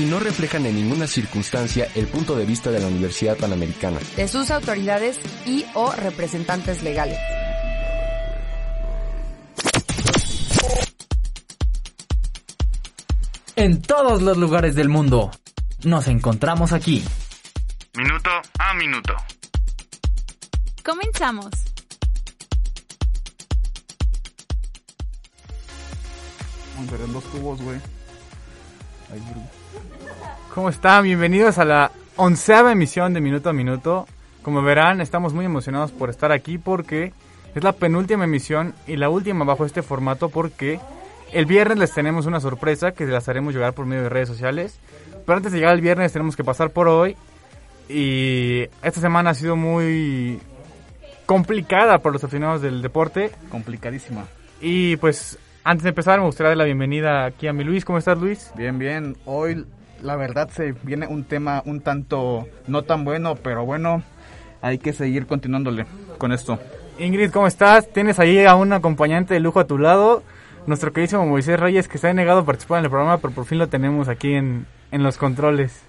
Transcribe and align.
Y 0.00 0.06
no 0.06 0.18
reflejan 0.18 0.64
en 0.64 0.76
ninguna 0.76 1.06
circunstancia 1.06 1.86
el 1.94 2.06
punto 2.06 2.34
de 2.34 2.46
vista 2.46 2.70
de 2.70 2.80
la 2.80 2.86
Universidad 2.86 3.36
Panamericana. 3.36 3.98
De 4.16 4.28
sus 4.28 4.50
autoridades 4.50 5.20
y 5.44 5.66
o 5.74 5.92
representantes 5.92 6.82
legales. 6.82 7.18
En 13.56 13.82
todos 13.82 14.22
los 14.22 14.38
lugares 14.38 14.74
del 14.74 14.88
mundo. 14.88 15.32
Nos 15.84 16.06
encontramos 16.06 16.72
aquí. 16.72 17.04
Minuto 17.94 18.30
a 18.58 18.72
minuto. 18.72 19.14
Comenzamos. 20.82 21.50
Vamos 26.74 26.88
a 26.88 26.92
ver 26.92 27.00
en 27.02 27.12
dos 27.12 27.24
tubos, 27.24 27.60
güey. 27.60 27.76
Ahí, 29.12 29.20
güey. 29.34 29.59
¿Cómo 30.54 30.68
están? 30.68 31.04
Bienvenidos 31.04 31.58
a 31.58 31.64
la 31.64 31.92
onceava 32.16 32.72
emisión 32.72 33.14
de 33.14 33.20
Minuto 33.20 33.50
a 33.50 33.52
Minuto. 33.52 34.06
Como 34.42 34.62
verán, 34.62 35.00
estamos 35.00 35.32
muy 35.32 35.44
emocionados 35.44 35.92
por 35.92 36.10
estar 36.10 36.32
aquí 36.32 36.58
porque 36.58 37.12
es 37.54 37.62
la 37.62 37.72
penúltima 37.72 38.24
emisión 38.24 38.74
y 38.86 38.96
la 38.96 39.08
última 39.08 39.44
bajo 39.44 39.64
este 39.64 39.82
formato 39.82 40.28
porque 40.28 40.80
el 41.32 41.46
viernes 41.46 41.78
les 41.78 41.92
tenemos 41.92 42.26
una 42.26 42.40
sorpresa 42.40 42.92
que 42.92 43.06
las 43.06 43.28
haremos 43.28 43.54
llegar 43.54 43.72
por 43.74 43.86
medio 43.86 44.02
de 44.04 44.08
redes 44.08 44.28
sociales. 44.28 44.78
Pero 45.24 45.36
antes 45.36 45.52
de 45.52 45.58
llegar 45.58 45.72
al 45.72 45.80
viernes 45.80 46.12
tenemos 46.12 46.36
que 46.36 46.44
pasar 46.44 46.70
por 46.70 46.88
hoy 46.88 47.16
y 47.88 48.62
esta 48.82 49.00
semana 49.00 49.30
ha 49.30 49.34
sido 49.34 49.56
muy 49.56 50.40
complicada 51.26 51.98
para 51.98 52.14
los 52.14 52.24
aficionados 52.24 52.62
del 52.62 52.82
deporte 52.82 53.30
Complicadísima. 53.50 54.24
y 54.60 54.96
pues 54.96 55.38
antes 55.64 55.82
de 55.84 55.90
empezar 55.90 56.18
me 56.18 56.26
gustaría 56.26 56.48
dar 56.50 56.56
la 56.58 56.64
bienvenida 56.64 57.24
aquí 57.26 57.46
a 57.46 57.52
mi 57.52 57.64
Luis. 57.64 57.84
¿Cómo 57.84 57.98
estás 57.98 58.18
Luis? 58.18 58.52
Bien, 58.56 58.78
bien. 58.78 59.16
Hoy, 59.26 59.64
la 60.02 60.16
verdad, 60.16 60.48
se 60.50 60.72
viene 60.82 61.06
un 61.06 61.24
tema 61.24 61.62
un 61.66 61.80
tanto 61.80 62.46
no 62.66 62.82
tan 62.82 63.04
bueno, 63.04 63.34
pero 63.36 63.64
bueno, 63.64 64.02
hay 64.62 64.78
que 64.78 64.92
seguir 64.92 65.26
continuándole 65.26 65.86
con 66.18 66.32
esto. 66.32 66.58
Ingrid, 66.98 67.30
¿cómo 67.30 67.46
estás? 67.46 67.88
Tienes 67.90 68.18
ahí 68.18 68.44
a 68.44 68.54
un 68.54 68.72
acompañante 68.72 69.34
de 69.34 69.40
lujo 69.40 69.60
a 69.60 69.66
tu 69.66 69.78
lado, 69.78 70.22
nuestro 70.66 70.92
queridísimo 70.92 71.26
Moisés 71.26 71.58
Reyes, 71.58 71.88
que 71.88 71.98
se 71.98 72.08
ha 72.08 72.12
negado 72.14 72.40
a 72.40 72.44
participar 72.44 72.78
en 72.80 72.84
el 72.84 72.90
programa, 72.90 73.18
pero 73.18 73.32
por 73.32 73.46
fin 73.46 73.58
lo 73.58 73.68
tenemos 73.68 74.08
aquí 74.08 74.34
en, 74.34 74.66
en 74.90 75.02
los 75.02 75.16
controles. 75.16 75.82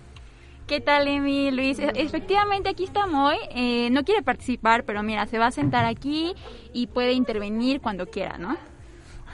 ¿Qué 0.67 0.79
tal, 0.79 1.07
Emi, 1.09 1.51
Luis? 1.51 1.79
E- 1.79 1.91
Efectivamente, 1.95 2.69
aquí 2.69 2.85
estamos 2.85 3.31
hoy. 3.33 3.37
Eh, 3.53 3.89
no 3.91 4.05
quiere 4.05 4.21
participar, 4.21 4.85
pero 4.85 5.03
mira, 5.03 5.25
se 5.25 5.37
va 5.37 5.47
a 5.47 5.51
sentar 5.51 5.83
aquí 5.83 6.33
y 6.71 6.87
puede 6.87 7.11
intervenir 7.11 7.81
cuando 7.81 8.05
quiera, 8.07 8.37
¿no? 8.37 8.55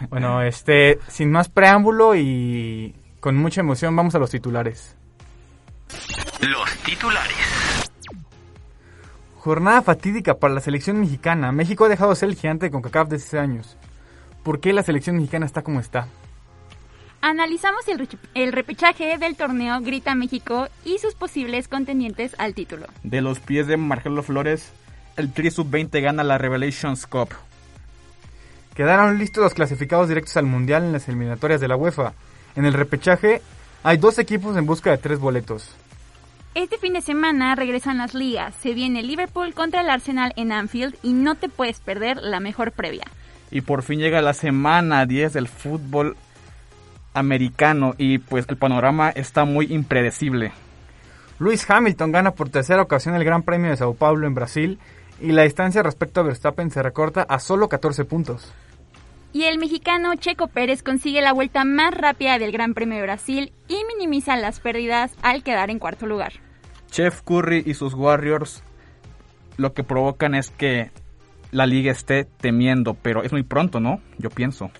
Bueno, 0.09 0.42
este, 0.42 1.00
sin 1.08 1.31
más 1.31 1.50
preámbulo 1.50 2.16
y 2.16 2.95
con 3.20 3.36
mucha 3.36 3.62
emoción, 3.62 3.95
vamos 3.95 4.16
a 4.16 4.20
los 4.20 4.30
titulares. 4.30 4.95
Los 6.42 6.70
titulares. 6.84 7.38
Jornada 9.38 9.81
fatídica 9.81 10.36
para 10.36 10.53
la 10.53 10.59
selección 10.59 11.00
mexicana. 11.00 11.52
México 11.52 11.86
ha 11.86 11.90
dejado 11.90 12.12
de 12.12 12.18
ser 12.18 12.30
el 12.30 12.36
gigante 12.36 12.70
con 12.70 12.81
CACAF 12.81 13.08
de 13.08 13.18
16 13.18 13.42
años. 13.42 13.78
¿Por 14.44 14.59
qué 14.59 14.73
la 14.73 14.84
selección 14.84 15.16
mexicana 15.16 15.45
está 15.45 15.62
como 15.62 15.80
está? 15.80 16.08
Analizamos 17.22 17.81
el 18.35 18.52
repechaje 18.53 19.18
del 19.18 19.35
torneo 19.35 19.81
Grita 19.81 20.16
México 20.16 20.68
y 20.85 21.00
sus 21.00 21.16
posibles 21.16 21.68
contendientes 21.68 22.35
al 22.38 22.53
título. 22.53 22.85
De 23.03 23.22
los 23.22 23.40
pies 23.40 23.68
de 23.68 23.75
Marcelo 23.78 24.22
Flores, 24.22 24.72
el 25.18 25.34
Tri 25.34 25.50
Sub-20 25.50 26.02
gana 26.02 26.24
la 26.24 26.38
Revelations 26.38 27.08
Cup. 27.08 27.29
Quedaron 28.78 29.18
listos 29.18 29.44
los 29.44 29.56
clasificados 29.56 30.08
directos 30.08 30.38
al 30.38 30.46
Mundial 30.46 30.84
en 30.84 30.92
las 30.92 31.08
eliminatorias 31.08 31.60
de 31.60 31.68
la 31.68 31.76
UEFA. 31.76 32.14
En 32.56 32.64
el 32.64 32.74
repechaje 32.74 33.42
hay 33.82 33.98
dos 33.98 34.20
equipos 34.20 34.56
en 34.56 34.68
busca 34.68 34.92
de 34.92 35.00
tres 35.00 35.18
boletos. 35.18 35.76
Este 36.54 36.78
fin 36.78 36.94
de 36.94 37.02
semana 37.02 37.56
regresan 37.56 37.98
las 37.98 38.14
ligas. 38.14 38.54
Se 38.62 38.76
viene 38.76 39.02
Liverpool 39.02 39.56
contra 39.56 39.82
el 39.82 39.90
Arsenal 39.90 40.32
en 40.36 40.52
Anfield 40.52 40.94
y 41.02 41.14
no 41.14 41.34
te 41.34 41.50
puedes 41.50 41.80
perder 41.80 42.18
la 42.18 42.40
mejor 42.40 42.72
previa. 42.72 43.06
Y 43.50 43.62
por 43.62 43.82
fin 43.82 44.00
llega 44.00 44.22
la 44.22 44.34
semana 44.34 45.08
10 45.08 45.34
del 45.34 45.48
fútbol 45.48 46.16
americano 47.16 47.96
y 47.98 48.20
pues 48.20 48.46
el 48.48 48.58
panorama 48.58 49.09
está 49.09 49.44
muy 49.46 49.74
impredecible. 49.74 50.52
Lewis 51.40 51.68
Hamilton 51.68 52.12
gana 52.12 52.30
por 52.36 52.50
tercera 52.50 52.84
ocasión 52.84 53.16
el 53.16 53.24
Gran 53.24 53.42
Premio 53.42 53.72
de 53.72 53.78
Sao 53.78 53.96
Paulo 53.96 54.28
en 54.28 54.36
Brasil 54.36 54.78
y 55.20 55.32
la 55.32 55.42
distancia 55.42 55.82
respecto 55.82 56.20
a 56.20 56.24
Verstappen 56.24 56.70
se 56.70 56.84
recorta 56.84 57.24
a 57.24 57.40
solo 57.40 57.70
14 57.70 58.06
puntos. 58.06 58.54
Y 59.38 59.44
el 59.44 59.59
mexicano 59.59 60.16
Checo 60.16 60.48
Pérez 60.48 60.81
consigue 60.81 61.22
la 61.22 61.31
vuelta 61.31 61.64
más 61.64 61.94
rápida 61.94 62.40
del 62.40 62.52
Gran 62.52 62.74
Premio 62.74 62.96
de 62.96 63.03
Brasil 63.03 63.53
y 63.68 63.78
minimiza 63.88 64.36
las 64.36 64.59
pérdidas 64.59 65.14
al 65.22 65.44
quedar 65.44 65.70
en 65.70 65.78
cuarto 65.78 66.08
lugar. 66.08 66.34
Chef 66.90 67.22
Curry 67.22 67.62
y 67.64 67.76
sus 67.76 67.94
Warriors 67.94 68.64
lo 69.58 69.76
que 69.76 69.84
provocan 69.84 70.34
es 70.34 70.50
que 70.50 70.90
la 71.52 71.68
liga 71.68 71.92
esté 71.92 72.26
temiendo, 72.26 72.96
pero 72.96 73.22
es 73.22 73.31
muy 73.31 73.44
pronto, 73.44 73.80
¿no? 73.80 74.02
Yo 74.18 74.31
pienso. 74.31 74.72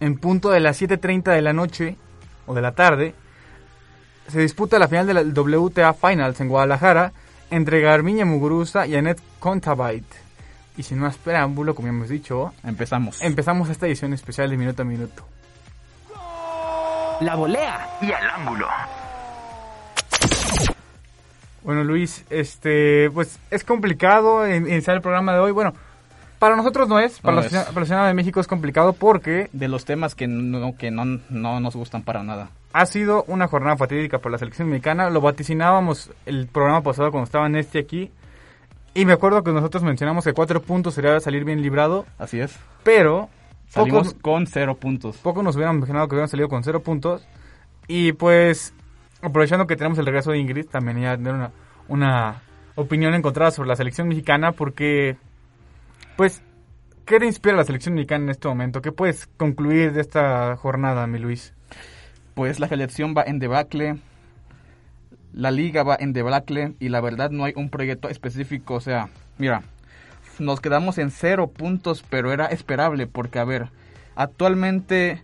En 0.00 0.16
punto 0.16 0.48
de 0.48 0.60
las 0.60 0.80
7.30 0.80 1.34
de 1.34 1.42
la 1.42 1.52
noche 1.52 1.98
o 2.46 2.54
de 2.54 2.62
la 2.62 2.72
tarde 2.72 3.14
se 4.26 4.40
disputa 4.40 4.78
la 4.78 4.88
final 4.88 5.06
del 5.06 5.38
WTA 5.38 5.92
Finals 5.92 6.40
en 6.40 6.48
Guadalajara 6.48 7.12
entre 7.50 7.82
Garbiñe 7.82 8.24
Muguruza 8.24 8.86
y 8.86 8.96
Annette 8.96 9.20
Contabite. 9.38 10.23
Y 10.76 10.82
sin 10.82 10.98
más 10.98 11.16
preámbulo, 11.16 11.74
como 11.74 11.86
ya 11.88 11.94
hemos 11.94 12.08
dicho, 12.08 12.52
Empezamos. 12.64 13.22
empezamos 13.22 13.68
esta 13.68 13.86
edición 13.86 14.12
especial 14.12 14.50
de 14.50 14.56
Minuto 14.56 14.82
a 14.82 14.84
Minuto. 14.84 15.24
La 17.20 17.36
volea. 17.36 17.88
Y 18.00 18.10
al 18.10 18.28
ángulo. 18.30 18.66
Bueno, 21.62 21.82
Luis, 21.84 22.24
este, 22.28 23.10
pues 23.12 23.38
es 23.50 23.64
complicado 23.64 24.46
in- 24.48 24.68
iniciar 24.68 24.96
el 24.96 25.02
programa 25.02 25.32
de 25.32 25.38
hoy. 25.38 25.52
Bueno, 25.52 25.72
para 26.38 26.56
nosotros 26.56 26.88
no 26.88 26.98
es, 26.98 27.20
para 27.20 27.36
No 27.36 27.42
los 27.42 27.52
es. 27.52 27.64
para 27.66 28.06
de 28.08 28.14
México 28.14 28.40
es 28.40 28.46
complicado 28.46 28.92
porque 28.92 29.48
de 29.52 29.68
los 29.68 29.84
temas 29.86 30.14
que 30.14 30.26
no, 30.26 30.76
que 30.76 30.90
no, 30.90 31.04
no 31.30 31.60
nos 31.60 31.74
gustan 31.74 32.02
para 32.02 32.22
nada. 32.22 32.50
ha 32.74 32.84
sido 32.86 33.24
una 33.28 33.46
jornada 33.48 33.76
fatídica 33.76 34.18
por 34.18 34.30
la 34.32 34.36
selección 34.38 34.68
mexicana. 34.68 35.08
Lo 35.08 35.20
vaticinábamos 35.22 36.10
el 36.26 36.48
programa 36.48 36.82
pasado 36.82 37.10
cuando 37.12 37.24
estaba 37.24 37.48
Nesti 37.48 37.78
aquí. 37.78 38.10
Y 38.94 39.04
me 39.04 39.12
acuerdo 39.12 39.42
que 39.42 39.52
nosotros 39.52 39.82
mencionamos 39.82 40.24
que 40.24 40.32
cuatro 40.32 40.62
puntos 40.62 40.94
sería 40.94 41.18
salir 41.20 41.44
bien 41.44 41.60
librado, 41.60 42.06
Así 42.18 42.38
es. 42.40 42.56
pero 42.84 43.28
Salimos 43.68 44.08
pocos, 44.14 44.22
con 44.22 44.46
cero 44.46 44.76
puntos. 44.76 45.16
pocos 45.18 45.42
nos 45.42 45.56
hubieran 45.56 45.76
imaginado 45.76 46.06
que 46.06 46.14
hubieran 46.14 46.28
salido 46.28 46.48
con 46.48 46.62
cero 46.62 46.80
puntos. 46.80 47.26
Y 47.88 48.12
pues, 48.12 48.72
aprovechando 49.20 49.66
que 49.66 49.76
tenemos 49.76 49.98
el 49.98 50.06
regreso 50.06 50.30
de 50.30 50.38
Ingrid, 50.38 50.66
también 50.66 50.98
ella 50.98 51.16
tener 51.16 51.34
una, 51.34 51.50
una 51.88 52.42
opinión 52.76 53.14
encontrada 53.14 53.50
sobre 53.50 53.68
la 53.68 53.76
selección 53.76 54.06
mexicana, 54.08 54.52
porque, 54.52 55.16
pues, 56.16 56.40
¿qué 57.04 57.18
te 57.18 57.26
inspira 57.26 57.56
la 57.56 57.64
selección 57.64 57.94
mexicana 57.94 58.24
en 58.24 58.30
este 58.30 58.46
momento? 58.48 58.80
¿Qué 58.80 58.92
puedes 58.92 59.26
concluir 59.36 59.92
de 59.92 60.00
esta 60.02 60.56
jornada, 60.56 61.06
mi 61.08 61.18
Luis? 61.18 61.52
Pues 62.34 62.60
la 62.60 62.68
selección 62.68 63.14
va 63.16 63.22
en 63.26 63.38
debacle, 63.38 63.96
la 65.34 65.50
liga 65.50 65.82
va 65.82 65.96
en 65.98 66.12
debacle 66.12 66.74
y 66.80 66.88
la 66.88 67.00
verdad 67.00 67.30
no 67.30 67.44
hay 67.44 67.52
un 67.56 67.68
proyecto 67.68 68.08
específico. 68.08 68.74
O 68.74 68.80
sea, 68.80 69.08
mira, 69.38 69.62
nos 70.38 70.60
quedamos 70.60 70.98
en 70.98 71.10
cero 71.10 71.48
puntos, 71.48 72.04
pero 72.08 72.32
era 72.32 72.46
esperable 72.46 73.06
porque, 73.06 73.38
a 73.38 73.44
ver, 73.44 73.68
actualmente 74.14 75.22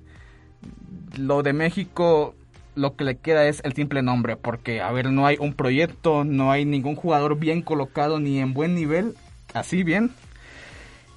lo 1.17 1.43
de 1.43 1.53
México 1.53 2.35
lo 2.75 2.97
que 2.97 3.05
le 3.05 3.17
queda 3.17 3.47
es 3.47 3.61
el 3.65 3.75
simple 3.75 4.03
nombre, 4.03 4.37
porque, 4.37 4.81
a 4.81 4.91
ver, 4.93 5.11
no 5.11 5.27
hay 5.27 5.37
un 5.39 5.55
proyecto, 5.55 6.25
no 6.25 6.51
hay 6.51 6.65
ningún 6.65 6.95
jugador 6.95 7.39
bien 7.39 7.63
colocado 7.63 8.21
ni 8.21 8.39
en 8.39 8.55
buen 8.55 8.75
nivel, 8.75 9.15
así 9.55 9.83
bien. 9.83 10.13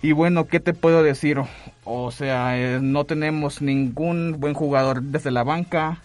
Y 0.02 0.12
bueno, 0.12 0.48
¿qué 0.48 0.60
te 0.60 0.74
puedo 0.74 1.04
decir? 1.04 1.40
O 1.86 2.12
sea, 2.12 2.60
eh, 2.60 2.80
no 2.82 3.06
tenemos 3.06 3.62
ningún 3.62 4.36
buen 4.40 4.54
jugador 4.54 5.02
desde 5.02 5.32
la 5.32 5.44
banca. 5.44 6.00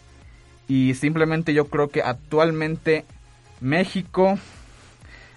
Y 0.68 0.94
simplemente 0.94 1.54
yo 1.54 1.66
creo 1.66 1.88
que 1.88 2.02
actualmente 2.02 3.04
México 3.60 4.38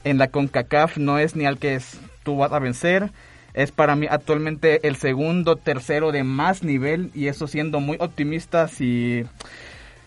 en 0.03 0.17
la 0.17 0.27
CONCACAF 0.27 0.97
no 0.97 1.17
es 1.19 1.35
ni 1.35 1.45
al 1.45 1.57
que 1.57 1.75
es- 1.75 1.99
tú 2.23 2.37
vas 2.37 2.51
a 2.51 2.59
vencer. 2.59 3.11
Es 3.53 3.71
para 3.71 3.95
mí 3.95 4.07
actualmente 4.09 4.87
el 4.87 4.95
segundo, 4.95 5.55
tercero 5.55 6.11
de 6.11 6.23
más 6.23 6.63
nivel. 6.63 7.11
Y 7.13 7.27
eso 7.27 7.47
siendo 7.47 7.79
muy 7.79 7.97
optimistas 7.99 8.79
y 8.81 9.25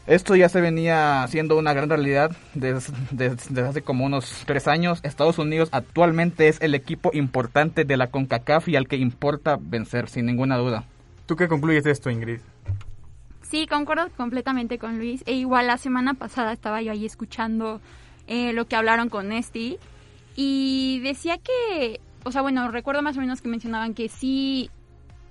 Esto 0.06 0.36
ya 0.36 0.50
se 0.50 0.60
venía 0.60 1.24
siendo 1.30 1.56
una 1.56 1.72
gran 1.72 1.88
realidad 1.88 2.30
desde, 2.52 2.92
desde 3.10 3.62
hace 3.62 3.80
como 3.80 4.04
unos 4.04 4.42
tres 4.44 4.68
años. 4.68 5.00
Estados 5.02 5.38
Unidos 5.38 5.70
actualmente 5.72 6.48
es 6.48 6.60
el 6.60 6.74
equipo 6.74 7.08
importante 7.14 7.86
de 7.86 7.96
la 7.96 8.08
CONCACAF 8.08 8.68
y 8.68 8.76
al 8.76 8.86
que 8.86 8.96
importa 8.96 9.56
vencer, 9.58 10.10
sin 10.10 10.26
ninguna 10.26 10.58
duda. 10.58 10.84
¿Tú 11.24 11.36
qué 11.36 11.48
concluyes 11.48 11.84
de 11.84 11.92
esto, 11.92 12.10
Ingrid? 12.10 12.40
Sí, 13.44 13.66
concuerdo 13.66 14.08
completamente 14.16 14.78
con 14.78 14.98
Luis. 14.98 15.22
E 15.26 15.34
igual 15.34 15.66
la 15.66 15.76
semana 15.76 16.14
pasada 16.14 16.52
estaba 16.52 16.80
yo 16.80 16.92
ahí 16.92 17.04
escuchando 17.04 17.80
eh, 18.26 18.52
lo 18.52 18.66
que 18.66 18.74
hablaron 18.74 19.10
con 19.10 19.32
Esti 19.32 19.78
y 20.34 21.00
decía 21.00 21.38
que, 21.38 22.00
o 22.24 22.32
sea, 22.32 22.40
bueno, 22.42 22.70
recuerdo 22.70 23.02
más 23.02 23.16
o 23.16 23.20
menos 23.20 23.42
que 23.42 23.48
mencionaban 23.48 23.94
que 23.94 24.08
sí, 24.08 24.70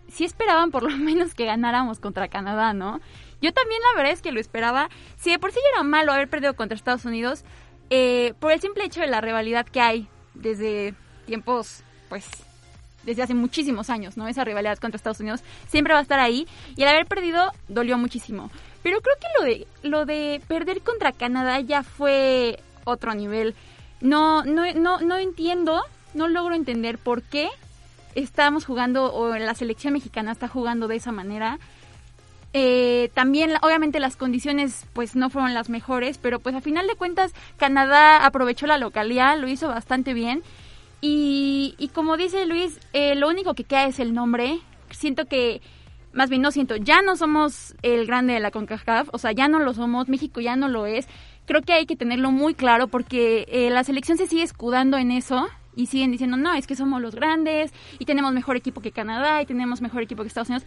sí 0.08 0.26
esperaban 0.26 0.70
por 0.70 0.84
lo 0.84 0.90
menos 0.98 1.34
que 1.34 1.46
ganáramos 1.46 2.00
contra 2.00 2.28
Canadá, 2.28 2.74
¿no? 2.74 3.02
Yo 3.42 3.52
también 3.52 3.82
la 3.82 3.98
verdad 3.98 4.14
es 4.14 4.22
que 4.22 4.32
lo 4.32 4.40
esperaba. 4.40 4.90
Si 5.18 5.32
de 5.32 5.40
por 5.40 5.52
sí 5.52 5.60
era 5.74 5.84
malo 5.84 6.14
haber 6.14 6.30
perdido 6.30 6.56
contra 6.56 6.76
Estados 6.76 7.06
Unidos, 7.06 7.44
eh, 7.90 8.36
por 8.40 8.52
el 8.52 8.62
simple 8.62 8.86
hecho 8.86 9.02
de 9.02 9.08
la 9.08 9.22
rivalidad 9.22 9.66
que 9.66 9.82
hay 9.82 10.08
desde 10.36 10.94
tiempos, 11.26 11.84
pues, 12.10 12.26
desde 13.04 13.24
hace 13.24 13.34
muchísimos 13.34 13.90
años, 13.90 14.18
¿no? 14.18 14.28
Esa 14.28 14.44
rivalidad 14.44 14.78
contra 14.78 14.98
Estados 14.98 15.20
Unidos 15.20 15.42
siempre 15.68 15.94
va 15.94 16.00
a 16.00 16.04
estar 16.04 16.20
ahí 16.20 16.48
y 16.76 16.84
el 16.84 16.90
haber 16.90 17.06
perdido 17.06 17.52
dolió 17.68 17.98
muchísimo. 17.98 18.52
Pero 18.82 19.00
creo 19.02 19.16
que 19.20 19.28
lo 19.40 19.46
de 19.46 19.68
lo 19.84 20.06
de 20.06 20.42
perder 20.48 20.82
contra 20.82 21.12
Canadá 21.12 21.60
ya 21.60 21.84
fue 21.84 22.60
otro 22.84 23.14
nivel. 23.14 23.56
No 24.02 24.44
no 24.44 24.72
no 24.74 25.00
no 25.00 25.18
entiendo, 25.18 25.82
no 26.14 26.28
logro 26.28 26.56
entender 26.56 26.98
por 26.98 27.22
qué 27.22 27.50
estamos 28.16 28.66
jugando 28.66 29.14
o 29.14 29.36
la 29.38 29.56
selección 29.56 29.94
mexicana 29.94 30.32
está 30.32 30.48
jugando 30.48 30.88
de 30.88 30.98
esa 30.98 31.12
manera. 31.12 31.60
Eh, 32.56 33.10
también, 33.16 33.54
obviamente, 33.64 34.00
las 34.00 34.16
condiciones 34.16 34.86
pues 34.94 35.16
no 35.16 35.32
fueron 35.32 35.56
las 35.56 35.70
mejores, 35.70 36.20
pero 36.20 36.40
pues 36.40 36.54
a 36.56 36.62
final 36.62 36.86
de 36.86 36.96
cuentas 36.96 37.34
Canadá 37.58 38.26
aprovechó 38.26 38.68
la 38.68 38.78
localidad, 38.78 39.40
lo 39.40 39.48
hizo 39.48 39.68
bastante 39.70 40.14
bien. 40.14 40.44
Y, 41.06 41.90
como 41.94 42.16
dice 42.16 42.46
Luis, 42.46 42.80
eh, 42.94 43.16
lo 43.16 43.28
único 43.28 43.56
que 43.56 43.66
queda 43.66 43.88
es 43.88 44.00
el 44.00 44.14
nombre. 44.14 44.62
Siento 44.90 45.26
que, 45.26 45.62
más 46.14 46.30
bien 46.30 46.42
no 46.42 46.50
siento, 46.50 46.78
ya 46.78 47.02
no 47.02 47.18
somos 47.18 47.76
el 47.82 48.06
grande 48.06 48.32
de 48.32 48.40
la 48.40 48.52
CONCACAF, 48.52 49.10
o 49.12 49.18
sea, 49.18 49.34
ya 49.34 49.50
no 49.50 49.60
lo 49.60 49.74
somos, 49.74 50.08
México 50.08 50.40
ya 50.40 50.56
no 50.56 50.70
lo 50.70 50.86
es. 50.86 51.10
Creo 51.46 51.62
que 51.62 51.74
hay 51.74 51.86
que 51.86 51.98
tenerlo 51.98 52.32
muy 52.32 52.54
claro 52.54 52.88
porque 52.88 53.46
eh, 53.50 53.70
la 53.70 53.84
selección 53.84 54.18
se 54.18 54.28
sigue 54.28 54.44
escudando 54.44 54.98
en 54.98 55.12
eso 55.12 55.50
y 55.76 55.88
siguen 55.88 56.12
diciendo, 56.12 56.38
no, 56.38 56.54
es 56.54 56.68
que 56.68 56.76
somos 56.78 57.02
los 57.02 57.16
grandes 57.16 57.74
y 58.00 58.06
tenemos 58.06 58.32
mejor 58.32 58.56
equipo 58.56 58.80
que 58.80 58.94
Canadá 58.94 59.42
y 59.42 59.46
tenemos 59.46 59.82
mejor 59.82 60.04
equipo 60.04 60.22
que 60.22 60.30
Estados 60.30 60.48
Unidos 60.48 60.66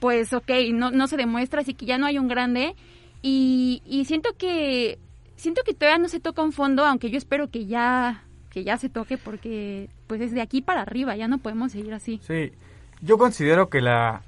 pues 0.00 0.34
ok, 0.34 0.50
no, 0.74 0.90
no 0.90 1.06
se 1.06 1.16
demuestra, 1.16 1.62
así 1.62 1.72
que 1.72 1.86
ya 1.86 1.96
no 1.96 2.04
hay 2.04 2.18
un 2.18 2.28
grande. 2.28 2.76
Y, 3.22 3.82
y 3.86 4.04
siento 4.04 4.36
que 4.36 4.98
siento 5.36 5.62
que 5.64 5.72
todavía 5.72 5.98
no 5.98 6.08
se 6.08 6.20
toca 6.20 6.42
un 6.42 6.52
fondo, 6.52 6.84
aunque 6.84 7.08
yo 7.08 7.16
espero 7.16 7.48
que 7.48 7.64
ya 7.64 8.27
que 8.58 8.64
ya 8.64 8.76
se 8.76 8.88
toque 8.88 9.18
porque 9.18 9.88
pues 10.06 10.20
es 10.20 10.32
de 10.32 10.40
aquí 10.40 10.60
para 10.60 10.82
arriba, 10.82 11.14
ya 11.14 11.28
no 11.28 11.38
podemos 11.38 11.72
seguir 11.72 11.94
así. 11.94 12.20
Sí, 12.26 12.50
yo 13.00 13.16
considero 13.16 13.68
que 13.68 13.80
la 13.80 14.22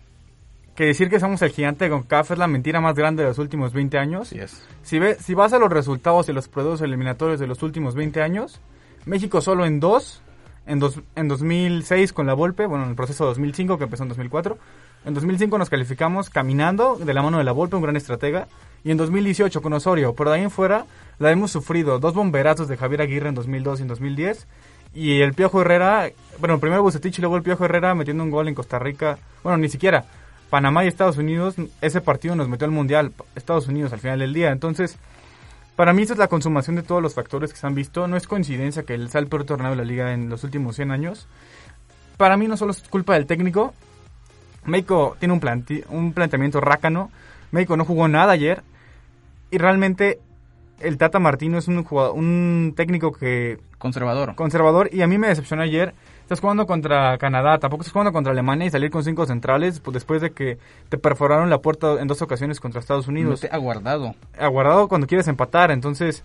que 0.76 0.84
decir 0.86 1.10
que 1.10 1.18
somos 1.18 1.42
el 1.42 1.50
gigante 1.50 1.90
con 1.90 2.04
CAF 2.04 2.30
es 2.30 2.38
la 2.38 2.46
mentira 2.46 2.80
más 2.80 2.94
grande 2.94 3.24
de 3.24 3.28
los 3.30 3.38
últimos 3.38 3.72
20 3.72 3.98
años. 3.98 4.28
Sí 4.28 4.38
es. 4.38 4.66
Si, 4.82 4.98
ve, 4.98 5.16
si 5.16 5.34
vas 5.34 5.52
a 5.52 5.58
los 5.58 5.68
resultados 5.68 6.28
y 6.28 6.32
los 6.32 6.48
productos 6.48 6.80
eliminatorios 6.82 7.40
de 7.40 7.48
los 7.48 7.62
últimos 7.62 7.96
20 7.96 8.22
años, 8.22 8.60
México 9.04 9.40
solo 9.40 9.66
en 9.66 9.80
dos, 9.80 10.22
en, 10.64 10.78
dos, 10.78 11.00
en 11.16 11.26
2006 11.26 12.12
con 12.12 12.26
la 12.26 12.34
Volpe, 12.34 12.66
bueno, 12.66 12.84
en 12.84 12.90
el 12.90 12.96
proceso 12.96 13.26
2005 13.26 13.78
que 13.78 13.84
empezó 13.84 14.04
en 14.04 14.10
2004, 14.10 14.58
en 15.06 15.14
2005 15.14 15.58
nos 15.58 15.70
calificamos 15.70 16.30
caminando 16.30 16.96
de 16.96 17.12
la 17.12 17.22
mano 17.22 17.38
de 17.38 17.44
la 17.44 17.52
Volpe, 17.52 17.74
un 17.74 17.82
gran 17.82 17.96
estratega. 17.96 18.46
Y 18.84 18.90
en 18.90 18.96
2018 18.96 19.62
con 19.62 19.72
Osorio. 19.72 20.14
Pero 20.14 20.30
de 20.30 20.36
ahí 20.36 20.42
en 20.42 20.50
fuera 20.50 20.86
la 21.18 21.30
hemos 21.30 21.50
sufrido. 21.50 21.98
Dos 21.98 22.14
bomberazos 22.14 22.68
de 22.68 22.76
Javier 22.76 23.02
Aguirre 23.02 23.28
en 23.28 23.34
2002 23.34 23.80
y 23.80 23.82
en 23.82 23.88
2010. 23.88 24.46
Y 24.94 25.20
el 25.20 25.34
Piojo 25.34 25.60
Herrera, 25.60 26.10
bueno, 26.38 26.58
primero 26.58 26.82
Bucetich 26.82 27.18
y 27.18 27.20
luego 27.20 27.36
el 27.36 27.42
Piojo 27.42 27.64
Herrera 27.64 27.94
metiendo 27.94 28.24
un 28.24 28.30
gol 28.30 28.48
en 28.48 28.54
Costa 28.54 28.78
Rica. 28.78 29.18
Bueno, 29.42 29.58
ni 29.58 29.68
siquiera. 29.68 30.04
Panamá 30.48 30.84
y 30.84 30.88
Estados 30.88 31.16
Unidos, 31.16 31.54
ese 31.80 32.00
partido 32.00 32.34
nos 32.34 32.48
metió 32.48 32.64
al 32.64 32.72
Mundial. 32.72 33.12
Estados 33.36 33.68
Unidos 33.68 33.92
al 33.92 34.00
final 34.00 34.18
del 34.18 34.34
día. 34.34 34.50
Entonces, 34.50 34.98
para 35.76 35.92
mí 35.92 36.02
esa 36.02 36.14
es 36.14 36.18
la 36.18 36.26
consumación 36.26 36.74
de 36.74 36.82
todos 36.82 37.00
los 37.00 37.14
factores 37.14 37.52
que 37.52 37.58
se 37.58 37.66
han 37.66 37.74
visto. 37.74 38.08
No 38.08 38.16
es 38.16 38.26
coincidencia 38.26 38.82
que 38.82 38.98
sea 39.08 39.20
el 39.20 39.28
peor 39.28 39.44
torneo 39.44 39.70
de 39.70 39.76
la 39.76 39.84
liga 39.84 40.12
en 40.12 40.28
los 40.28 40.42
últimos 40.42 40.74
100 40.74 40.90
años. 40.90 41.28
Para 42.16 42.36
mí 42.36 42.48
no 42.48 42.56
solo 42.56 42.72
es 42.72 42.82
culpa 42.88 43.14
del 43.14 43.26
técnico, 43.26 43.72
México 44.64 45.16
tiene 45.18 45.34
un, 45.34 45.40
planti 45.40 45.82
un 45.88 46.12
planteamiento 46.12 46.60
rácano. 46.60 47.10
México 47.50 47.76
no 47.76 47.84
jugó 47.84 48.08
nada 48.08 48.32
ayer. 48.32 48.62
Y 49.50 49.58
realmente 49.58 50.20
el 50.80 50.98
Tata 50.98 51.18
Martino 51.18 51.58
es 51.58 51.68
un, 51.68 51.84
jugador, 51.84 52.16
un 52.16 52.72
técnico 52.76 53.12
que... 53.12 53.58
Conservador. 53.78 54.34
Conservador. 54.34 54.90
Y 54.92 55.02
a 55.02 55.06
mí 55.06 55.18
me 55.18 55.28
decepcionó 55.28 55.62
ayer. 55.62 55.94
Estás 56.22 56.40
jugando 56.40 56.66
contra 56.66 57.18
Canadá, 57.18 57.58
tampoco 57.58 57.82
estás 57.82 57.92
jugando 57.92 58.12
contra 58.12 58.32
Alemania 58.32 58.66
y 58.66 58.70
salir 58.70 58.90
con 58.90 59.02
cinco 59.02 59.26
centrales 59.26 59.80
pues, 59.80 59.94
después 59.94 60.22
de 60.22 60.30
que 60.30 60.58
te 60.88 60.96
perforaron 60.96 61.50
la 61.50 61.58
puerta 61.58 62.00
en 62.00 62.06
dos 62.06 62.22
ocasiones 62.22 62.60
contra 62.60 62.80
Estados 62.80 63.08
Unidos. 63.08 63.42
No 63.42 63.48
te 63.48 63.54
aguardado. 63.54 64.14
Aguardado 64.38 64.88
cuando 64.88 65.06
quieres 65.06 65.28
empatar. 65.28 65.70
Entonces, 65.70 66.24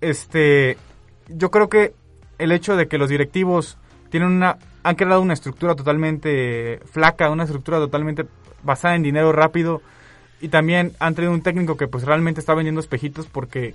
este... 0.00 0.76
Yo 1.28 1.50
creo 1.50 1.68
que 1.68 1.94
el 2.38 2.52
hecho 2.52 2.76
de 2.76 2.88
que 2.88 2.98
los 2.98 3.08
directivos 3.08 3.78
tienen 4.10 4.30
una 4.30 4.58
han 4.82 4.94
creado 4.96 5.20
una 5.20 5.34
estructura 5.34 5.74
totalmente 5.74 6.80
flaca, 6.90 7.30
una 7.30 7.44
estructura 7.44 7.78
totalmente 7.78 8.26
basada 8.62 8.96
en 8.96 9.02
dinero 9.02 9.32
rápido 9.32 9.82
y 10.40 10.48
también 10.48 10.92
han 10.98 11.14
traído 11.14 11.32
un 11.32 11.42
técnico 11.42 11.76
que 11.76 11.86
pues 11.86 12.04
realmente 12.04 12.40
está 12.40 12.54
vendiendo 12.54 12.80
espejitos 12.80 13.26
porque 13.26 13.74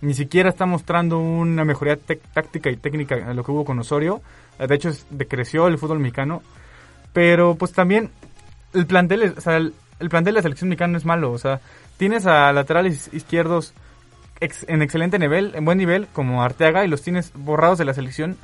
ni 0.00 0.14
siquiera 0.14 0.48
está 0.48 0.66
mostrando 0.66 1.18
una 1.18 1.64
mejoría 1.64 1.96
táctica 1.96 2.70
y 2.70 2.76
técnica 2.76 3.16
en 3.16 3.36
lo 3.36 3.44
que 3.44 3.52
hubo 3.52 3.64
con 3.64 3.78
Osorio. 3.78 4.20
De 4.58 4.74
hecho, 4.74 4.90
decreció 5.10 5.68
el 5.68 5.78
fútbol 5.78 6.00
mexicano. 6.00 6.42
Pero 7.12 7.54
pues 7.54 7.72
también 7.72 8.10
el 8.74 8.86
plantel, 8.86 9.34
o 9.36 9.40
sea, 9.40 9.58
el, 9.58 9.72
plantel 10.10 10.34
de 10.34 10.38
la 10.38 10.42
selección 10.42 10.70
mexicana 10.70 10.98
es 10.98 11.04
malo. 11.04 11.30
O 11.30 11.38
sea, 11.38 11.60
tienes 11.98 12.26
a 12.26 12.52
laterales 12.52 13.10
izquierdos 13.12 13.74
en 14.40 14.82
excelente 14.82 15.20
nivel, 15.20 15.52
en 15.54 15.64
buen 15.64 15.78
nivel, 15.78 16.08
como 16.12 16.42
Arteaga, 16.42 16.84
y 16.84 16.88
los 16.88 17.02
tienes 17.02 17.32
borrados 17.34 17.78
de 17.78 17.84
la 17.84 17.94
selección 17.94 18.36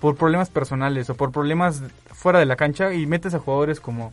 por 0.00 0.16
problemas 0.16 0.50
personales 0.50 1.08
o 1.08 1.14
por 1.14 1.32
problemas 1.32 1.82
fuera 2.12 2.38
de 2.38 2.44
la 2.44 2.56
cancha 2.56 2.92
y 2.92 3.06
metes 3.06 3.32
a 3.32 3.38
jugadores 3.38 3.80
como 3.80 4.12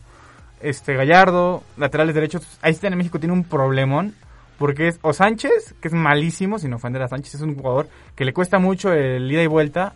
este 0.60 0.94
Gallardo, 0.94 1.62
laterales 1.76 2.14
derechos. 2.14 2.58
Ahí 2.62 2.72
está 2.72 2.88
en 2.88 2.96
México 2.96 3.18
tiene 3.18 3.32
un 3.32 3.44
problemón 3.44 4.14
porque 4.58 4.88
es 4.88 4.98
o 5.02 5.12
Sánchez, 5.12 5.74
que 5.80 5.88
es 5.88 5.94
malísimo, 5.94 6.58
sin 6.58 6.72
ofender 6.72 7.02
a 7.02 7.08
Sánchez, 7.08 7.34
es 7.34 7.40
un 7.40 7.56
jugador 7.56 7.88
que 8.14 8.24
le 8.24 8.32
cuesta 8.32 8.58
mucho 8.58 8.92
el 8.92 9.30
ida 9.30 9.42
y 9.42 9.46
vuelta. 9.46 9.94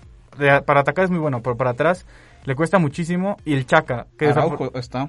para 0.67 0.81
atacar 0.81 1.05
es 1.05 1.11
muy 1.11 1.21
bueno, 1.21 1.43
pero 1.43 1.57
para 1.57 1.71
atrás 1.71 2.07
le 2.45 2.55
cuesta 2.55 2.79
muchísimo 2.79 3.37
y 3.45 3.55
el 3.55 3.67
Chaca, 3.67 4.07
que 4.19 4.29
Araujo 4.29 4.71
está. 4.75 5.09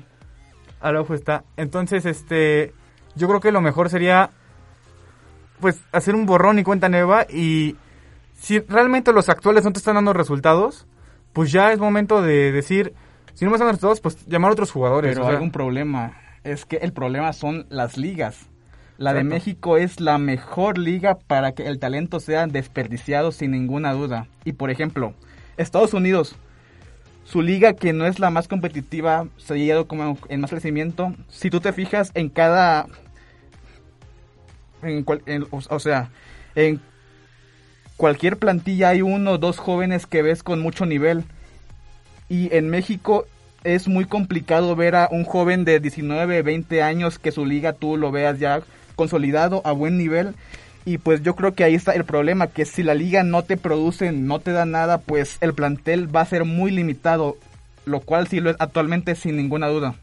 Araujo 0.81 1.13
está. 1.13 1.43
Entonces, 1.57 2.05
este 2.05 2.73
yo 3.15 3.27
creo 3.27 3.39
que 3.39 3.51
lo 3.51 3.62
mejor 3.62 3.89
sería 3.89 4.29
pues 5.59 5.81
hacer 5.91 6.15
un 6.15 6.25
borrón 6.25 6.59
y 6.59 6.63
cuenta 6.63 6.89
nueva 6.89 7.25
y 7.29 7.75
si 8.39 8.59
realmente 8.59 9.12
los 9.12 9.29
actuales 9.29 9.65
no 9.65 9.73
te 9.73 9.79
están 9.79 9.95
dando 9.95 10.13
resultados, 10.13 10.88
pues 11.33 11.51
ya 11.51 11.71
es 11.71 11.79
momento 11.79 12.21
de 12.21 12.51
decir, 12.51 12.93
si 13.39 13.46
no 13.46 13.51
me 13.51 13.55
están 13.55 13.67
dando 13.67 13.77
resultados, 13.77 14.01
pues 14.01 14.27
llamar 14.27 14.50
a 14.50 14.51
otros 14.51 14.69
jugadores. 14.69 15.15
Pero 15.15 15.25
hay 15.25 15.38
un 15.38 15.51
problema, 15.51 16.19
es 16.43 16.65
que 16.65 16.75
el 16.75 16.91
problema 16.91 17.31
son 17.31 17.67
las 17.69 17.98
ligas. 17.98 18.50
La 18.98 19.13
de 19.13 19.24
México 19.24 19.77
es 19.77 20.01
la 20.01 20.17
mejor 20.17 20.77
liga 20.77 21.17
para 21.19 21.53
que 21.53 21.65
el 21.65 21.79
talento 21.79 22.19
sea 22.19 22.48
desperdiciado 22.48 23.31
sin 23.31 23.51
ninguna 23.51 23.93
duda. 23.93 24.27
Y 24.43 24.51
por 24.51 24.72
ejemplo, 24.72 25.13
Estados 25.55 25.93
Unidos, 25.93 26.36
su 27.24 27.41
liga 27.41 27.75
que 27.75 27.93
no 27.93 28.05
es 28.08 28.19
la 28.19 28.29
más 28.29 28.50
competitiva, 28.50 29.29
se 29.38 29.53
ha 29.53 29.55
llegado 29.55 29.88
como 29.88 30.17
en 30.27 30.41
más 30.41 30.50
crecimiento. 30.50 31.15
Si 31.29 31.50
tú 31.50 31.62
te 31.62 31.72
fijas 31.72 32.12
en 32.15 32.27
cada... 32.27 32.88
En, 34.81 35.05
o 35.50 35.79
sea, 35.79 36.10
en 36.55 36.81
cualquier 37.96 38.36
plantilla 38.36 38.89
hay 38.89 39.01
uno 39.01 39.31
o 39.31 39.38
dos 39.38 39.60
jóvenes 39.60 40.08
que 40.08 40.24
ves 40.24 40.43
con 40.43 40.60
mucho 40.60 40.86
nivel. 40.86 41.24
Y 42.29 42.55
en 42.55 42.69
México 42.69 43.25
es 43.63 43.88
muy 43.88 44.05
complicado 44.05 44.75
ver 44.75 44.95
a 44.95 45.09
un 45.12 45.25
joven 45.25 45.65
de 45.65 45.79
19, 45.79 46.41
20 46.41 46.81
años 46.81 47.19
que 47.19 47.31
su 47.31 47.45
liga 47.45 47.74
tú 47.74 47.98
lo 47.98 48.12
veas 48.12 48.39
ya 48.39 48.62
consolidado 48.95 49.62
a 49.65 49.71
buen 49.71 49.98
nivel. 49.98 50.36
Y 50.86 50.98
pues 50.98 51.21
yo 51.21 51.36
creo 51.36 51.53
que 51.53 51.63
ahí 51.63 51.75
está 51.75 51.93
el 51.93 52.05
problema, 52.05 52.48
que 52.48 52.65
si 52.65 52.83
la 52.83 52.93
liga 52.93 53.24
no 53.24 53.43
te 53.43 53.57
produce, 53.57 54.12
no 54.12 54.39
te 54.39 54.51
da 54.51 54.65
nada, 54.65 55.00
pues 55.00 55.38
el 55.41 55.53
plantel 55.53 56.13
va 56.13 56.21
a 56.21 56.25
ser 56.25 56.45
muy 56.45 56.71
limitado, 56.71 57.38
lo 57.86 58.00
cual 58.00 58.27
sí 58.27 58.39
lo 58.39 58.50
es 58.50 58.55
actualmente 58.59 59.15
sin 59.15 59.36
ninguna 59.36 59.67
duda. 59.67 59.95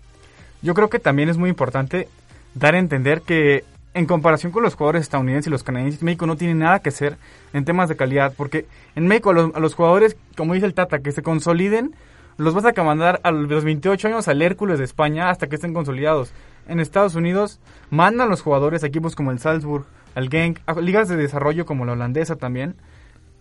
Yo 0.63 0.75
creo 0.75 0.91
que 0.91 0.99
también 0.99 1.29
es 1.29 1.39
muy 1.39 1.51
importante 1.51 2.09
dar 2.55 2.75
a 2.75 2.79
entender 2.79 3.23
que 3.23 3.65
en 3.95 4.05
comparación 4.05 4.53
con 4.53 4.63
los 4.63 4.75
jugadores 4.75 5.03
estadounidenses 5.03 5.47
y 5.47 5.51
los 5.51 5.63
canadienses, 5.63 6.03
México 6.03 6.27
no 6.27 6.37
tiene 6.37 6.55
nada 6.55 6.81
que 6.81 6.91
hacer 6.91 7.17
en 7.55 7.65
temas 7.65 7.89
de 7.89 7.97
calidad, 7.97 8.35
porque 8.37 8.67
en 8.95 9.07
México 9.07 9.31
a 9.31 9.61
los, 9.61 9.75
jugadores, 9.75 10.17
como 10.37 10.53
dice 10.53 10.67
el 10.67 10.75
Tata, 10.75 10.99
que 10.99 11.13
se 11.13 11.23
consoliden, 11.23 11.95
los 12.37 12.55
vas 12.55 12.65
a 12.65 12.83
mandar 12.83 13.21
a 13.23 13.31
los 13.31 13.65
28 13.65 14.09
años 14.09 14.29
al 14.29 14.43
Hércules 14.43 14.79
de 14.79 14.85
España 14.85 15.31
hasta 15.31 15.47
que 15.47 15.57
estén 15.57 15.75
consolidados. 15.75 16.33
En 16.69 16.81
Estados 16.81 17.15
Unidos 17.15 17.61
mandan 17.91 18.29
los 18.29 18.43
jugadores 18.43 18.83
a 18.83 18.87
equipos 18.87 19.15
como 19.15 19.31
el 19.31 19.39
Salzburg 19.39 19.87
al 20.15 20.29
Genk, 20.31 20.61
a 20.67 20.81
ligas 20.81 21.09
de 21.09 21.17
desarrollo 21.17 21.67
como 21.67 21.85
la 21.85 21.93
holandesa 21.93 22.37
también. 22.37 22.75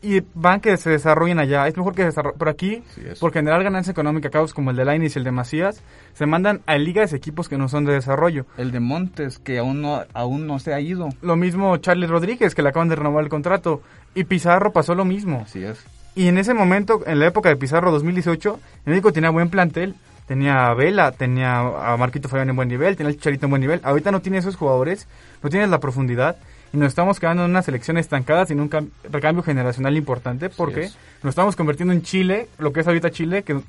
Y 0.01 0.21
van 0.35 0.59
que 0.59 0.77
se 0.77 0.91
desarrollen 0.91 1.39
allá. 1.39 1.67
Es 1.67 1.75
mejor 1.77 1.95
que 1.95 2.03
se 2.03 2.07
desarrollen. 2.07 2.37
Pero 2.37 2.51
aquí, 2.51 2.83
por 3.19 3.31
generar 3.31 3.63
ganancia 3.63 3.89
económica, 3.89 4.29
casos 4.29 4.53
como 4.53 4.69
el 4.69 4.77
de 4.77 4.85
Lainis 4.85 5.15
y 5.15 5.19
el 5.19 5.25
de 5.25 5.31
Macías, 5.31 5.81
se 6.13 6.27
mandan 6.27 6.61
a 6.67 6.77
ligas 6.77 7.09
de 7.09 7.17
equipos 7.17 7.49
que 7.49 7.57
no 7.57 7.69
son 7.69 7.85
de 7.85 7.93
desarrollo. 7.93 8.45
El 8.57 8.71
de 8.71 8.81
Montes, 8.81 9.39
que 9.39 9.57
aún 9.57 9.81
no, 9.81 10.03
aún 10.13 10.45
no 10.45 10.59
se 10.59 10.73
ha 10.75 10.79
ido. 10.79 11.09
Lo 11.21 11.35
mismo 11.37 11.75
Charlie 11.77 12.05
Rodríguez, 12.05 12.53
que 12.53 12.61
le 12.61 12.69
acaban 12.69 12.89
de 12.89 12.97
renovar 12.97 13.23
el 13.23 13.29
contrato. 13.29 13.81
Y 14.13 14.25
Pizarro 14.25 14.71
pasó 14.71 14.93
lo 14.93 15.05
mismo. 15.05 15.41
Así 15.45 15.63
es. 15.63 15.83
Y 16.15 16.27
en 16.29 16.37
ese 16.37 16.53
momento, 16.53 17.01
en 17.05 17.19
la 17.19 17.27
época 17.27 17.49
de 17.49 17.55
Pizarro 17.57 17.91
2018, 17.91 18.59
el 18.85 18.89
México 18.91 19.11
tenía 19.11 19.29
buen 19.29 19.49
plantel. 19.49 19.95
Tenía 20.27 20.69
a 20.69 20.73
Vela, 20.73 21.11
tenía 21.11 21.59
a 21.59 21.95
Marquito 21.97 22.27
Fabián 22.29 22.49
en 22.49 22.55
buen 22.55 22.67
nivel, 22.67 22.95
tenía 22.95 23.09
al 23.09 23.15
Chicharito 23.15 23.45
en 23.45 23.51
buen 23.51 23.61
nivel. 23.61 23.79
Ahorita 23.83 24.09
no 24.11 24.21
tiene 24.21 24.39
esos 24.39 24.55
jugadores, 24.55 25.07
no 25.43 25.49
tiene 25.51 25.67
la 25.67 25.79
profundidad. 25.79 26.37
Y 26.73 26.77
nos 26.77 26.87
estamos 26.87 27.19
quedando 27.19 27.45
en 27.45 27.51
una 27.51 27.61
selección 27.61 27.97
estancada 27.97 28.45
sin 28.47 28.59
un 28.59 28.67
cam- 28.69 28.89
recambio 29.11 29.43
generacional 29.43 29.95
importante 29.95 30.49
porque 30.49 30.85
es. 30.85 30.97
nos 31.21 31.31
estamos 31.33 31.55
convirtiendo 31.55 31.93
en 31.93 32.01
Chile, 32.01 32.47
lo 32.57 32.73
que 32.73 32.79
es 32.79 32.87
ahorita 32.87 33.11
Chile, 33.11 33.43
que 33.43 33.59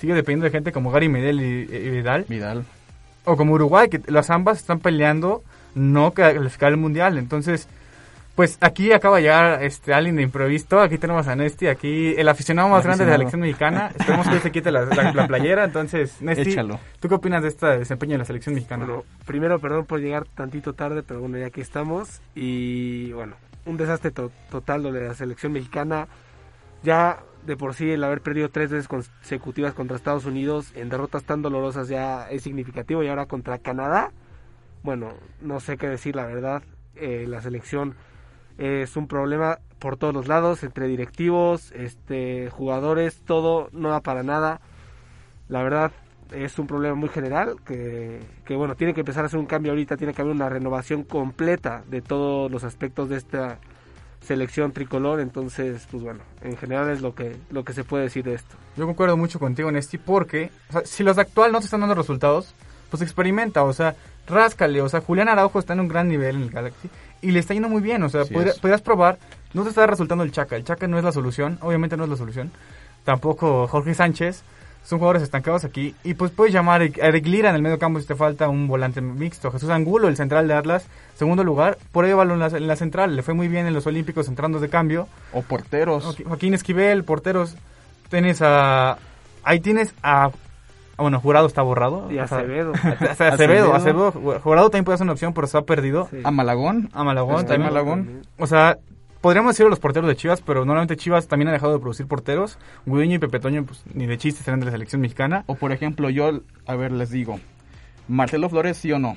sigue 0.00 0.14
dependiendo 0.14 0.44
de 0.46 0.50
gente 0.52 0.72
como 0.72 0.90
Gary 0.90 1.08
Medel 1.10 1.40
y, 1.40 1.44
y 1.74 1.90
Vidal. 1.90 2.24
Vidal. 2.28 2.64
O 3.26 3.36
como 3.36 3.52
Uruguay, 3.52 3.88
que 3.90 4.00
las 4.06 4.30
ambas 4.30 4.56
están 4.56 4.78
peleando 4.78 5.42
no 5.74 6.12
calificar 6.12 6.70
el 6.70 6.78
mundial. 6.78 7.18
Entonces, 7.18 7.68
pues 8.36 8.58
aquí 8.60 8.92
acaba 8.92 9.16
de 9.16 9.22
llegar 9.22 9.62
este 9.64 9.92
alguien 9.94 10.14
de 10.16 10.22
imprevisto. 10.22 10.78
Aquí 10.80 10.98
tenemos 10.98 11.26
a 11.26 11.34
Nesti, 11.34 11.66
aquí 11.66 12.14
el 12.16 12.28
aficionado 12.28 12.68
más 12.68 12.80
El 12.84 12.88
grande 12.88 13.04
de 13.06 13.10
la 13.10 13.16
selección 13.16 13.40
mexicana. 13.40 13.90
Esperemos 13.98 14.28
que 14.28 14.34
él 14.34 14.40
se 14.42 14.52
quite 14.52 14.70
la, 14.70 14.84
la- 14.84 15.12
la 15.12 15.26
playera. 15.26 15.64
Entonces, 15.64 16.20
Nesti, 16.22 16.50
Échalo. 16.52 16.78
¿tú 17.00 17.08
qué 17.08 17.14
opinas 17.16 17.42
de 17.42 17.48
este 17.48 17.66
desempeño 17.78 18.12
de 18.12 18.18
la 18.18 18.24
selección 18.24 18.54
mexicana? 18.54 18.84
Bueno, 18.84 19.04
primero, 19.24 19.58
perdón 19.58 19.86
por 19.86 20.00
llegar 20.00 20.26
tantito 20.34 20.74
tarde, 20.74 21.02
pero 21.02 21.20
bueno, 21.20 21.38
ya 21.38 21.46
aquí 21.46 21.60
estamos. 21.62 22.20
Y 22.34 23.10
bueno, 23.12 23.34
un 23.64 23.76
desastre 23.76 24.10
to- 24.12 24.30
total 24.50 24.82
lo 24.84 24.92
de 24.92 25.08
la 25.08 25.14
selección 25.14 25.52
mexicana. 25.52 26.06
Ya 26.82 27.20
de 27.46 27.56
por 27.56 27.74
sí 27.74 27.90
el 27.90 28.04
haber 28.04 28.20
perdido 28.20 28.48
tres 28.50 28.70
veces 28.70 28.86
consecutivas 28.86 29.72
contra 29.72 29.96
Estados 29.96 30.24
Unidos 30.26 30.72
en 30.74 30.88
derrotas 30.88 31.24
tan 31.24 31.42
dolorosas 31.42 31.88
ya 31.88 32.28
es 32.30 32.42
significativo. 32.42 33.02
Y 33.02 33.08
ahora 33.08 33.26
contra 33.26 33.58
Canadá, 33.58 34.10
bueno, 34.82 35.14
no 35.40 35.58
sé 35.60 35.76
qué 35.78 35.88
decir, 35.88 36.14
la 36.16 36.26
verdad. 36.26 36.62
Eh, 36.96 37.26
la 37.28 37.40
selección 37.42 37.94
es 38.58 38.96
un 38.96 39.06
problema 39.06 39.58
por 39.78 39.96
todos 39.96 40.14
los 40.14 40.28
lados, 40.28 40.62
entre 40.62 40.86
directivos, 40.88 41.72
este, 41.72 42.50
jugadores, 42.50 43.22
todo 43.24 43.68
no 43.72 43.90
da 43.90 44.00
para 44.00 44.22
nada. 44.22 44.60
La 45.48 45.62
verdad 45.62 45.92
es 46.32 46.58
un 46.58 46.66
problema 46.66 46.94
muy 46.94 47.08
general 47.08 47.56
que, 47.64 48.20
que, 48.44 48.56
bueno, 48.56 48.74
tiene 48.74 48.94
que 48.94 49.00
empezar 49.00 49.24
a 49.24 49.26
hacer 49.26 49.38
un 49.38 49.46
cambio 49.46 49.72
ahorita, 49.72 49.96
tiene 49.96 50.14
que 50.14 50.22
haber 50.22 50.34
una 50.34 50.48
renovación 50.48 51.04
completa 51.04 51.84
de 51.88 52.00
todos 52.02 52.50
los 52.50 52.64
aspectos 52.64 53.08
de 53.08 53.16
esta 53.16 53.58
selección 54.20 54.72
tricolor, 54.72 55.20
entonces, 55.20 55.86
pues 55.90 56.02
bueno, 56.02 56.20
en 56.42 56.56
general 56.56 56.90
es 56.90 57.00
lo 57.00 57.14
que 57.14 57.36
lo 57.50 57.64
que 57.64 57.72
se 57.72 57.84
puede 57.84 58.04
decir 58.04 58.24
de 58.24 58.34
esto. 58.34 58.56
Yo 58.76 58.86
concuerdo 58.86 59.16
mucho 59.16 59.38
contigo, 59.38 59.70
Nesti, 59.70 59.98
porque 59.98 60.50
o 60.70 60.72
sea, 60.72 60.84
si 60.84 61.04
los 61.04 61.16
de 61.16 61.22
actual 61.22 61.52
no 61.52 61.60
te 61.60 61.66
están 61.66 61.80
dando 61.80 61.94
resultados, 61.94 62.52
pues 62.90 63.02
experimenta, 63.02 63.62
o 63.62 63.72
sea, 63.72 63.94
ráscale, 64.26 64.82
o 64.82 64.88
sea, 64.88 65.00
Julián 65.00 65.28
Araujo 65.28 65.60
está 65.60 65.74
en 65.74 65.80
un 65.80 65.88
gran 65.88 66.08
nivel 66.08 66.36
en 66.36 66.42
el 66.42 66.50
Galaxy 66.50 66.90
y 67.22 67.30
le 67.30 67.38
está 67.40 67.54
yendo 67.54 67.68
muy 67.68 67.82
bien, 67.82 68.02
o 68.02 68.08
sea, 68.08 68.24
podrías 68.60 68.82
probar, 68.82 69.18
no 69.54 69.62
te 69.62 69.70
está 69.70 69.86
resultando 69.86 70.24
el 70.24 70.32
Chaca, 70.32 70.56
el 70.56 70.64
Chaca 70.64 70.86
no 70.86 70.98
es 70.98 71.04
la 71.04 71.12
solución, 71.12 71.58
obviamente 71.62 71.96
no 71.96 72.04
es 72.04 72.10
la 72.10 72.16
solución, 72.16 72.50
tampoco 73.04 73.66
Jorge 73.68 73.94
Sánchez, 73.94 74.42
son 74.84 74.98
jugadores 75.00 75.22
estancados 75.22 75.64
aquí, 75.64 75.96
y 76.04 76.14
pues 76.14 76.30
puedes 76.30 76.54
llamar 76.54 76.80
a 76.82 76.84
Eric 76.84 77.26
Lira 77.26 77.50
en 77.50 77.56
el 77.56 77.62
medio 77.62 77.78
campo 77.78 77.98
si 78.00 78.06
te 78.06 78.14
falta 78.14 78.48
un 78.48 78.68
volante 78.68 79.00
mixto, 79.00 79.50
Jesús 79.50 79.68
Angulo, 79.70 80.06
el 80.06 80.16
central 80.16 80.46
de 80.46 80.54
Atlas, 80.54 80.86
segundo 81.16 81.42
lugar, 81.42 81.76
por 81.90 82.04
ahí 82.04 82.12
en 82.12 82.38
la, 82.38 82.46
en 82.46 82.66
la 82.68 82.76
central, 82.76 83.16
le 83.16 83.22
fue 83.22 83.34
muy 83.34 83.48
bien 83.48 83.66
en 83.66 83.74
los 83.74 83.86
Olímpicos 83.88 84.28
entrando 84.28 84.60
de 84.60 84.68
cambio, 84.68 85.08
O 85.32 85.42
porteros. 85.42 86.04
Jo- 86.04 86.24
Joaquín 86.28 86.54
Esquivel, 86.54 87.02
porteros. 87.02 87.56
Tienes 88.10 88.40
a. 88.42 88.98
Ahí 89.42 89.58
tienes 89.58 89.92
a. 90.04 90.30
ah, 90.96 91.02
Bueno, 91.02 91.20
Jurado 91.20 91.46
está 91.46 91.62
borrado. 91.62 92.10
Y 92.10 92.18
O 92.18 92.26
sea, 92.26 92.38
Acevedo. 92.38 92.72
Acevedo, 92.74 93.74
Acevedo. 93.74 93.74
Acevedo. 93.74 94.40
Jurado 94.40 94.70
también 94.70 94.84
puede 94.84 94.98
ser 94.98 95.04
una 95.04 95.12
opción, 95.12 95.32
pero 95.32 95.46
está 95.46 95.62
perdido. 95.62 96.08
Sí. 96.10 96.18
A 96.24 96.30
Malagón. 96.30 96.90
A 96.92 97.04
Malagón 97.04 97.36
Está 97.36 97.54
también. 97.54 97.72
Malagón. 97.72 98.22
O 98.38 98.46
sea, 98.46 98.78
podríamos 99.20 99.54
decir 99.54 99.66
los 99.68 99.80
porteros 99.80 100.08
de 100.08 100.16
Chivas, 100.16 100.40
pero 100.40 100.64
normalmente 100.64 100.96
Chivas 100.96 101.28
también 101.28 101.48
ha 101.48 101.52
dejado 101.52 101.72
de 101.72 101.80
producir 101.80 102.06
porteros. 102.06 102.58
Gudiño 102.86 103.16
y 103.16 103.18
Pepe 103.18 103.40
Toño, 103.40 103.64
pues 103.64 103.82
ni 103.92 104.06
de 104.06 104.18
chistes 104.18 104.44
serán 104.44 104.60
de 104.60 104.66
la 104.66 104.72
selección 104.72 105.00
mexicana. 105.00 105.44
O 105.46 105.54
por 105.54 105.72
ejemplo, 105.72 106.10
yo, 106.10 106.30
a 106.66 106.76
ver, 106.76 106.92
les 106.92 107.10
digo. 107.10 107.40
Marcelo 108.08 108.48
Flores, 108.48 108.76
sí 108.76 108.92
o 108.92 108.98
no. 108.98 109.16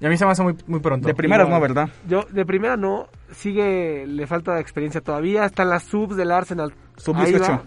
Y 0.00 0.06
a 0.06 0.08
mí 0.08 0.16
se 0.16 0.24
me 0.24 0.30
hace 0.30 0.42
muy, 0.42 0.56
muy 0.66 0.80
pronto. 0.80 1.08
De 1.08 1.14
primeras 1.14 1.46
Igual. 1.46 1.60
no, 1.60 1.66
¿verdad? 1.66 1.88
Yo 2.08 2.22
de 2.30 2.46
primera 2.46 2.76
no, 2.76 3.08
sigue, 3.32 4.06
le 4.06 4.26
falta 4.26 4.60
experiencia 4.60 5.00
todavía, 5.00 5.44
están 5.44 5.68
las 5.68 5.84
subs 5.84 6.16
del 6.16 6.30
Arsenal. 6.30 6.72
Sub 6.96 7.16
ahí 7.16 7.32
18. 7.32 7.62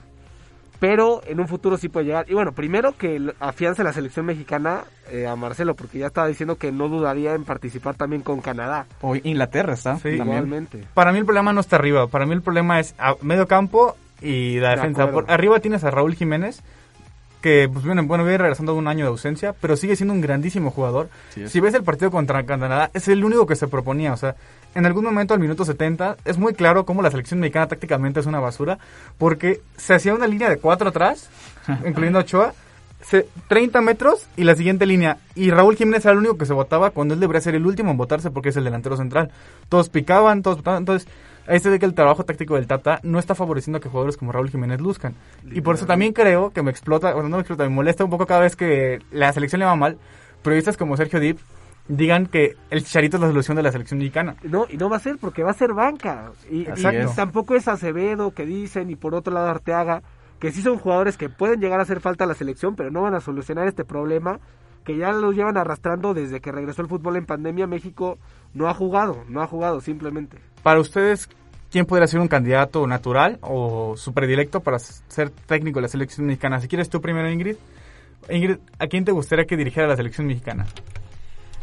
Pero 0.82 1.22
en 1.28 1.40
un 1.40 1.48
futuro 1.48 1.78
sí 1.78 1.90
puede 1.90 2.08
llegar. 2.08 2.26
Y 2.28 2.34
bueno, 2.34 2.54
primero 2.54 2.98
que 2.98 3.34
afiance 3.40 3.84
la 3.84 3.94
selección 3.94 4.26
mexicana 4.26 4.86
eh, 5.12 5.28
a 5.28 5.36
Marcelo, 5.36 5.76
porque 5.76 6.00
ya 6.00 6.08
estaba 6.08 6.26
diciendo 6.26 6.56
que 6.56 6.72
no 6.72 6.90
dudaría 6.90 7.36
en 7.36 7.46
participar 7.46 7.94
también 7.94 8.24
con 8.24 8.42
Canadá. 8.42 8.88
O 9.02 9.16
Inglaterra 9.16 9.76
está. 9.76 9.98
Sí. 9.98 10.10
Igualmente. 10.10 10.84
Para 10.96 11.12
mí 11.12 11.20
el 11.20 11.26
problema 11.26 11.54
no 11.54 11.62
está 11.62 11.76
arriba. 11.76 12.08
Para 12.08 12.26
mí 12.26 12.34
el 12.34 12.42
problema 12.42 12.80
es 12.80 12.96
a 12.98 13.16
medio 13.22 13.46
campo 13.46 13.96
y 14.24 14.60
la 14.60 14.70
De 14.70 14.76
defensa. 14.78 15.12
Por 15.12 15.30
arriba 15.30 15.60
tienes 15.60 15.84
a 15.84 15.92
Raúl 15.92 16.16
Jiménez, 16.16 16.64
que 17.42 17.68
pues 17.72 17.84
bueno, 17.86 18.04
bueno, 18.04 18.24
viene 18.24 18.38
regresando 18.38 18.74
de 18.74 18.78
un 18.80 18.88
año 18.88 19.06
de 19.06 19.10
ausencia, 19.10 19.54
pero 19.60 19.76
sigue 19.76 19.96
siendo 19.96 20.14
un 20.14 20.22
grandísimo 20.22 20.72
jugador. 20.72 21.10
Sí 21.34 21.48
si 21.48 21.60
ves 21.60 21.74
el 21.74 21.84
partido 21.84 22.12
contra 22.12 22.46
Canadá, 22.46 22.90
es 22.94 23.08
el 23.08 23.24
único 23.26 23.46
que 23.48 23.56
se 23.56 23.68
proponía. 23.68 24.14
O 24.14 24.18
sea, 24.18 24.36
en 24.76 24.86
algún 24.86 25.04
momento 25.04 25.34
al 25.34 25.40
minuto 25.40 25.66
70 25.66 26.18
es 26.24 26.38
muy 26.38 26.54
claro 26.54 26.86
cómo 26.86 27.02
la 27.02 27.12
selección 27.12 27.40
mexicana 27.40 27.68
tácticamente 27.68 28.20
es 28.20 28.26
una 28.26 28.40
basura, 28.40 28.78
porque 29.18 29.62
se 29.76 29.94
hacía 29.96 30.14
una 30.14 30.28
línea 30.28 30.50
de 30.50 30.58
cuatro 30.58 30.90
atrás, 30.90 31.30
incluyendo 31.86 32.20
a 32.20 32.22
Ochoa. 32.22 32.54
se- 33.02 33.28
30 33.48 33.82
metros 33.82 34.28
y 34.38 34.44
la 34.44 34.56
siguiente 34.56 34.86
línea. 34.86 35.18
Y 35.36 35.50
Raúl 35.52 35.76
Jiménez 35.76 36.06
era 36.06 36.12
el 36.14 36.20
único 36.20 36.38
que 36.38 36.46
se 36.46 36.54
votaba 36.54 36.92
cuando 36.92 37.14
él 37.16 37.20
debería 37.20 37.42
ser 37.42 37.56
el 37.56 37.66
último 37.66 37.90
en 37.92 37.98
votarse 37.98 38.30
porque 38.30 38.50
es 38.50 38.58
el 38.58 38.64
delantero 38.64 38.96
central. 38.96 39.32
Todos 39.70 39.90
picaban, 39.90 40.44
todos 40.44 40.58
votaban. 40.58 40.84
Entonces, 40.84 41.08
ahí 41.52 41.60
se 41.60 41.70
ve 41.70 41.80
que 41.80 41.86
el 41.86 41.94
trabajo 41.94 42.24
táctico 42.24 42.56
del 42.56 42.68
Tata 42.68 43.00
no 43.04 43.20
está 43.20 43.36
favoreciendo 43.36 43.80
que 43.80 43.90
jugadores 43.90 44.18
como 44.18 44.32
Raúl 44.32 44.50
Jiménez 44.50 44.80
luzcan. 44.80 45.16
Y 45.50 45.62
por 45.62 45.76
eso 45.76 45.86
también 45.86 46.14
creo 46.14 46.52
que 46.52 46.64
me 46.64 46.72
explota, 46.72 47.14
bueno, 47.14 47.30
no 47.30 47.38
me 47.38 47.42
explota, 47.42 47.64
me 47.64 47.70
molesta 47.70 48.04
un 48.04 48.10
poco 48.10 48.26
cada 48.26 48.42
vez 48.42 48.56
que 48.56 49.00
la 49.12 49.32
selección 49.34 49.60
le 49.60 49.66
va 49.66 49.76
mal. 49.76 49.98
Periodistas 50.42 50.78
como 50.78 50.98
Sergio 50.98 51.20
Dip 51.20 51.40
digan 51.88 52.26
que 52.28 52.56
el 52.70 52.84
Chicharito 52.84 53.18
es 53.18 53.22
la 53.22 53.28
solución 53.28 53.58
de 53.58 53.64
la 53.64 53.72
selección 53.72 54.00
mexicana. 54.00 54.36
No, 54.44 54.66
y 54.70 54.78
no 54.78 54.90
va 54.90 54.98
a 54.98 55.00
ser 55.00 55.18
porque 55.18 55.44
va 55.44 55.52
a 55.52 55.56
ser 55.56 55.74
banca. 55.74 56.32
Y, 56.50 56.62
y 56.62 57.16
tampoco 57.16 57.56
es 57.56 57.68
Acevedo 57.68 58.32
que 58.32 58.46
dicen, 58.46 58.90
y 58.90 58.96
por 58.96 59.14
otro 59.14 59.34
lado 59.34 59.50
Arteaga, 59.50 60.02
que 60.40 60.52
sí 60.52 60.62
son 60.62 60.78
jugadores 60.78 61.18
que 61.18 61.30
pueden 61.30 61.60
llegar 61.60 61.80
a 61.80 61.84
hacer 61.84 62.00
falta 62.00 62.24
a 62.24 62.28
la 62.28 62.34
selección, 62.34 62.76
pero 62.76 62.92
no 62.92 63.02
van 63.02 63.14
a 63.14 63.20
solucionar 63.22 63.68
este 63.68 63.86
problema 63.86 64.40
que 64.84 64.98
ya 64.98 65.12
los 65.12 65.36
llevan 65.36 65.58
arrastrando 65.58 66.14
desde 66.14 66.42
que 66.42 66.52
regresó 66.52 66.82
el 66.82 66.88
fútbol 66.88 67.18
en 67.18 67.26
pandemia. 67.26 67.68
México 67.68 68.18
no 68.54 68.68
ha 68.68 68.74
jugado, 68.74 69.24
no 69.28 69.42
ha 69.42 69.48
jugado 69.48 69.82
simplemente. 69.82 70.38
Para 70.64 70.80
ustedes, 70.80 71.30
¿quién 71.72 71.86
podría 71.86 72.06
ser 72.08 72.20
un 72.20 72.28
candidato 72.28 72.86
natural 72.86 73.40
o 73.42 73.96
su 73.98 74.14
predilecto 74.14 74.60
para 74.60 74.78
ser 74.80 75.30
técnico 75.30 75.80
de 75.80 75.84
la 75.84 75.88
selección 75.88 76.28
mexicana? 76.28 76.60
Si 76.60 76.68
quieres 76.68 76.90
tú 76.90 77.02
primero, 77.02 77.30
Ingrid. 77.32 77.56
Ingrid, 78.30 78.58
¿a 78.78 78.88
quién 78.88 79.06
te 79.06 79.12
gustaría 79.12 79.46
que 79.46 79.58
dirigiera 79.58 79.88
la 79.88 79.96
selección 79.96 80.28
mexicana? 80.28 80.68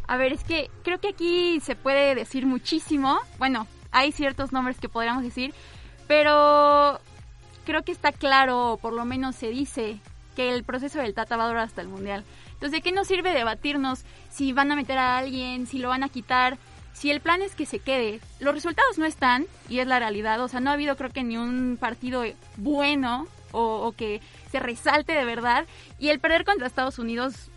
A 0.09 0.17
ver, 0.17 0.33
es 0.33 0.43
que 0.43 0.71
creo 0.83 0.99
que 0.99 1.11
aquí 1.11 1.61
se 1.61 1.77
puede 1.77 2.15
decir 2.15 2.47
muchísimo. 2.47 3.19
Bueno, 3.39 3.67
hay 3.93 4.11
ciertos 4.11 4.53
nombres 4.53 4.81
que 4.81 4.89
podríamos 4.89 5.23
decir, 5.23 5.55
pero 6.09 6.99
creo 7.65 7.83
que 7.83 7.93
está 7.93 8.11
claro, 8.11 8.73
o 8.73 8.77
por 8.79 8.95
lo 8.95 9.05
menos 9.05 9.37
se 9.37 9.51
dice, 9.51 10.01
que 10.35 10.55
el 10.55 10.65
proceso 10.65 11.01
del 11.01 11.15
Tata 11.15 11.37
va 11.37 11.45
a 11.45 11.49
durar 11.49 11.65
hasta 11.65 11.83
el 11.83 11.89
Mundial. 11.89 12.25
Entonces, 12.53 12.73
¿de 12.73 12.81
qué 12.81 12.93
nos 12.93 13.07
sirve 13.07 13.33
debatirnos 13.35 14.05
si 14.31 14.53
van 14.53 14.73
a 14.73 14.77
meter 14.77 14.97
a 14.97 15.19
alguien, 15.19 15.67
si 15.67 15.79
lo 15.79 15.91
van 15.91 16.03
a 16.03 16.09
quitar? 16.09 16.59
Si 16.99 17.11
el 17.11 17.21
plan 17.21 17.43
es 17.43 17.55
que 17.55 17.65
se 17.65 17.79
quede, 17.79 18.21
los 18.41 18.55
resultados 18.55 18.99
no 18.99 19.05
están, 19.05 19.47
y 19.69 19.79
es 19.79 19.87
la 19.87 20.01
realidad, 20.01 20.41
o 20.43 20.49
sea, 20.49 20.59
no 20.59 20.71
ha 20.71 20.73
habido 20.73 20.97
creo 20.97 21.11
que 21.11 21.23
ni 21.23 21.37
un 21.37 21.77
partido 21.81 22.25
bueno 22.57 23.29
o, 23.53 23.61
o 23.87 23.93
que 23.93 24.21
se 24.51 24.59
resalte 24.59 25.13
de 25.13 25.25
verdad, 25.25 25.65
y 26.01 26.09
el 26.09 26.19
perder 26.19 26.45
contra 26.45 26.67
Estados 26.67 26.99
Unidos 26.99 27.51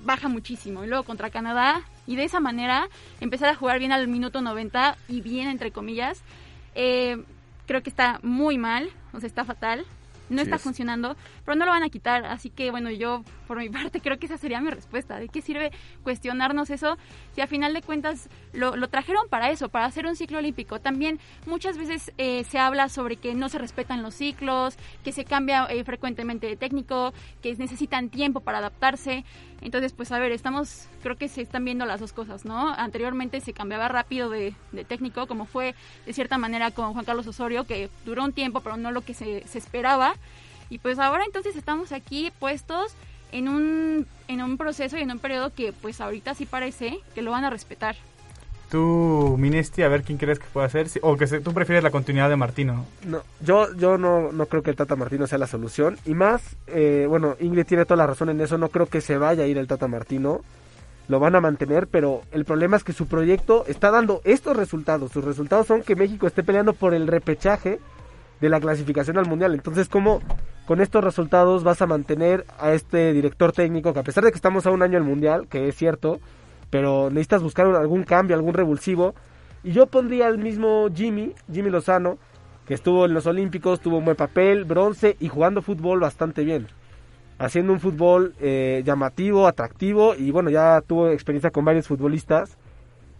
baja 0.00 0.28
muchísimo. 0.28 0.84
Y 0.84 0.86
luego 0.88 1.04
contra 1.04 1.30
Canadá. 1.30 1.82
Y 2.06 2.16
de 2.16 2.24
esa 2.24 2.40
manera 2.40 2.88
empezar 3.20 3.48
a 3.50 3.54
jugar 3.54 3.78
bien 3.78 3.92
al 3.92 4.08
minuto 4.08 4.40
90 4.40 4.96
y 5.08 5.20
bien 5.20 5.48
entre 5.48 5.70
comillas. 5.72 6.22
eh, 6.74 7.22
creo 7.66 7.82
que 7.82 7.90
está 7.90 8.18
muy 8.22 8.56
mal, 8.56 8.88
o 9.12 9.20
sea, 9.20 9.26
está 9.26 9.44
fatal. 9.44 9.84
no 10.30 10.38
Sí 10.38 10.44
está 10.44 10.56
es. 10.56 10.62
funcionando, 10.62 11.16
pero 11.48 11.56
no 11.56 11.64
lo 11.64 11.70
van 11.70 11.82
a 11.82 11.88
quitar. 11.88 12.26
Así 12.26 12.50
que, 12.50 12.70
bueno, 12.70 12.90
yo 12.90 13.24
por 13.46 13.56
mi 13.56 13.70
parte 13.70 14.02
creo 14.02 14.18
que 14.18 14.26
esa 14.26 14.36
sería 14.36 14.60
mi 14.60 14.68
respuesta. 14.68 15.18
¿De 15.18 15.30
qué 15.30 15.40
sirve 15.40 15.72
cuestionarnos 16.02 16.68
eso 16.68 16.98
si 17.34 17.40
a 17.40 17.46
final 17.46 17.72
de 17.72 17.80
cuentas 17.80 18.28
lo, 18.52 18.76
lo 18.76 18.88
trajeron 18.88 19.26
para 19.30 19.50
eso, 19.50 19.70
para 19.70 19.86
hacer 19.86 20.04
un 20.04 20.14
ciclo 20.14 20.36
olímpico? 20.36 20.78
También 20.78 21.18
muchas 21.46 21.78
veces 21.78 22.12
eh, 22.18 22.44
se 22.44 22.58
habla 22.58 22.90
sobre 22.90 23.16
que 23.16 23.34
no 23.34 23.48
se 23.48 23.56
respetan 23.56 24.02
los 24.02 24.14
ciclos, 24.14 24.76
que 25.02 25.10
se 25.10 25.24
cambia 25.24 25.64
eh, 25.70 25.84
frecuentemente 25.84 26.46
de 26.46 26.56
técnico, 26.56 27.14
que 27.40 27.56
necesitan 27.56 28.10
tiempo 28.10 28.40
para 28.40 28.58
adaptarse. 28.58 29.24
Entonces, 29.62 29.94
pues 29.94 30.12
a 30.12 30.18
ver, 30.18 30.32
estamos, 30.32 30.86
creo 31.02 31.16
que 31.16 31.28
se 31.28 31.40
están 31.40 31.64
viendo 31.64 31.86
las 31.86 31.98
dos 31.98 32.12
cosas, 32.12 32.44
¿no? 32.44 32.74
Anteriormente 32.74 33.40
se 33.40 33.54
cambiaba 33.54 33.88
rápido 33.88 34.28
de, 34.28 34.54
de 34.72 34.84
técnico, 34.84 35.26
como 35.26 35.46
fue 35.46 35.74
de 36.04 36.12
cierta 36.12 36.36
manera 36.36 36.72
con 36.72 36.92
Juan 36.92 37.06
Carlos 37.06 37.26
Osorio, 37.26 37.64
que 37.64 37.88
duró 38.04 38.22
un 38.22 38.34
tiempo, 38.34 38.60
pero 38.60 38.76
no 38.76 38.92
lo 38.92 39.00
que 39.00 39.14
se, 39.14 39.46
se 39.46 39.56
esperaba. 39.56 40.14
Y 40.70 40.78
pues 40.78 40.98
ahora 40.98 41.24
entonces 41.24 41.56
estamos 41.56 41.92
aquí 41.92 42.30
puestos 42.38 42.92
en 43.32 43.48
un, 43.48 44.06
en 44.28 44.42
un 44.42 44.56
proceso 44.58 44.96
y 44.96 45.02
en 45.02 45.10
un 45.10 45.18
periodo 45.18 45.52
que 45.54 45.72
pues 45.72 46.00
ahorita 46.00 46.34
sí 46.34 46.46
parece 46.46 46.98
que 47.14 47.22
lo 47.22 47.30
van 47.30 47.44
a 47.44 47.50
respetar. 47.50 47.96
Tú, 48.70 49.36
Minesti, 49.38 49.82
a 49.82 49.88
ver 49.88 50.02
quién 50.02 50.18
crees 50.18 50.38
que 50.38 50.44
pueda 50.52 50.68
ser. 50.68 50.90
Si- 50.90 51.00
O 51.02 51.16
que 51.16 51.26
se- 51.26 51.40
tú 51.40 51.54
prefieres 51.54 51.82
la 51.82 51.90
continuidad 51.90 52.28
de 52.28 52.36
Martino. 52.36 52.84
No, 53.06 53.22
yo, 53.40 53.74
yo 53.76 53.96
no, 53.96 54.30
no 54.30 54.44
creo 54.44 54.62
que 54.62 54.68
el 54.70 54.76
Tata 54.76 54.94
Martino 54.94 55.26
sea 55.26 55.38
la 55.38 55.46
solución. 55.46 55.98
Y 56.04 56.12
más, 56.12 56.42
eh, 56.66 57.06
bueno, 57.08 57.34
Ingrid 57.40 57.64
tiene 57.64 57.86
toda 57.86 57.96
la 57.96 58.06
razón 58.06 58.28
en 58.28 58.40
eso. 58.42 58.58
No 58.58 58.68
creo 58.68 58.84
que 58.84 59.00
se 59.00 59.16
vaya 59.16 59.44
a 59.44 59.46
ir 59.46 59.56
el 59.56 59.66
Tata 59.68 59.88
Martino. 59.88 60.42
Lo 61.08 61.18
van 61.18 61.34
a 61.34 61.40
mantener, 61.40 61.86
pero 61.86 62.20
el 62.30 62.44
problema 62.44 62.76
es 62.76 62.84
que 62.84 62.92
su 62.92 63.06
proyecto 63.06 63.64
está 63.68 63.90
dando 63.90 64.20
estos 64.24 64.54
resultados. 64.54 65.12
Sus 65.12 65.24
resultados 65.24 65.66
son 65.66 65.80
que 65.82 65.96
México 65.96 66.26
esté 66.26 66.42
peleando 66.42 66.74
por 66.74 66.92
el 66.92 67.06
repechaje 67.06 67.78
de 68.40 68.48
la 68.48 68.60
clasificación 68.60 69.18
al 69.18 69.26
Mundial. 69.26 69.54
Entonces, 69.54 69.88
¿cómo 69.88 70.20
con 70.66 70.80
estos 70.80 71.02
resultados 71.02 71.64
vas 71.64 71.80
a 71.82 71.86
mantener 71.86 72.44
a 72.58 72.72
este 72.72 73.12
director 73.12 73.52
técnico 73.52 73.92
que 73.92 74.00
a 74.00 74.04
pesar 74.04 74.24
de 74.24 74.30
que 74.30 74.36
estamos 74.36 74.66
a 74.66 74.70
un 74.70 74.82
año 74.82 74.94
del 74.94 75.04
Mundial, 75.04 75.46
que 75.48 75.68
es 75.68 75.74
cierto, 75.74 76.20
pero 76.70 77.08
necesitas 77.10 77.42
buscar 77.42 77.66
algún 77.66 78.04
cambio, 78.04 78.36
algún 78.36 78.54
revulsivo? 78.54 79.14
Y 79.64 79.72
yo 79.72 79.86
pondría 79.86 80.26
al 80.26 80.38
mismo 80.38 80.88
Jimmy, 80.94 81.34
Jimmy 81.52 81.70
Lozano, 81.70 82.18
que 82.66 82.74
estuvo 82.74 83.06
en 83.06 83.14
los 83.14 83.26
Olímpicos, 83.26 83.80
tuvo 83.80 83.96
un 83.96 84.04
buen 84.04 84.16
papel, 84.16 84.64
bronce 84.64 85.16
y 85.20 85.28
jugando 85.28 85.62
fútbol 85.62 86.00
bastante 86.00 86.44
bien. 86.44 86.66
Haciendo 87.38 87.72
un 87.72 87.80
fútbol 87.80 88.34
eh, 88.40 88.82
llamativo, 88.84 89.46
atractivo 89.46 90.14
y 90.14 90.30
bueno, 90.30 90.50
ya 90.50 90.82
tuvo 90.86 91.08
experiencia 91.08 91.50
con 91.50 91.64
varios 91.64 91.86
futbolistas. 91.86 92.58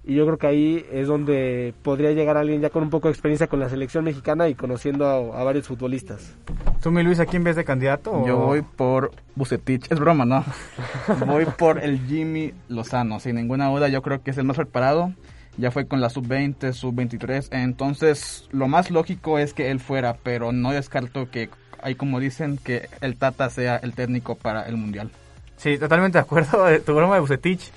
Y 0.09 0.15
yo 0.15 0.25
creo 0.25 0.39
que 0.39 0.47
ahí 0.47 0.87
es 0.91 1.07
donde 1.07 1.75
podría 1.83 2.13
llegar 2.13 2.39
alguien 2.39 2.63
ya 2.63 2.71
con 2.71 2.83
un 2.83 2.89
poco 2.89 3.09
de 3.09 3.13
experiencia 3.13 3.47
con 3.47 3.61
la 3.61 3.69
selección 3.69 4.05
mexicana 4.05 4.49
y 4.49 4.55
conociendo 4.55 5.07
a, 5.07 5.41
a 5.41 5.45
varios 5.45 5.67
futbolistas. 5.69 6.35
¿Tú, 6.83 6.91
mi 6.91 7.03
Luis, 7.03 7.21
aquí 7.21 7.37
en 7.37 7.45
vez 7.45 7.57
de 7.57 7.65
candidato? 7.65 8.13
o- 8.13 8.27
Yo 8.27 8.39
voy 8.39 8.63
por 8.63 9.13
Bucetich. 9.37 9.85
Es 9.93 9.99
broma, 10.01 10.25
¿no? 10.25 10.45
voy 11.27 11.45
por 11.45 11.79
el 11.85 12.01
Jimmy 12.07 12.55
Lozano. 12.69 13.21
Sin 13.21 13.37
ninguna 13.37 13.69
duda, 13.69 13.89
yo 13.89 14.01
creo 14.01 14.23
que 14.23 14.31
es 14.31 14.39
el 14.39 14.45
más 14.45 14.57
preparado. 14.57 15.13
Ya 15.59 15.71
fue 15.73 15.87
con 15.87 16.01
la 16.01 16.09
sub-20, 16.09 16.73
sub-23. 16.73 17.49
Entonces, 17.51 18.49
lo 18.51 18.67
más 18.67 18.91
lógico 18.91 19.39
es 19.39 19.53
que 19.53 19.71
él 19.71 19.79
fuera, 19.79 20.17
pero 20.23 20.53
no 20.53 20.71
descarto 20.73 21.31
que, 21.31 21.51
hay 21.83 21.97
como 21.97 22.19
dicen, 22.19 22.57
que 22.57 22.89
el 23.03 23.17
Tata 23.17 23.51
sea 23.51 23.77
el 23.77 23.93
técnico 23.93 24.37
para 24.37 24.63
el 24.69 24.77
Mundial. 24.79 25.11
Sí, 25.59 25.77
totalmente 25.77 26.19
de 26.19 26.23
acuerdo. 26.23 26.67
Tu 26.87 26.95
broma 26.95 27.15
de 27.15 27.21
Bucetich. 27.21 27.73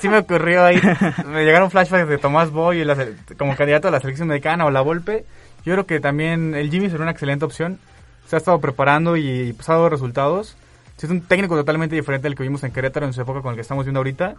Sí 0.00 0.08
me 0.08 0.18
ocurrió 0.18 0.64
ahí. 0.64 0.80
Me 1.26 1.44
llegaron 1.44 1.70
flashbacks 1.70 2.08
de 2.08 2.18
Tomás 2.18 2.50
Boy 2.50 2.84
la 2.84 2.96
como 3.38 3.56
candidato 3.56 3.88
a 3.88 3.90
la 3.90 4.00
selección 4.00 4.28
mexicana 4.28 4.64
o 4.66 4.70
la 4.70 4.82
Volpe. 4.82 5.24
Yo 5.64 5.72
creo 5.72 5.86
que 5.86 5.98
también 5.98 6.54
el 6.54 6.70
Jimmy 6.70 6.88
sería 6.88 7.02
una 7.02 7.10
excelente 7.10 7.44
opción. 7.44 7.78
Se 8.26 8.36
ha 8.36 8.38
estado 8.38 8.60
preparando 8.60 9.16
y 9.16 9.52
pues, 9.54 9.68
ha 9.68 9.72
dado 9.72 9.88
resultados. 9.88 10.56
Sí, 10.96 11.06
es 11.06 11.10
un 11.10 11.22
técnico 11.22 11.56
totalmente 11.56 11.96
diferente 11.96 12.28
al 12.28 12.34
que 12.34 12.42
vimos 12.42 12.62
en 12.64 12.72
Querétaro 12.72 13.06
en 13.06 13.12
su 13.12 13.20
época 13.20 13.42
con 13.42 13.50
el 13.50 13.56
que 13.56 13.62
estamos 13.62 13.84
viendo 13.84 14.00
ahorita. 14.00 14.34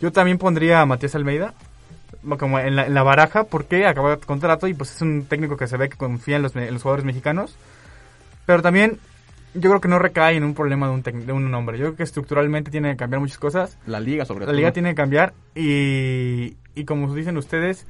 Yo 0.00 0.12
también 0.12 0.38
pondría 0.38 0.80
a 0.80 0.86
Matías 0.86 1.14
Almeida 1.14 1.54
como 2.38 2.58
en 2.58 2.76
la, 2.76 2.86
en 2.86 2.94
la 2.94 3.02
baraja 3.02 3.44
porque 3.44 3.86
acaba 3.86 4.16
de 4.16 4.18
contrato 4.18 4.66
y 4.66 4.74
pues 4.74 4.94
es 4.94 5.02
un 5.02 5.26
técnico 5.26 5.56
que 5.56 5.66
se 5.66 5.76
ve 5.76 5.88
que 5.88 5.96
confía 5.96 6.36
en 6.36 6.42
los, 6.42 6.56
en 6.56 6.72
los 6.72 6.82
jugadores 6.82 7.04
mexicanos. 7.04 7.56
Pero 8.46 8.62
también 8.62 8.98
yo 9.54 9.70
creo 9.70 9.80
que 9.80 9.88
no 9.88 9.98
recae 9.98 10.36
en 10.36 10.44
un 10.44 10.54
problema 10.54 10.86
de 10.88 10.92
un, 10.94 11.02
de 11.26 11.32
un 11.32 11.54
hombre. 11.54 11.78
Yo 11.78 11.84
creo 11.86 11.96
que 11.96 12.02
estructuralmente 12.02 12.70
tiene 12.70 12.90
que 12.90 12.96
cambiar 12.96 13.20
muchas 13.20 13.38
cosas. 13.38 13.78
La 13.86 14.00
liga, 14.00 14.24
sobre 14.24 14.40
La 14.40 14.46
todo. 14.46 14.56
liga 14.56 14.72
tiene 14.72 14.90
que 14.90 14.94
cambiar 14.96 15.32
y, 15.54 16.56
y 16.74 16.84
como 16.84 17.12
dicen 17.14 17.36
ustedes, 17.36 17.86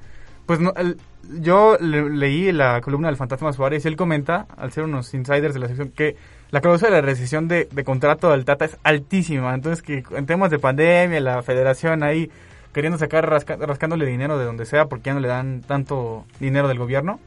pues 0.47 0.61
no, 0.61 0.73
el- 0.77 0.99
yo 1.41 1.79
le- 1.81 2.11
leí 2.11 2.53
la 2.53 2.81
columna 2.83 3.09
del 3.09 3.17
Fantasma 3.17 3.53
Suárez 3.53 3.85
y 3.85 3.89
él 3.89 3.97
comenta, 3.97 4.47
al 4.59 4.73
ser 4.73 4.85
unos 4.85 5.13
insiders 5.15 5.55
de 5.55 5.61
la 5.61 5.69
sección, 5.69 5.89
que 5.91 6.17
la 6.51 6.61
causa 6.61 6.87
de 6.87 6.93
la 6.93 7.01
rescisión 7.01 7.49
de, 7.49 7.67
de 7.71 7.85
contrato 7.85 8.31
del 8.31 8.45
Tata 8.45 8.67
es 8.67 8.77
altísima. 8.83 9.55
Entonces 9.55 9.83
que 9.83 10.05
en 10.17 10.27
temas 10.27 10.51
de 10.51 10.59
pandemia, 10.59 11.21
la 11.21 11.43
federación 11.43 12.03
ahí 12.03 12.31
queriendo 12.75 12.99
sacar, 12.99 13.29
rasca- 13.31 13.57
rascándole 13.57 14.05
dinero 14.05 14.37
de 14.39 14.45
donde 14.45 14.67
sea 14.67 14.87
porque 14.87 15.07
ya 15.07 15.15
no 15.15 15.21
le 15.21 15.29
dan 15.29 15.63
tanto 15.63 16.27
dinero 16.41 16.69
del 16.69 16.79
gobierno. 16.79 17.21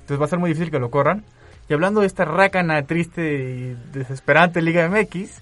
Entonces 0.00 0.20
va 0.20 0.24
a 0.24 0.28
ser 0.28 0.38
muy 0.38 0.50
difícil 0.50 0.70
que 0.72 0.78
lo 0.80 0.90
corran. 0.90 1.24
Y 1.68 1.72
hablando 1.74 2.00
de 2.00 2.06
esta 2.06 2.24
rácana 2.24 2.82
triste 2.82 3.22
y 3.22 3.76
desesperante 3.92 4.60
Liga 4.60 4.88
MX, 4.88 5.40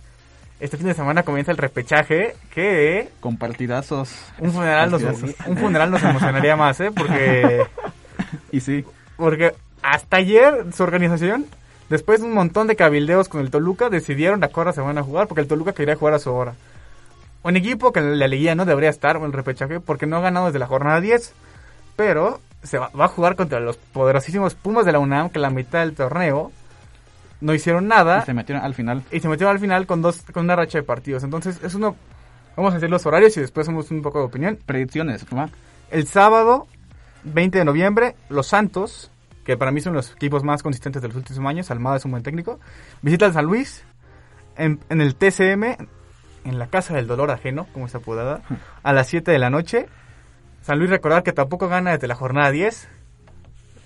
este 0.61 0.77
fin 0.77 0.87
de 0.87 0.95
semana 0.95 1.25
comienza 1.25 1.51
el 1.51 1.59
repechaje 1.59 2.37
que 2.55 3.09
Con 3.21 3.37
partidazos. 3.37 4.15
un 4.39 4.53
funeral 4.53 4.91
nos, 4.91 5.03
Partidazos. 5.03 5.47
un 5.49 5.57
funeral 5.57 5.91
nos 5.91 6.03
emocionaría 6.05 6.55
más, 6.57 6.79
¿eh? 6.81 6.91
Porque, 6.95 7.67
Y 8.53 8.61
sí, 8.61 8.85
porque 9.17 9.55
hasta 9.83 10.19
ayer 10.19 10.67
su 10.73 10.85
organización, 10.85 11.47
después 11.91 12.21
de 12.21 12.27
un 12.27 12.35
montón 12.35 12.69
de 12.69 12.77
cabildeos 12.77 13.29
con 13.29 13.41
el 13.41 13.51
Toluca, 13.51 13.89
decidieron 13.91 14.45
a 14.45 14.49
qué 14.49 14.61
hora 14.61 14.73
se 14.73 14.81
van 14.81 14.99
a 14.99 15.03
jugar 15.03 15.27
porque 15.27 15.41
el 15.41 15.49
Toluca 15.49 15.73
quería 15.73 15.97
jugar 15.97 16.15
a 16.15 16.19
su 16.21 16.33
hora. 16.33 16.55
Un 17.43 17.57
equipo 17.57 17.93
que 17.93 17.99
en 17.99 18.21
la 18.21 18.29
liguilla 18.29 18.55
no 18.55 18.65
debería 18.65 18.91
estar 18.91 19.17
en 19.17 19.25
el 19.25 19.33
repechaje 19.33 19.81
porque 19.81 20.07
no 20.07 20.19
ha 20.19 20.21
ganado 20.21 20.47
desde 20.47 20.61
la 20.61 20.69
jornada 20.69 21.01
10, 21.01 21.33
pero 21.97 22.39
se 22.63 22.79
va, 22.79 22.91
va 22.99 23.07
a 23.07 23.09
jugar 23.09 23.37
contra 23.37 23.61
los 23.61 23.77
poderosísimos 23.77 24.55
Pumas 24.55 24.85
de 24.85 24.93
la 24.93 24.99
UNAM 24.99 25.31
que 25.31 25.39
la 25.39 25.51
mitad 25.51 25.81
del 25.81 25.95
torneo 25.95 26.53
no 27.41 27.55
hicieron 27.55 27.89
nada 27.89 28.21
y 28.23 28.27
se 28.27 28.35
metieron 28.35 28.65
al 28.65 28.75
final. 28.75 29.03
y 29.11 29.21
se 29.21 29.29
metió 29.29 29.49
al 29.49 29.59
final 29.59 29.87
con 29.87 30.01
dos 30.01 30.23
con 30.33 30.45
una 30.45 30.57
racha 30.57 30.79
de 30.79 30.85
partidos. 30.85 31.25
Entonces, 31.25 31.63
es 31.63 31.75
uno 31.75 31.97
vamos 32.57 32.73
a 32.73 32.75
decir 32.77 32.91
los 32.91 33.05
horarios 33.07 33.37
y 33.37 33.41
después 33.41 33.67
hacemos 33.67 33.91
un 33.91 34.03
poco 34.03 34.21
de 34.21 34.27
opinión. 34.27 34.59
Predicciones, 34.65 35.27
¿va? 35.37 35.49
El 35.91 36.07
sábado 36.07 36.67
20 37.25 37.59
de 37.59 37.65
noviembre, 37.65 38.17
Los 38.29 38.47
Santos, 38.47 39.11
que 39.45 39.57
para 39.57 39.71
mí 39.71 39.81
son 39.81 39.95
los 39.95 40.13
equipos 40.13 40.45
más 40.45 40.63
consistentes 40.63 41.03
de 41.03 41.09
los 41.09 41.17
últimos 41.17 41.49
años, 41.49 41.71
Almada 41.71 41.97
es 41.97 42.05
un 42.05 42.13
buen 42.13 42.23
técnico, 42.23 42.61
visita 43.03 43.27
al 43.27 43.33
San 43.33 43.45
Luis 43.45 43.85
en, 44.57 44.81
en 44.89 45.01
el 45.01 45.17
TCM 45.17 45.77
en 46.45 46.59
la 46.59 46.67
Casa 46.69 46.95
del 46.95 47.07
Dolor 47.07 47.31
Ajeno, 47.31 47.67
como 47.73 47.87
está 47.87 47.99
apodada, 47.99 48.43
a 48.83 48.93
las 48.93 49.07
7 49.09 49.31
de 49.31 49.39
la 49.39 49.51
noche. 49.51 49.87
San 50.63 50.79
Luis 50.79 50.91
recordar 50.91 51.23
que 51.23 51.33
tampoco 51.33 51.69
gana 51.69 51.93
desde 51.93 52.07
la 52.07 52.15
jornada 52.15 52.51
10. 52.51 52.89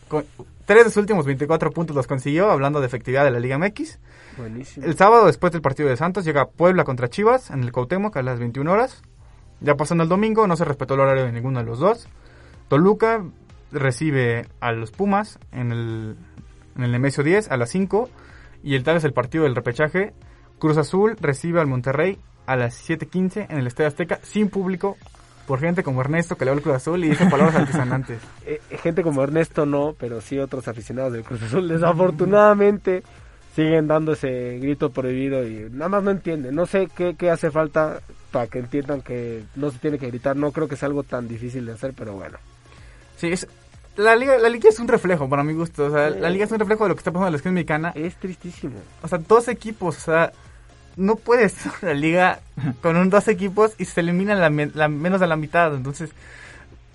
Con, 0.08 0.24
tres 0.66 0.84
de 0.84 0.90
sus 0.90 0.98
últimos 0.98 1.24
24 1.24 1.70
puntos 1.70 1.96
los 1.96 2.06
consiguió, 2.06 2.50
hablando 2.50 2.80
de 2.80 2.86
efectividad 2.86 3.24
de 3.24 3.30
la 3.30 3.40
Liga 3.40 3.58
MX. 3.58 3.98
Buenísimo. 4.36 4.84
El 4.84 4.96
sábado, 4.96 5.26
después 5.26 5.52
del 5.52 5.62
partido 5.62 5.88
de 5.88 5.96
Santos, 5.96 6.24
llega 6.24 6.48
Puebla 6.48 6.84
contra 6.84 7.08
Chivas 7.08 7.50
en 7.50 7.62
el 7.62 7.72
Cuauhtémoc 7.72 8.16
a 8.16 8.22
las 8.22 8.38
21 8.38 8.70
horas. 8.70 9.02
Ya 9.60 9.76
pasando 9.76 10.04
el 10.04 10.10
domingo, 10.10 10.46
no 10.46 10.56
se 10.56 10.64
respetó 10.64 10.94
el 10.94 11.00
horario 11.00 11.24
de 11.24 11.32
ninguno 11.32 11.60
de 11.60 11.64
los 11.64 11.78
dos. 11.78 12.08
Toluca 12.68 13.24
recibe 13.72 14.46
a 14.60 14.72
los 14.72 14.90
Pumas 14.90 15.38
en 15.52 15.72
el, 15.72 16.16
en 16.76 16.82
el 16.82 16.92
Nemesio 16.92 17.24
10 17.24 17.50
a 17.50 17.56
las 17.56 17.70
5. 17.70 18.10
Y 18.62 18.74
el 18.74 18.82
tal 18.82 18.96
es 18.96 19.04
el 19.04 19.14
partido 19.14 19.44
del 19.44 19.54
repechaje. 19.54 20.12
Cruz 20.58 20.76
Azul 20.76 21.16
recibe 21.20 21.60
al 21.60 21.68
Monterrey 21.68 22.18
a 22.44 22.56
las 22.56 22.88
7.15 22.88 23.46
en 23.48 23.58
el 23.58 23.66
Estadio 23.66 23.88
Azteca 23.88 24.20
sin 24.22 24.48
público 24.48 24.96
por 25.46 25.61
gente 25.61 25.82
como 25.82 26.00
Ernesto 26.00 26.37
que 26.37 26.44
le 26.44 26.50
va 26.50 26.56
al 26.56 26.62
Cruz 26.62 26.76
Azul 26.76 27.04
y 27.04 27.11
dice 27.11 27.26
palabras 27.26 27.56
altisonantes. 27.56 28.18
Eh, 28.44 28.61
gente 28.82 29.02
como 29.02 29.22
Ernesto 29.22 29.66
no, 29.66 29.94
pero 29.98 30.20
sí 30.20 30.38
otros 30.38 30.66
aficionados 30.68 31.12
del 31.12 31.24
Cruz 31.24 31.42
Azul 31.42 31.68
desafortunadamente 31.68 33.02
siguen 33.54 33.88
dando 33.88 34.12
ese 34.12 34.59
grito 34.59 34.90
prohibido 34.90 35.46
y 35.46 35.68
nada 35.70 35.88
más 35.88 36.02
no 36.02 36.11
entienden. 36.11 36.54
No 36.54 36.66
sé 36.66 36.88
qué, 36.94 37.16
qué 37.16 37.30
hace 37.30 37.50
falta 37.50 38.00
para 38.30 38.48
que 38.48 38.59
entiendan 38.59 39.00
que 39.00 39.44
no 39.54 39.70
se 39.70 39.78
tiene 39.78 39.98
que 39.98 40.09
gritar. 40.09 40.37
No 40.37 40.52
creo 40.52 40.68
que 40.68 40.76
sea 40.76 40.88
algo 40.88 41.04
tan 41.04 41.26
difícil 41.26 41.64
de 41.64 41.72
hacer, 41.72 41.94
pero 41.96 42.12
bueno. 42.12 42.37
Sí, 43.16 43.28
es, 43.28 43.48
la, 43.96 44.14
liga, 44.14 44.37
la 44.37 44.50
liga 44.50 44.68
es 44.68 44.78
un 44.78 44.88
reflejo 44.88 45.26
para 45.28 45.42
mi 45.42 45.54
gusto. 45.54 45.87
O 45.87 45.90
sea, 45.90 46.11
la 46.11 46.28
liga 46.28 46.44
es 46.44 46.52
un 46.52 46.59
reflejo 46.59 46.85
de 46.85 46.90
lo 46.90 46.94
que 46.94 47.00
está 47.00 47.11
pasando 47.11 47.28
en 47.28 47.32
la 47.32 47.37
esquina 47.37 47.52
mexicana. 47.54 47.92
Es 47.94 48.16
tristísimo. 48.16 48.76
O 49.02 49.09
sea, 49.09 49.18
dos 49.18 49.48
equipos, 49.48 49.96
o 49.96 50.00
sea, 50.00 50.32
no 50.96 51.16
puedes 51.16 51.54
la 51.82 51.94
liga 51.94 52.40
con 52.82 52.96
un 52.96 53.11
dos 53.11 53.28
equipos 53.28 53.74
y 53.78 53.85
se 53.85 54.00
elimina 54.00 54.35
la, 54.35 54.50
me- 54.50 54.70
la- 54.74 54.88
menos 54.88 55.20
de 55.20 55.26
la 55.26 55.37
mitad. 55.37 55.74
Entonces, 55.74 56.11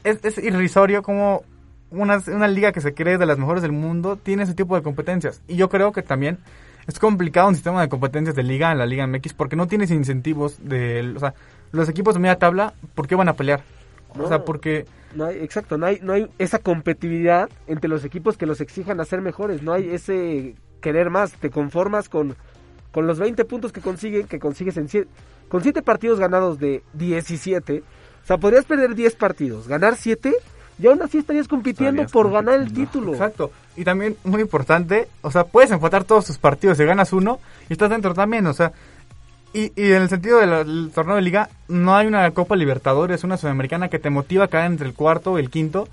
es, 0.03 0.23
es 0.23 0.37
irrisorio 0.37 1.03
como 1.03 1.43
una, 1.91 2.21
una 2.27 2.47
liga 2.47 2.71
que 2.71 2.81
se 2.81 2.93
cree 2.93 3.17
de 3.17 3.25
las 3.25 3.37
mejores 3.37 3.61
del 3.61 3.71
mundo 3.73 4.15
tiene 4.17 4.43
ese 4.43 4.53
tipo 4.53 4.75
de 4.75 4.81
competencias. 4.81 5.41
Y 5.47 5.55
yo 5.55 5.69
creo 5.69 5.91
que 5.91 6.01
también 6.01 6.39
es 6.87 6.97
complicado 6.99 7.47
un 7.49 7.55
sistema 7.55 7.81
de 7.81 7.89
competencias 7.89 8.35
de 8.35 8.43
liga 8.43 8.71
en 8.71 8.77
la 8.79 8.85
Liga 8.85 9.05
MX 9.05 9.33
porque 9.33 9.55
no 9.55 9.67
tienes 9.67 9.91
incentivos 9.91 10.57
de... 10.67 11.13
O 11.15 11.19
sea, 11.19 11.33
los 11.71 11.87
equipos 11.87 12.13
de 12.15 12.19
media 12.19 12.39
tabla, 12.39 12.73
¿por 12.95 13.07
qué 13.07 13.15
van 13.15 13.29
a 13.29 13.33
pelear? 13.33 13.61
O 14.19 14.27
sea, 14.27 14.43
porque... 14.43 14.85
No 15.15 15.25
hay, 15.25 15.37
exacto, 15.37 15.77
no 15.77 15.85
hay, 15.85 15.99
no 16.01 16.13
hay 16.13 16.27
esa 16.37 16.59
competitividad 16.59 17.49
entre 17.67 17.89
los 17.89 18.03
equipos 18.03 18.37
que 18.37 18.45
los 18.45 18.61
exijan 18.61 18.99
a 18.99 19.05
ser 19.05 19.21
mejores. 19.21 19.61
No 19.61 19.73
hay 19.73 19.89
ese 19.89 20.55
querer 20.81 21.09
más, 21.09 21.33
te 21.33 21.49
conformas 21.49 22.09
con, 22.09 22.35
con 22.91 23.07
los 23.07 23.19
20 23.19 23.45
puntos 23.45 23.71
que 23.71 23.81
consiguen, 23.81 24.27
que 24.27 24.39
consigues 24.39 24.77
en 24.77 24.89
siete, 24.89 25.09
con 25.49 25.63
7 25.63 25.81
partidos 25.81 26.19
ganados 26.19 26.59
de 26.59 26.83
17. 26.93 27.83
O 28.23 28.27
sea, 28.27 28.37
podrías 28.37 28.65
perder 28.65 28.95
10 28.95 29.15
partidos, 29.15 29.67
ganar 29.67 29.95
7 29.95 30.33
y 30.79 30.87
aún 30.87 31.01
así 31.01 31.19
estarías 31.19 31.47
compitiendo 31.47 32.01
Estarías 32.01 32.11
por 32.11 32.31
ganar 32.31 32.59
el 32.59 32.73
título. 32.73 33.11
Exacto. 33.11 33.51
Y 33.75 33.83
también, 33.83 34.17
muy 34.23 34.41
importante, 34.41 35.07
o 35.21 35.31
sea, 35.31 35.43
puedes 35.43 35.71
empatar 35.71 36.03
todos 36.03 36.25
tus 36.25 36.37
partidos 36.37 36.79
y 36.79 36.85
ganas 36.85 37.13
uno 37.13 37.39
y 37.69 37.73
estás 37.73 37.89
dentro 37.89 38.13
también, 38.13 38.45
o 38.47 38.53
sea. 38.53 38.71
Y, 39.53 39.73
y 39.75 39.91
en 39.91 40.03
el 40.03 40.09
sentido 40.09 40.39
del 40.39 40.91
torneo 40.93 41.17
de 41.17 41.21
liga, 41.21 41.49
no 41.67 41.95
hay 41.95 42.07
una 42.07 42.31
Copa 42.31 42.55
Libertadores, 42.55 43.25
una 43.25 43.35
Sudamericana 43.35 43.89
que 43.89 43.99
te 43.99 44.09
motiva 44.09 44.45
a 44.45 44.47
caer 44.47 44.71
entre 44.71 44.87
el 44.87 44.93
cuarto 44.93 45.37
y 45.37 45.41
el 45.41 45.49
quinto. 45.49 45.87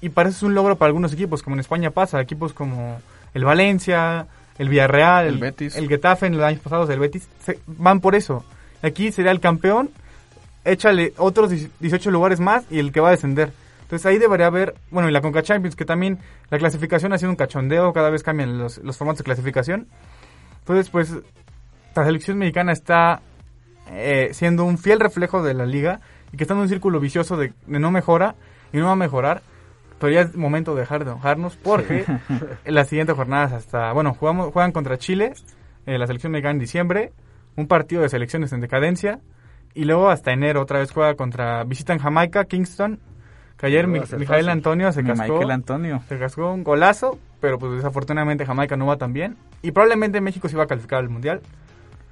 Y 0.00 0.10
parece 0.10 0.36
es 0.36 0.42
un 0.42 0.54
logro 0.54 0.76
para 0.76 0.88
algunos 0.88 1.12
equipos, 1.12 1.42
como 1.42 1.56
en 1.56 1.60
España 1.60 1.90
pasa, 1.90 2.20
equipos 2.20 2.52
como 2.52 3.00
el 3.34 3.44
Valencia, 3.44 4.26
el 4.58 4.68
Villarreal, 4.68 5.26
El 5.26 5.38
Betis. 5.38 5.76
el 5.76 5.88
Getafe 5.88 6.26
en 6.26 6.36
los 6.36 6.44
años 6.44 6.60
pasados, 6.60 6.90
el 6.90 6.98
Betis, 6.98 7.28
se- 7.44 7.58
van 7.66 8.00
por 8.00 8.14
eso. 8.14 8.44
Aquí 8.82 9.10
sería 9.12 9.30
el 9.32 9.40
campeón, 9.40 9.90
échale 10.64 11.12
otros 11.16 11.50
18 11.80 12.10
lugares 12.10 12.40
más 12.40 12.64
y 12.70 12.78
el 12.78 12.92
que 12.92 13.00
va 13.00 13.08
a 13.08 13.12
descender. 13.12 13.52
Entonces 13.82 14.04
ahí 14.06 14.18
debería 14.18 14.46
haber, 14.46 14.74
bueno, 14.90 15.08
y 15.08 15.12
la 15.12 15.20
Conca 15.22 15.42
Champions, 15.42 15.74
que 15.74 15.84
también 15.86 16.18
la 16.50 16.58
clasificación 16.58 17.12
ha 17.12 17.18
sido 17.18 17.30
un 17.30 17.36
cachondeo, 17.36 17.92
cada 17.92 18.10
vez 18.10 18.22
cambian 18.22 18.58
los, 18.58 18.78
los 18.78 18.96
formatos 18.98 19.18
de 19.18 19.24
clasificación. 19.24 19.86
Entonces, 20.60 20.90
pues, 20.90 21.14
la 21.96 22.04
selección 22.04 22.36
mexicana 22.36 22.72
está 22.72 23.22
eh, 23.90 24.28
siendo 24.32 24.64
un 24.64 24.76
fiel 24.76 25.00
reflejo 25.00 25.42
de 25.42 25.54
la 25.54 25.64
liga 25.64 26.00
y 26.32 26.36
que 26.36 26.44
está 26.44 26.52
en 26.52 26.60
un 26.60 26.68
círculo 26.68 27.00
vicioso 27.00 27.38
de, 27.38 27.54
de 27.66 27.78
no 27.78 27.90
mejora 27.90 28.34
y 28.72 28.76
no 28.76 28.86
va 28.86 28.92
a 28.92 28.96
mejorar. 28.96 29.40
Pero 29.98 30.12
ya 30.12 30.20
es 30.22 30.36
momento 30.36 30.74
de 30.74 30.82
dejar 30.82 31.04
de 31.04 31.10
enojarnos 31.10 31.56
porque 31.56 32.04
en 32.64 32.74
las 32.74 32.88
siguientes 32.88 33.16
jornadas 33.16 33.52
hasta, 33.52 33.92
bueno, 33.92 34.14
jugamos, 34.14 34.52
juegan 34.52 34.72
contra 34.72 34.98
Chile, 34.98 35.32
eh, 35.86 35.98
la 35.98 36.06
selección 36.06 36.32
mexicana 36.32 36.52
en 36.52 36.58
diciembre, 36.60 37.12
un 37.56 37.66
partido 37.66 38.02
de 38.02 38.08
selecciones 38.08 38.52
en 38.52 38.60
decadencia 38.60 39.20
y 39.74 39.84
luego 39.84 40.08
hasta 40.08 40.32
enero 40.32 40.62
otra 40.62 40.78
vez 40.78 40.92
juega 40.92 41.14
contra, 41.14 41.64
visitan 41.64 41.98
Jamaica, 41.98 42.44
Kingston, 42.44 43.00
que 43.58 43.66
ayer 43.66 43.88
No 43.88 44.02
Mijael. 44.18 44.48
Antonio 44.48 44.92
se 44.92 45.02
cascó. 45.02 45.50
Antonio. 45.50 46.00
Se 46.08 46.18
cascó 46.18 46.52
un 46.52 46.62
golazo, 46.62 47.18
pero 47.40 47.58
pues 47.58 47.72
desafortunadamente 47.72 48.46
Jamaica 48.46 48.76
no 48.76 48.86
va 48.86 48.96
tan 48.96 49.12
bien. 49.12 49.36
Y 49.62 49.72
probablemente 49.72 50.20
México 50.20 50.48
se 50.48 50.56
va 50.56 50.64
a 50.64 50.66
calificar 50.66 51.00
al 51.00 51.08
Mundial. 51.08 51.40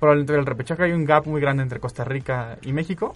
Probablemente 0.01 0.35
el 0.35 0.45
repechaje 0.45 0.83
hay 0.83 0.93
un 0.93 1.05
gap 1.05 1.27
muy 1.27 1.41
grande 1.41 1.63
entre 1.63 1.79
Costa 1.79 2.05
Rica 2.05 2.59
y 2.63 2.73
México. 2.73 3.15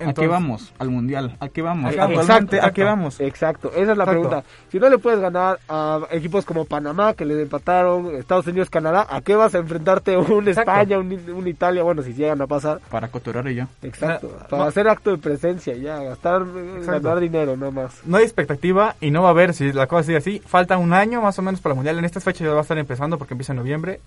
¿A 0.00 0.12
qué 0.12 0.26
vamos? 0.26 0.72
Al 0.78 0.90
mundial. 0.90 1.36
¿A 1.40 1.48
qué 1.48 1.62
vamos? 1.62 1.92
Exacto, 1.92 2.18
Actualmente, 2.20 2.56
¿a 2.56 2.58
exacto. 2.58 2.74
qué 2.74 2.84
vamos? 2.84 3.20
Exacto, 3.20 3.68
esa 3.70 3.80
es 3.80 3.86
la 3.86 3.92
Exacto. 3.92 4.10
pregunta. 4.10 4.44
Si 4.70 4.78
no 4.80 4.88
le 4.88 4.98
puedes 4.98 5.20
ganar 5.20 5.60
a 5.68 6.00
equipos 6.10 6.44
como 6.44 6.64
Panamá, 6.64 7.14
que 7.14 7.24
le 7.24 7.40
empataron, 7.42 8.14
Estados 8.16 8.46
Unidos, 8.46 8.70
Canadá, 8.70 9.06
¿a 9.08 9.20
qué 9.20 9.34
vas 9.36 9.54
a 9.54 9.58
enfrentarte 9.58 10.16
un 10.16 10.48
Exacto. 10.48 10.70
España, 10.72 10.98
un, 10.98 11.12
un 11.30 11.46
Italia? 11.48 11.82
Bueno, 11.82 12.02
si 12.02 12.12
llegan 12.14 12.42
a 12.42 12.46
pasar. 12.46 12.80
Para 12.90 13.08
coturar 13.08 13.46
y 13.48 13.54
ya. 13.54 13.68
Exacto, 13.82 14.28
para 14.50 14.62
no. 14.64 14.68
hacer 14.68 14.88
acto 14.88 15.10
de 15.12 15.18
presencia, 15.18 15.74
ya, 15.76 16.02
gastar, 16.02 16.42
eh, 16.42 16.74
Exacto. 16.78 17.02
ganar 17.02 17.20
dinero, 17.20 17.56
nada 17.56 17.70
más. 17.70 18.00
No 18.04 18.16
hay 18.16 18.24
expectativa 18.24 18.96
y 19.00 19.10
no 19.10 19.22
va 19.22 19.28
a 19.28 19.30
haber 19.32 19.54
si 19.54 19.72
la 19.72 19.86
cosa 19.86 20.02
sigue 20.04 20.18
así. 20.18 20.42
Falta 20.44 20.76
un 20.76 20.92
año 20.92 21.22
más 21.22 21.38
o 21.38 21.42
menos 21.42 21.60
para 21.60 21.72
el 21.72 21.76
Mundial. 21.76 21.98
En 21.98 22.04
estas 22.04 22.24
fechas 22.24 22.46
ya 22.46 22.52
va 22.52 22.58
a 22.58 22.62
estar 22.62 22.78
empezando 22.78 23.16
porque 23.18 23.34
empieza 23.34 23.52
en 23.52 23.58
noviembre. 23.58 24.00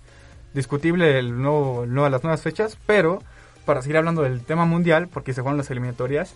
Discutible 0.54 1.18
el 1.18 1.40
nuevo, 1.40 1.84
el 1.84 1.92
nuevo- 1.92 2.08
las 2.08 2.22
nuevas 2.22 2.40
fechas, 2.42 2.78
pero 2.86 3.22
para 3.68 3.82
seguir 3.82 3.98
hablando 3.98 4.22
del 4.22 4.40
tema 4.40 4.64
mundial, 4.64 5.08
porque 5.12 5.34
se 5.34 5.42
juegan 5.42 5.58
las 5.58 5.70
eliminatorias, 5.70 6.34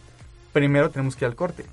primero 0.53 0.91
tenemos 0.91 1.17
que 1.17 1.25
ir 1.25 1.31
al 1.31 1.35
corte. 1.35 1.65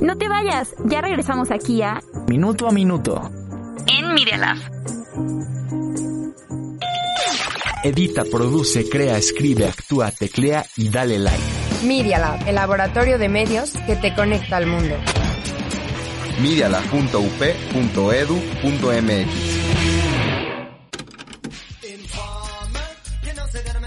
No 0.00 0.16
te 0.16 0.28
vayas, 0.28 0.72
ya 0.84 1.00
regresamos 1.00 1.50
aquí 1.50 1.82
a 1.82 2.00
Minuto 2.28 2.68
a 2.68 2.70
minuto. 2.70 3.28
En 3.88 4.14
Media 4.14 4.36
Lab. 4.36 4.58
Edita, 7.82 8.22
produce, 8.30 8.88
crea, 8.88 9.18
escribe, 9.18 9.66
actúa, 9.66 10.12
teclea 10.12 10.64
y 10.76 10.90
dale 10.90 11.18
like. 11.18 11.51
Media 11.84 12.18
Lab, 12.18 12.48
el 12.48 12.54
laboratorio 12.54 13.18
de 13.18 13.28
medios 13.28 13.72
que 13.86 13.96
te 13.96 14.14
conecta 14.14 14.56
al 14.56 14.66
mundo. 14.66 14.96
mediala.up.edu.mx 16.40 17.32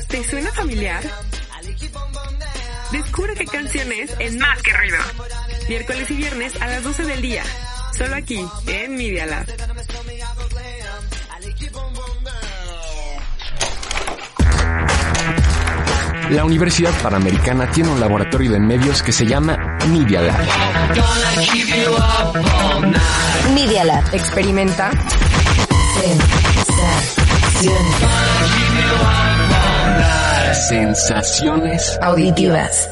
¿Te 0.08 0.23
suena 0.23 0.51
familiar? 0.51 1.03
Descubre 2.91 3.34
qué 3.36 3.45
canciones 3.45 4.12
en 4.19 4.38
Más 4.39 4.62
que 4.62 4.71
Ruido. 4.73 4.97
Miércoles 5.67 6.12
y 6.12 6.15
viernes 6.15 6.62
a 6.62 6.67
las 6.67 6.84
12 6.84 7.03
del 7.05 7.21
día. 7.21 7.43
Solo 7.97 8.15
aquí, 8.15 8.45
en 8.67 8.95
Media 8.95 9.25
Lab. 9.25 9.45
La 16.30 16.44
Universidad 16.44 16.92
Panamericana 17.02 17.70
tiene 17.70 17.90
un 17.90 18.00
laboratorio 18.00 18.52
de 18.52 18.60
medios 18.60 19.04
que 19.04 19.12
se 19.12 19.26
llama 19.26 19.78
Media 19.90 20.22
Lab. 20.22 20.40
Media 23.54 23.84
Lab. 23.84 24.04
Experimenta. 24.14 24.90
Sensaciones 30.68 32.00
Auditivas. 32.02 32.90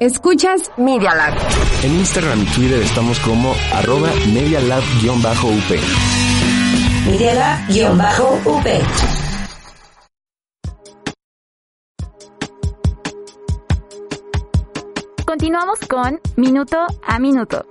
Escuchas 0.00 0.70
Media 0.76 1.14
Lab. 1.14 1.34
En 1.84 1.94
Instagram 1.94 2.42
y 2.42 2.46
Twitter 2.46 2.82
estamos 2.82 3.20
como 3.20 3.54
arroba 3.72 4.08
medialab-up. 4.32 5.80
Media 7.06 7.34
Lab-UP. 7.34 9.31
Continuamos 15.32 15.78
con 15.88 16.20
Minuto 16.36 16.76
a 17.06 17.18
Minuto. 17.18 17.64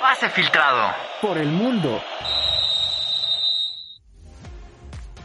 Pase 0.00 0.28
filtrado. 0.30 0.92
Por 1.20 1.38
el 1.38 1.48
mundo. 1.50 2.00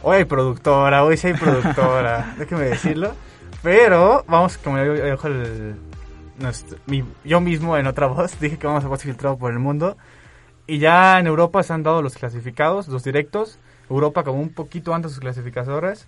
Hoy 0.02 0.16
hay 0.18 0.24
productora, 0.24 1.04
hoy 1.04 1.16
sí 1.16 1.28
hay 1.28 1.34
productora, 1.34 2.34
déjeme 2.38 2.64
decirlo. 2.64 3.14
Pero 3.62 4.24
vamos, 4.28 4.58
como 4.58 4.76
yo 4.78 4.92
dijo 4.92 5.26
el, 5.28 5.76
nuestro- 6.38 6.78
mi- 6.86 7.04
yo 7.24 7.40
mismo 7.40 7.76
en 7.78 7.86
otra 7.86 8.06
voz, 8.08 8.38
dije 8.40 8.58
que 8.58 8.66
vamos 8.66 8.84
a 8.84 8.88
pase 8.90 9.04
filtrado 9.06 9.38
por 9.38 9.52
el 9.52 9.58
mundo. 9.58 9.96
Y 10.66 10.78
ya 10.78 11.18
en 11.18 11.26
Europa 11.26 11.62
se 11.62 11.72
han 11.72 11.82
dado 11.82 12.02
los 12.02 12.14
clasificados, 12.14 12.88
los 12.88 13.04
directos. 13.04 13.58
Europa 13.90 14.22
como 14.24 14.40
un 14.40 14.50
poquito 14.50 14.94
antes 14.94 15.10
de 15.10 15.14
sus 15.14 15.20
clasificadoras. 15.20 16.06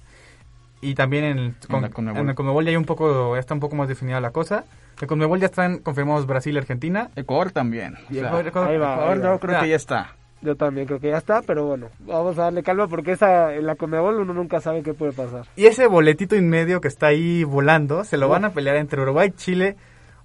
Y 0.80 0.94
también 0.94 1.24
en 1.24 1.38
el, 1.38 1.54
con- 1.70 1.88
Conmebol. 1.90 2.20
en 2.20 2.28
el 2.28 2.34
Conmebol 2.34 2.64
ya, 2.64 2.70
hay 2.70 2.76
un 2.76 2.84
poco, 2.84 3.34
ya 3.34 3.40
está 3.40 3.54
un 3.54 3.60
poco 3.60 3.76
más 3.76 3.88
definida 3.88 4.20
la 4.20 4.30
cosa. 4.30 4.64
En 4.96 5.02
el 5.02 5.06
Conmebol 5.08 5.40
ya 5.40 5.46
están 5.46 5.78
confirmados 5.78 6.26
Brasil 6.26 6.54
y 6.54 6.58
Argentina. 6.58 7.10
Ecuador 7.16 7.50
también. 7.50 7.94
Y 8.10 8.14
sea, 8.14 8.28
Ecuador- 8.28 8.46
Ecuador- 8.48 8.70
ahí 8.70 8.78
va, 8.78 8.92
Ecuador 8.94 9.12
ahí 9.16 9.22
yo 9.22 9.30
va. 9.30 9.38
creo 9.38 9.52
Ya. 9.54 9.60
que 9.60 9.68
ya 9.70 9.76
está. 9.76 10.16
Yo 10.42 10.54
también 10.54 10.86
creo 10.86 11.00
que 11.00 11.08
ya 11.08 11.16
está, 11.16 11.40
pero 11.40 11.64
bueno, 11.64 11.88
vamos 12.00 12.38
a 12.38 12.42
darle 12.42 12.62
calma 12.62 12.86
porque 12.88 13.12
esa 13.12 13.54
en 13.54 13.64
la 13.66 13.74
Conmebol 13.74 14.20
uno 14.20 14.34
nunca 14.34 14.60
sabe 14.60 14.82
qué 14.82 14.92
puede 14.92 15.12
pasar. 15.12 15.46
Y 15.56 15.64
ese 15.64 15.86
boletito 15.86 16.36
en 16.36 16.48
medio 16.50 16.82
que 16.82 16.88
está 16.88 17.06
ahí 17.06 17.42
volando, 17.42 18.04
se 18.04 18.18
lo 18.18 18.28
van 18.28 18.44
a 18.44 18.50
pelear 18.50 18.76
entre 18.76 19.00
Uruguay, 19.00 19.30
Chile, 19.34 19.76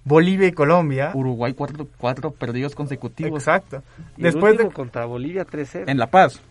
Bolivia 0.03 0.47
y 0.47 0.51
Colombia. 0.51 1.11
Uruguay 1.13 1.53
cuatro, 1.53 1.87
cuatro 1.97 2.31
perdidos 2.31 2.75
consecutivos. 2.75 3.39
Exacto. 3.39 3.83
Y 4.17 4.23
Después 4.23 4.59
el 4.59 4.67
de, 4.67 4.73
contra 4.73 5.05
Bolivia 5.05 5.45
3-0. 5.45 5.85
En 5.89 5.97
La 5.97 6.07
Paz. 6.07 6.41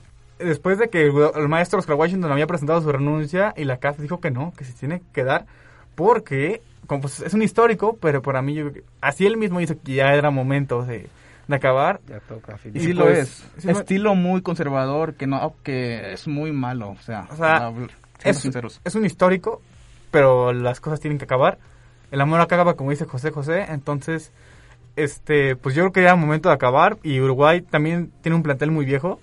Después 0.44 0.78
de 0.78 0.88
que 0.88 1.02
el 1.06 1.48
maestro 1.48 1.78
Oscar 1.78 1.96
Washington 1.96 2.30
había 2.32 2.46
presentado 2.46 2.80
su 2.80 2.90
renuncia 2.90 3.52
y 3.56 3.64
la 3.64 3.78
CAF 3.78 3.98
dijo 3.98 4.20
que 4.20 4.30
no, 4.30 4.52
que 4.56 4.64
se 4.64 4.72
tiene 4.72 5.02
que 5.12 5.24
dar 5.24 5.46
porque 5.94 6.62
como 6.86 7.02
pues, 7.02 7.20
es 7.20 7.34
un 7.34 7.42
histórico, 7.42 7.96
pero 8.00 8.22
para 8.22 8.42
mí 8.42 8.54
yo- 8.54 8.70
así 9.00 9.26
él 9.26 9.36
mismo 9.36 9.58
dice 9.60 9.76
que 9.78 9.94
ya 9.94 10.14
era 10.14 10.30
momento 10.30 10.82
de, 10.84 11.08
de 11.46 11.56
acabar. 11.56 12.00
Ya 12.08 12.18
toca, 12.20 12.56
Y 12.74 12.80
sí 12.80 12.92
lo 12.92 13.08
es. 13.08 13.44
sí 13.58 13.70
Estilo 13.70 14.14
muy 14.14 14.42
conservador 14.42 15.14
que 15.14 15.26
no 15.26 15.54
que 15.62 16.12
es 16.12 16.26
muy 16.26 16.52
malo. 16.52 16.90
O 16.90 16.96
sea, 17.02 17.28
O 17.30 17.74
es, 18.24 18.38
sinceros. 18.38 18.80
es 18.84 18.94
un 18.96 19.04
histórico, 19.04 19.62
pero 20.10 20.52
las 20.52 20.80
cosas 20.80 21.00
tienen 21.00 21.18
que 21.18 21.24
acabar. 21.24 21.58
El 22.10 22.20
amor 22.20 22.40
acaba, 22.40 22.74
como 22.74 22.90
dice 22.90 23.04
José 23.04 23.30
José. 23.30 23.66
Entonces, 23.68 24.32
este, 24.96 25.54
pues 25.56 25.74
yo 25.76 25.82
creo 25.84 25.92
que 25.92 26.00
ya 26.02 26.08
era 26.08 26.16
momento 26.16 26.48
de 26.48 26.54
acabar. 26.56 26.98
Y 27.04 27.20
Uruguay 27.20 27.60
también 27.62 28.10
tiene 28.22 28.34
un 28.36 28.42
plantel 28.42 28.70
muy 28.72 28.84
viejo. 28.84 29.20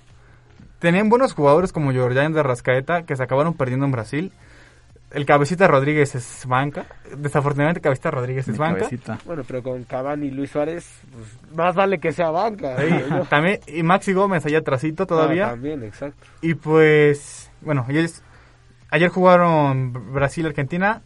Tenían 0.80 1.10
buenos 1.10 1.34
jugadores 1.34 1.74
como 1.74 1.92
Jordan 1.94 2.34
de 2.34 2.44
Rascaeta, 2.44 3.04
que 3.04 3.16
se 3.16 3.24
acabaron 3.24 3.54
perdiendo 3.56 3.86
en 3.86 3.92
Brasil. 3.92 4.32
el 5.12 5.26
Cabecita 5.26 5.68
Rodríguez 5.68 6.14
es 6.16 6.46
banca. 6.46 6.86
Desafortunadamente 7.18 7.82
Cabecita 7.82 8.12
Rodríguez 8.12 8.48
es 8.48 8.54
Mi 8.54 8.60
banca. 8.60 8.80
cabecita. 8.82 9.18
Bueno, 9.26 9.44
pero 9.48 9.64
con 9.64 9.84
Cavani 9.86 10.28
y 10.28 10.32
Luis 10.32 10.52
Suárez, 10.52 11.00
pues, 11.12 11.56
más 11.56 11.76
vale 11.76 11.98
que 12.00 12.12
sea 12.12 12.30
banca. 12.30 12.76
También, 13.30 13.60
y 13.68 13.84
Maxi 13.84 14.14
Gómez 14.14 14.46
allá 14.46 14.60
atrasito 14.60 15.08
todavía. 15.08 15.48
Ah, 15.48 15.50
también, 15.52 15.84
exacto. 15.84 16.26
Y 16.42 16.54
pues, 16.56 17.50
bueno, 17.62 17.86
ayer, 17.88 18.10
ayer 18.92 19.10
jugaron 19.10 20.14
Brasil-Argentina. 20.14 21.02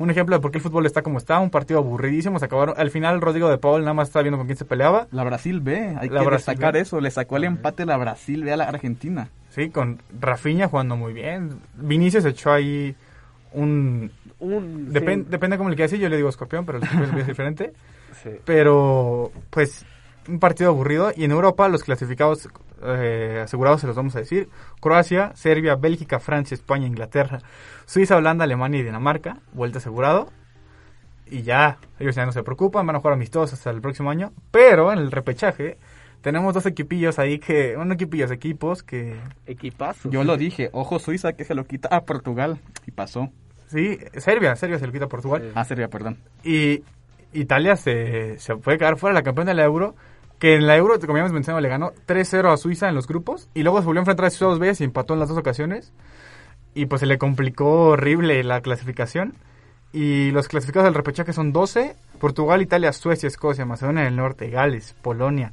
Un 0.00 0.08
ejemplo 0.10 0.34
de 0.34 0.40
por 0.40 0.50
qué 0.50 0.56
el 0.58 0.62
fútbol 0.64 0.86
está 0.86 1.02
como 1.02 1.18
está. 1.18 1.38
Un 1.40 1.50
partido 1.50 1.78
aburridísimo. 1.78 2.38
Se 2.38 2.46
acabaron. 2.46 2.74
Al 2.78 2.90
final, 2.90 3.20
Rodrigo 3.20 3.50
de 3.50 3.58
Paul 3.58 3.82
nada 3.82 3.92
más 3.92 4.08
estaba 4.08 4.22
viendo 4.22 4.38
con 4.38 4.46
quién 4.46 4.56
se 4.56 4.64
peleaba. 4.64 5.06
La 5.12 5.24
Brasil 5.24 5.60
B, 5.60 5.76
hay 5.98 6.08
La 6.08 6.20
que 6.20 6.26
Brasil 6.26 6.46
destacar 6.54 6.72
B. 6.72 6.80
eso. 6.80 7.00
Le 7.00 7.10
sacó 7.10 7.36
el 7.36 7.44
empate 7.44 7.84
la 7.84 7.98
Brasil 7.98 8.42
B 8.42 8.50
a 8.50 8.56
la 8.56 8.64
Argentina. 8.64 9.28
Sí, 9.50 9.68
con 9.68 10.00
Rafinha 10.18 10.68
jugando 10.68 10.96
muy 10.96 11.12
bien. 11.12 11.60
Vinicius 11.74 12.24
echó 12.24 12.50
ahí 12.50 12.96
un... 13.52 14.10
Un, 14.38 14.90
Depen- 14.90 15.24
sí, 15.24 15.30
Depende 15.30 15.58
cómo 15.58 15.68
le 15.68 15.76
quiera 15.76 15.90
decir. 15.90 16.00
Yo 16.00 16.08
le 16.08 16.16
digo 16.16 16.30
escorpión, 16.30 16.64
pero 16.64 16.78
el 16.78 16.84
escorpión 16.84 17.18
es 17.18 17.26
diferente. 17.26 17.72
sí. 18.22 18.30
Pero, 18.46 19.30
pues, 19.50 19.84
un 20.28 20.38
partido 20.38 20.70
aburrido. 20.70 21.12
Y 21.14 21.24
en 21.24 21.30
Europa, 21.32 21.68
los 21.68 21.84
clasificados 21.84 22.48
eh, 22.82 23.40
asegurados 23.44 23.80
se 23.80 23.86
los 23.86 23.96
vamos 23.96 24.16
a 24.16 24.20
decir. 24.20 24.48
Croacia, 24.80 25.32
Serbia, 25.34 25.76
Bélgica, 25.76 26.20
Francia, 26.20 26.54
España, 26.54 26.86
Inglaterra, 26.86 27.40
Suiza, 27.86 28.16
Holanda, 28.16 28.44
Alemania 28.44 28.80
y 28.80 28.84
Dinamarca. 28.84 29.38
Vuelta 29.52 29.78
asegurado. 29.78 30.28
Y 31.26 31.42
ya, 31.42 31.78
ellos 31.98 32.16
ya 32.16 32.26
no 32.26 32.32
se 32.32 32.42
preocupan, 32.42 32.86
van 32.86 32.96
a 32.96 32.98
jugar 32.98 33.14
amistosos 33.14 33.54
hasta 33.54 33.70
el 33.70 33.80
próximo 33.80 34.10
año. 34.10 34.32
Pero 34.50 34.92
en 34.92 34.98
el 34.98 35.12
repechaje 35.12 35.78
tenemos 36.22 36.54
dos 36.54 36.66
equipillos 36.66 37.18
ahí 37.18 37.38
que... 37.38 37.76
Un 37.76 37.92
equipillos, 37.92 38.30
equipos 38.30 38.82
que... 38.82 39.16
Equipazo. 39.46 40.10
Yo 40.10 40.24
lo 40.24 40.36
dije, 40.36 40.70
ojo 40.72 40.98
Suiza 40.98 41.34
que 41.34 41.44
se 41.44 41.54
lo 41.54 41.64
quita 41.66 41.88
a 41.90 42.02
Portugal. 42.02 42.58
Y 42.86 42.90
pasó. 42.90 43.30
Sí, 43.68 43.98
Serbia, 44.16 44.56
Serbia 44.56 44.78
se 44.80 44.86
lo 44.86 44.92
quita 44.92 45.04
a 45.04 45.08
Portugal. 45.08 45.42
Sí. 45.42 45.52
A 45.54 45.64
Serbia, 45.64 45.88
perdón. 45.88 46.18
Y 46.42 46.82
Italia 47.32 47.76
se, 47.76 48.36
se 48.38 48.56
puede 48.56 48.78
quedar 48.78 48.96
fuera 48.98 49.14
la 49.14 49.22
campeona 49.22 49.52
de 49.52 49.54
la 49.54 49.64
Euro. 49.64 49.94
Que 50.40 50.56
en 50.56 50.66
la 50.66 50.76
Euro, 50.76 50.98
como 50.98 51.14
ya 51.14 51.20
hemos 51.20 51.32
mencionado, 51.32 51.60
le 51.60 51.68
ganó 51.68 51.92
3-0 52.08 52.52
a 52.52 52.56
Suiza 52.56 52.88
en 52.88 52.96
los 52.96 53.06
grupos. 53.06 53.48
Y 53.54 53.62
luego 53.62 53.78
se 53.78 53.86
volvió 53.86 54.00
a 54.00 54.02
enfrentar 54.02 54.26
a 54.26 54.30
Suiza 54.30 54.46
dos 54.46 54.58
veces 54.58 54.80
y 54.80 54.84
empató 54.84 55.14
en 55.14 55.20
las 55.20 55.28
dos 55.28 55.38
ocasiones. 55.38 55.92
Y 56.74 56.86
pues 56.86 57.00
se 57.00 57.06
le 57.06 57.18
complicó 57.18 57.90
horrible 57.90 58.42
la 58.42 58.60
clasificación. 58.62 59.34
Y 59.92 60.30
los 60.30 60.48
clasificados 60.48 60.86
del 60.86 60.94
repechaje 60.94 61.32
son 61.32 61.52
12. 61.52 61.94
Portugal, 62.18 62.62
Italia, 62.62 62.92
Suecia, 62.92 63.26
Escocia, 63.26 63.66
Macedonia 63.66 64.04
del 64.04 64.16
Norte, 64.16 64.50
Gales, 64.50 64.96
Polonia, 65.02 65.52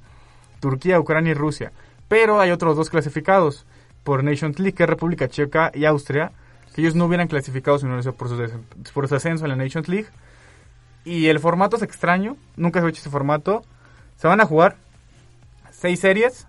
Turquía, 0.59 0.99
Ucrania 0.99 1.31
y 1.31 1.35
Rusia. 1.35 1.71
Pero 2.07 2.39
hay 2.39 2.51
otros 2.51 2.75
dos 2.75 2.89
clasificados 2.89 3.65
por 4.03 4.23
Nations 4.23 4.57
League, 4.57 4.73
que 4.73 4.83
es 4.83 4.89
República 4.89 5.27
Checa 5.27 5.71
y 5.73 5.85
Austria. 5.85 6.31
Que 6.73 6.81
ellos 6.81 6.95
no 6.95 7.05
hubieran 7.05 7.27
clasificado 7.27 7.77
si 7.77 7.87
no 7.87 7.99
por 8.13 8.29
su, 8.29 8.35
por 8.93 9.07
su 9.07 9.15
ascenso 9.15 9.43
en 9.43 9.49
la 9.49 9.55
Nations 9.57 9.89
League. 9.89 10.07
Y 11.03 11.27
el 11.27 11.39
formato 11.39 11.77
es 11.77 11.81
extraño, 11.81 12.37
nunca 12.55 12.79
se 12.79 12.85
ha 12.85 12.89
hecho 12.89 13.01
ese 13.01 13.09
formato. 13.09 13.63
Se 14.17 14.27
van 14.27 14.41
a 14.41 14.45
jugar 14.45 14.75
seis 15.71 15.99
series 15.99 16.47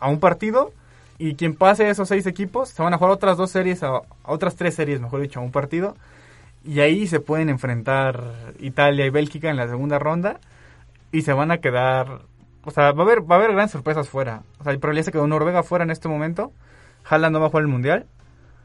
a 0.00 0.08
un 0.08 0.20
partido 0.20 0.72
y 1.18 1.34
quien 1.34 1.54
pase 1.54 1.88
esos 1.88 2.08
seis 2.08 2.26
equipos 2.26 2.70
se 2.70 2.82
van 2.82 2.94
a 2.94 2.98
jugar 2.98 3.12
otras 3.12 3.36
dos 3.36 3.50
series, 3.50 3.82
a, 3.82 3.88
a 3.88 4.02
otras 4.24 4.56
tres 4.56 4.74
series, 4.74 5.00
mejor 5.00 5.20
dicho, 5.20 5.40
a 5.40 5.42
un 5.42 5.52
partido. 5.52 5.96
Y 6.64 6.80
ahí 6.80 7.06
se 7.06 7.20
pueden 7.20 7.48
enfrentar 7.48 8.32
Italia 8.60 9.04
y 9.04 9.10
Bélgica 9.10 9.50
en 9.50 9.56
la 9.56 9.68
segunda 9.68 9.98
ronda 9.98 10.38
y 11.10 11.22
se 11.22 11.32
van 11.32 11.50
a 11.50 11.58
quedar, 11.58 12.22
o 12.64 12.70
sea, 12.70 12.92
va 12.92 13.02
a 13.02 13.06
haber, 13.06 13.30
va 13.30 13.36
a 13.36 13.38
haber 13.38 13.52
grandes 13.52 13.72
sorpresas 13.72 14.08
fuera. 14.08 14.42
O 14.58 14.64
sea, 14.64 14.72
el 14.72 14.78
probabilidad 14.78 15.06
se 15.06 15.12
quedó 15.12 15.26
Noruega 15.26 15.62
fuera 15.62 15.84
en 15.84 15.90
este 15.90 16.08
momento. 16.08 16.52
Haaland 17.04 17.34
no 17.34 17.40
va 17.40 17.46
a 17.46 17.50
jugar 17.50 17.62
el 17.62 17.68
mundial. 17.68 18.06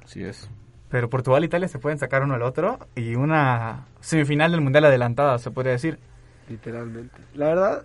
Así 0.04 0.24
es. 0.24 0.50
Pero 0.90 1.10
Portugal 1.10 1.44
e 1.44 1.48
Italia 1.48 1.68
se 1.68 1.80
pueden 1.80 2.00
sacar 2.00 2.24
uno 2.24 2.36
al 2.36 2.44
otro 2.44 2.80
y 2.96 3.16
una 3.16 3.86
semifinal 4.00 4.52
del 4.52 4.62
mundial 4.62 4.86
adelantada, 4.86 5.38
se 5.40 5.52
podría 5.52 5.74
decir. 5.74 6.00
Literalmente. 6.48 7.18
La 7.34 7.48
verdad, 7.48 7.84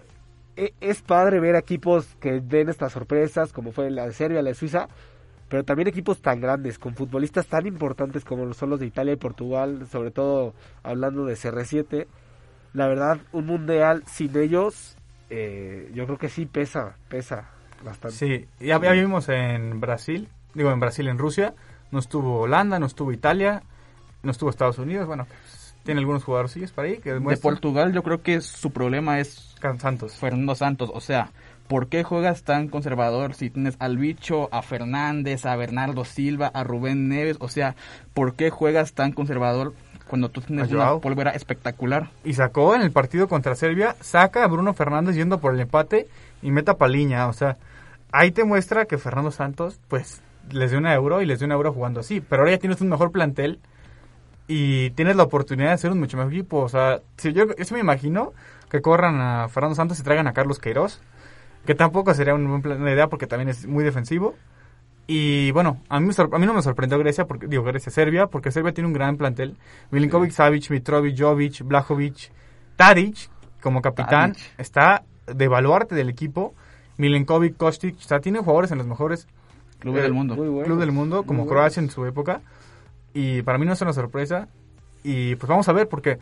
es 0.57 1.03
padre 1.03 1.41
ver 1.41 1.57
equipos 1.57 2.17
que 2.21 2.41
den 2.41 2.69
estas 2.69 2.93
sorpresas, 2.93 3.53
como 3.53 3.73
fue 3.73 3.91
la 3.91 4.07
de 4.07 4.13
Serbia, 4.13 4.43
la 4.43 4.51
de 4.51 4.55
Suiza, 4.55 4.89
pero 5.49 5.65
también 5.65 5.89
equipos 5.89 6.23
tan 6.23 6.41
grandes, 6.41 6.79
con 6.79 6.95
futbolistas 6.95 7.47
tan 7.47 7.67
importantes 7.67 8.25
como 8.25 8.53
son 8.55 8.71
los 8.71 8.81
de 8.81 8.87
Italia 8.87 9.13
y 9.13 9.17
Portugal, 9.17 9.87
sobre 9.91 10.11
todo 10.11 10.55
hablando 10.83 11.27
de 11.27 11.35
CR7. 11.35 12.07
La 12.73 12.87
verdad, 12.87 13.19
un 13.33 13.47
mundial 13.47 14.03
sin 14.07 14.37
ellos, 14.37 14.97
eh, 15.29 15.91
yo 15.95 16.07
creo 16.07 16.19
que 16.19 16.29
sí 16.29 16.47
pesa, 16.47 16.97
pesa 17.09 17.51
bastante. 17.85 18.17
Sí, 18.17 18.47
ya, 18.61 18.81
ya 18.81 18.93
vimos 18.93 19.29
en 19.29 19.79
Brasil, 19.81 20.29
digo 20.55 20.71
en 20.71 20.81
Brasil, 20.81 21.07
en 21.09 21.19
Rusia, 21.19 21.55
no 21.91 21.99
estuvo 21.99 22.41
Holanda, 22.41 22.79
no 22.79 22.87
estuvo 22.87 23.13
Italia, 23.13 23.63
no 24.23 24.31
estuvo 24.31 24.49
Estados 24.49 24.79
Unidos, 24.79 25.07
bueno, 25.07 25.27
pues, 25.27 25.75
tiene 25.83 26.01
algunos 26.01 26.25
jugadorcillos 26.25 26.73
para 26.73 26.89
ahí 26.89 26.99
que 26.99 27.13
De. 27.13 27.37
Portugal 27.37 27.93
yo 27.93 28.03
creo 28.03 28.23
que 28.23 28.41
su 28.41 28.71
problema 28.71 29.21
es 29.21 29.52
Santos. 29.79 30.15
Fernando 30.17 30.55
Santos. 30.55 30.91
O 30.93 31.01
sea, 31.01 31.31
¿por 31.69 31.89
qué 31.89 32.05
juegas 32.05 32.43
tan 32.43 32.69
conservador 32.69 33.35
si 33.35 33.51
tienes 33.51 33.77
al 33.79 33.97
bicho, 33.97 34.49
a 34.53 34.63
Fernández, 34.63 35.47
a 35.47 35.57
Bernardo 35.57 36.05
Silva, 36.05 36.49
a 36.49 36.65
Rubén 36.65 37.09
Neves? 37.09 37.37
O 37.41 37.49
sea, 37.49 37.77
¿por 38.15 38.35
qué 38.35 38.51
juegas 38.51 38.93
tan 38.93 39.13
conservador 39.13 39.75
cuando 40.09 40.29
tú 40.29 40.43
tienes 40.43 40.71
una 40.71 40.99
pólvora 40.99 41.31
espectacular? 41.31 42.11
Y 42.25 42.35
sacó 42.35 42.75
en 42.75 42.83
el 42.83 42.91
partido 42.91 43.29
contra 43.29 43.55
Serbia, 43.55 43.97
saca 44.01 44.45
a 44.45 44.49
Bruno 44.49 44.75
Fernández 44.75 45.17
yendo 45.17 45.39
por 45.39 45.55
el 45.55 45.61
empate 45.61 46.07
y 46.43 46.51
meta 46.51 46.77
Paliña, 46.77 47.29
o 47.29 47.33
sea, 47.33 47.57
ahí 48.13 48.31
te 48.31 48.45
muestra 48.45 48.85
que 48.85 48.99
Fernando 48.99 49.31
Santos, 49.31 49.81
pues, 49.89 50.21
les 50.51 50.71
dio 50.71 50.79
una 50.79 50.93
euro 50.93 51.23
y 51.23 51.27
les 51.27 51.39
dio 51.39 51.47
una 51.47 51.55
euro 51.55 51.73
jugando 51.73 52.01
así, 52.01 52.21
pero 52.21 52.43
ahora 52.43 52.53
ya 52.53 52.59
tienes 52.59 52.81
un 52.81 52.89
mejor 52.89 53.11
plantel 53.11 53.59
y 54.49 54.91
tienes 54.91 55.17
la 55.17 55.23
oportunidad 55.23 55.69
de 55.69 55.75
hacer 55.75 55.93
un 55.93 56.01
mucho 56.01 56.17
mejor 56.19 56.33
equipo, 56.33 56.59
o 56.59 56.69
sea, 56.69 57.01
si 57.17 57.33
yo, 57.33 57.45
sí 57.59 57.73
me 57.73 57.81
imagino 57.81 58.33
que 58.73 58.81
corran 58.81 59.21
a 59.21 59.49
Fernando 59.49 59.77
Santos 59.77 60.01
y 60.01 60.03
traigan 60.03 60.27
a 60.27 60.33
Carlos 60.33 60.59
Queiroz, 60.59 61.01
que 61.67 61.75
tampoco 61.75 62.15
sería 62.15 62.35
un 62.35 62.49
buen 62.49 62.63
plan- 62.63 62.81
una 62.81 62.91
idea 62.91 63.07
porque 63.09 63.27
también 63.27 63.51
es 63.51 63.67
muy 63.67 63.85
defensivo. 63.85 64.35
Y 65.07 65.51
bueno, 65.51 65.79
a 65.91 66.01
mí, 66.01 66.11
a 66.17 66.39
mí 66.39 66.47
no 66.47 66.55
me 66.55 66.63
sorprendió 66.63 66.99
Grecia, 66.99 67.27
porque, 67.27 67.47
digo 67.49 67.65
Grecia, 67.65 67.93
Serbia, 67.93 68.29
porque 68.29 68.51
Serbia 68.51 68.73
tiene 68.73 68.87
un 68.89 68.95
gran 68.95 69.19
plantel. 69.19 69.57
Milinkovic, 69.91 70.31
Savic, 70.31 70.71
Mitrovic, 70.71 71.21
Jovic, 71.21 71.63
Blajovic, 71.63 72.31
Tadic, 72.77 73.29
como 73.61 73.83
capitán, 73.83 74.33
Tadic. 74.33 74.55
está 74.59 75.05
de 75.27 75.49
baluarte 75.49 75.95
del 75.95 76.09
equipo. 76.09 76.55
Milenkovic, 76.97 77.57
Kostic, 77.59 77.97
o 77.99 78.03
sea, 78.03 78.21
tiene 78.21 78.39
jugadores 78.39 78.71
en 78.71 78.79
los 78.79 78.87
mejores 78.87 79.27
Club 79.81 79.99
eh, 79.99 80.03
del 80.03 80.13
mundo. 80.15 80.35
Muy 80.35 80.49
bueno. 80.49 80.65
club 80.67 80.79
del 80.81 80.93
mundo, 80.93 81.25
como 81.25 81.47
Croacia 81.47 81.81
en 81.83 81.91
su 81.91 82.07
época. 82.07 82.41
Y 83.13 83.43
para 83.43 83.59
mí 83.59 83.67
no 83.67 83.75
es 83.75 83.81
una 83.83 83.93
sorpresa. 83.93 84.49
Y 85.05 85.35
pues 85.37 85.49
vamos 85.49 85.69
a 85.69 85.73
ver, 85.73 85.89
porque 85.89 86.19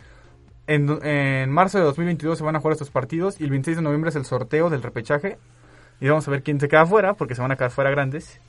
en, 0.70 1.04
en 1.04 1.50
marzo 1.50 1.78
de 1.78 1.84
2022 1.84 2.38
se 2.38 2.44
van 2.44 2.54
a 2.54 2.60
jugar 2.60 2.74
estos 2.74 2.90
partidos 2.90 3.40
y 3.40 3.44
el 3.44 3.50
26 3.50 3.78
de 3.78 3.82
noviembre 3.82 4.10
es 4.10 4.16
el 4.16 4.24
sorteo 4.24 4.70
del 4.70 4.84
repechaje. 4.84 5.36
Y 6.00 6.08
vamos 6.08 6.28
a 6.28 6.30
ver 6.30 6.44
quién 6.44 6.60
se 6.60 6.68
queda 6.68 6.86
fuera, 6.86 7.14
porque 7.14 7.34
se 7.34 7.42
van 7.42 7.50
a 7.50 7.56
quedar 7.56 7.72
fuera 7.72 7.90
grandes. 7.90 8.40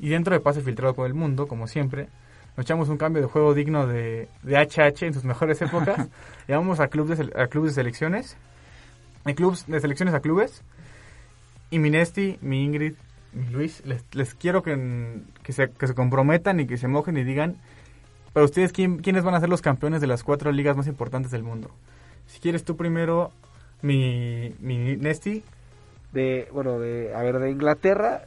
Y 0.00 0.08
dentro 0.08 0.34
de 0.34 0.40
pase 0.40 0.60
filtrado 0.60 0.96
con 0.96 1.06
el 1.06 1.14
mundo, 1.14 1.46
como 1.46 1.68
siempre, 1.68 2.08
nos 2.56 2.66
echamos 2.66 2.88
un 2.88 2.98
cambio 2.98 3.22
de 3.22 3.28
juego 3.28 3.54
digno 3.54 3.86
de, 3.86 4.28
de 4.42 4.56
HH 4.56 5.06
en 5.06 5.14
sus 5.14 5.22
mejores 5.22 5.62
épocas. 5.62 6.08
y 6.48 6.52
vamos 6.52 6.80
a 6.80 6.88
clubes 6.88 7.18
de, 7.18 7.32
a 7.40 7.46
clubes 7.46 7.70
de 7.70 7.82
selecciones. 7.82 8.36
De, 9.24 9.36
clubes, 9.36 9.64
de 9.68 9.80
selecciones 9.80 10.14
a 10.14 10.20
clubes. 10.20 10.64
Y 11.70 11.78
mi 11.78 11.90
Nesti, 11.90 12.38
mi 12.40 12.64
Ingrid, 12.64 12.94
mi 13.34 13.46
Luis, 13.50 13.86
les, 13.86 14.04
les 14.10 14.34
quiero 14.34 14.64
que, 14.64 15.22
que, 15.44 15.52
se, 15.52 15.70
que 15.70 15.86
se 15.86 15.94
comprometan 15.94 16.58
y 16.58 16.66
que 16.66 16.76
se 16.76 16.88
mojen 16.88 17.16
y 17.16 17.22
digan, 17.22 17.56
para 18.32 18.44
ustedes, 18.44 18.72
¿quién, 18.72 18.98
¿quiénes 18.98 19.24
van 19.24 19.34
a 19.34 19.40
ser 19.40 19.48
los 19.48 19.62
campeones 19.62 20.00
de 20.00 20.06
las 20.06 20.22
cuatro 20.22 20.52
ligas 20.52 20.76
más 20.76 20.86
importantes 20.86 21.30
del 21.30 21.42
mundo? 21.42 21.70
Si 22.26 22.40
quieres 22.40 22.64
tú 22.64 22.76
primero, 22.76 23.30
mi, 23.82 24.54
mi 24.60 24.96
Nesti, 24.96 25.42
de 26.12 26.48
bueno 26.52 26.78
de 26.78 27.14
a 27.14 27.22
ver 27.22 27.38
de 27.38 27.50
Inglaterra 27.50 28.22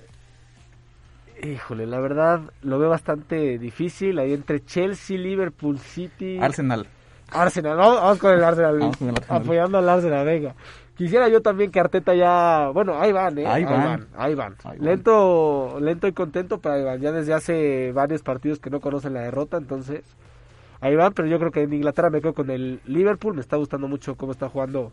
híjole 1.42 1.86
la 1.86 2.00
verdad 2.00 2.42
lo 2.62 2.80
veo 2.80 2.90
bastante 2.90 3.60
difícil 3.60 4.18
ahí 4.20 4.34
entre 4.34 4.64
Chelsea 4.66 5.18
Liverpool 5.18 5.80
City 5.80 6.40
Arsenal. 6.40 6.88
Arsenal 7.32 7.78
vamos, 7.78 8.02
vamos 8.02 8.18
con 8.20 8.34
el 8.34 8.44
Arsenal, 8.44 8.80
Vamos 8.80 8.98
con 8.98 9.10
el 9.10 9.16
Arsenal. 9.16 9.42
apoyando 9.42 9.78
al 9.78 9.90
Arsenal 9.90 10.26
venga 10.26 10.56
quisiera 10.96 11.28
yo 11.30 11.42
también 11.42 11.72
que 11.72 11.80
Arteta 11.80 12.14
ya 12.16 12.70
bueno 12.74 13.00
ahí 13.00 13.12
van 13.12 13.38
eh 13.38 13.46
Ahí 13.48 13.64
van. 13.66 14.08
ahí 14.18 14.36
van 14.36 14.56
Ahí 14.64 14.78
van. 14.78 14.86
lento 14.86 15.78
lento 15.80 16.08
y 16.08 16.14
contento 16.14 16.60
pero 16.60 16.76
ahí 16.76 16.84
van 16.84 17.00
ya 17.02 17.12
desde 17.12 17.34
hace 17.34 17.92
varios 17.92 18.22
partidos 18.24 18.60
que 18.60 18.70
no 18.70 18.80
conocen 18.80 19.14
la 19.14 19.22
derrota 19.22 19.58
entonces 19.58 20.02
ahí 20.82 20.96
van 20.96 21.14
pero 21.14 21.28
yo 21.28 21.38
creo 21.40 21.52
que 21.52 21.64
en 21.64 21.74
Inglaterra 21.74 22.10
me 22.10 22.22
quedo 22.22 22.34
con 22.34 22.50
el 22.50 22.80
Liverpool 22.86 23.36
me 23.36 23.42
está 23.42 23.58
gustando 23.58 23.88
mucho 23.88 24.16
cómo 24.16 24.32
está 24.32 24.50
jugando 24.50 24.92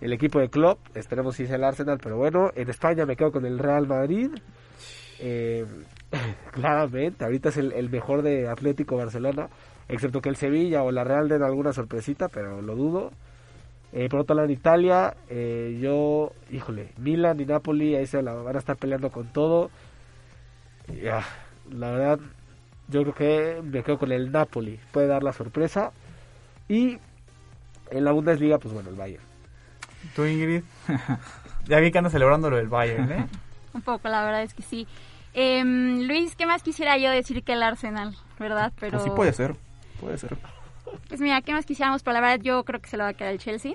el 0.00 0.14
equipo 0.14 0.38
de 0.38 0.48
Klopp, 0.48 0.78
esperemos 0.94 1.36
si 1.36 1.42
es 1.42 1.50
el 1.50 1.62
Arsenal, 1.62 1.98
pero 2.02 2.16
bueno, 2.16 2.52
en 2.54 2.70
España 2.70 3.04
me 3.04 3.16
quedo 3.16 3.32
con 3.32 3.44
el 3.44 3.58
Real 3.58 3.86
Madrid. 3.86 4.30
Eh, 5.18 5.66
claramente, 6.52 7.22
ahorita 7.22 7.50
es 7.50 7.58
el, 7.58 7.72
el 7.72 7.90
mejor 7.90 8.22
de 8.22 8.48
Atlético 8.48 8.96
Barcelona, 8.96 9.50
excepto 9.88 10.22
que 10.22 10.30
el 10.30 10.36
Sevilla 10.36 10.82
o 10.84 10.90
la 10.90 11.04
Real 11.04 11.28
den 11.28 11.42
alguna 11.42 11.74
sorpresita, 11.74 12.28
pero 12.28 12.62
lo 12.62 12.74
dudo. 12.76 13.10
Eh, 13.92 14.08
por 14.08 14.20
otro 14.20 14.36
lado, 14.36 14.46
en 14.46 14.52
Italia, 14.52 15.14
eh, 15.28 15.78
yo, 15.80 16.32
híjole, 16.50 16.92
Milan 16.96 17.40
y 17.40 17.44
Napoli 17.44 17.96
ahí 17.96 18.06
se 18.06 18.22
la 18.22 18.34
van 18.34 18.54
a 18.54 18.58
estar 18.58 18.76
peleando 18.76 19.10
con 19.10 19.32
todo. 19.32 19.70
Ya, 21.02 21.24
la 21.70 21.90
verdad, 21.90 22.20
yo 22.88 23.02
creo 23.02 23.14
que 23.14 23.62
me 23.62 23.82
quedo 23.82 23.98
con 23.98 24.12
el 24.12 24.30
Napoli. 24.30 24.78
Puede 24.92 25.08
dar 25.08 25.22
la 25.22 25.32
sorpresa. 25.32 25.92
Y 26.68 26.98
en 27.90 28.04
la 28.04 28.12
Bundesliga, 28.12 28.58
pues 28.58 28.72
bueno, 28.72 28.90
el 28.90 28.96
Bayern. 28.96 29.24
¿Tú, 30.14 30.24
Ingrid? 30.24 30.62
ya 31.66 31.80
vi 31.80 31.90
que 31.90 31.98
andas 31.98 32.12
celebrando 32.12 32.48
lo 32.48 32.56
del 32.56 32.68
Bayern, 32.68 33.10
¿eh? 33.12 33.26
Un 33.72 33.82
poco, 33.82 34.08
la 34.08 34.24
verdad 34.24 34.42
es 34.42 34.54
que 34.54 34.62
sí. 34.62 34.86
Em, 35.34 36.02
Luis, 36.02 36.34
¿qué 36.34 36.46
más 36.46 36.62
quisiera 36.62 36.96
yo 36.98 37.10
decir 37.10 37.42
que 37.44 37.52
el 37.52 37.62
Arsenal, 37.62 38.16
verdad? 38.38 38.72
Pero... 38.80 38.98
Pues 38.98 39.04
sí 39.04 39.10
puede 39.14 39.32
ser, 39.32 39.54
puede 40.00 40.18
ser. 40.18 40.36
Pues 41.08 41.20
mira, 41.20 41.40
¿qué 41.42 41.52
más 41.52 41.66
quisiéramos? 41.66 42.02
Pero 42.02 42.14
la 42.14 42.20
verdad 42.20 42.40
yo 42.42 42.64
creo 42.64 42.80
que 42.80 42.88
se 42.88 42.96
lo 42.96 43.04
va 43.04 43.10
a 43.10 43.14
quedar 43.14 43.32
el 43.32 43.38
Chelsea. 43.38 43.74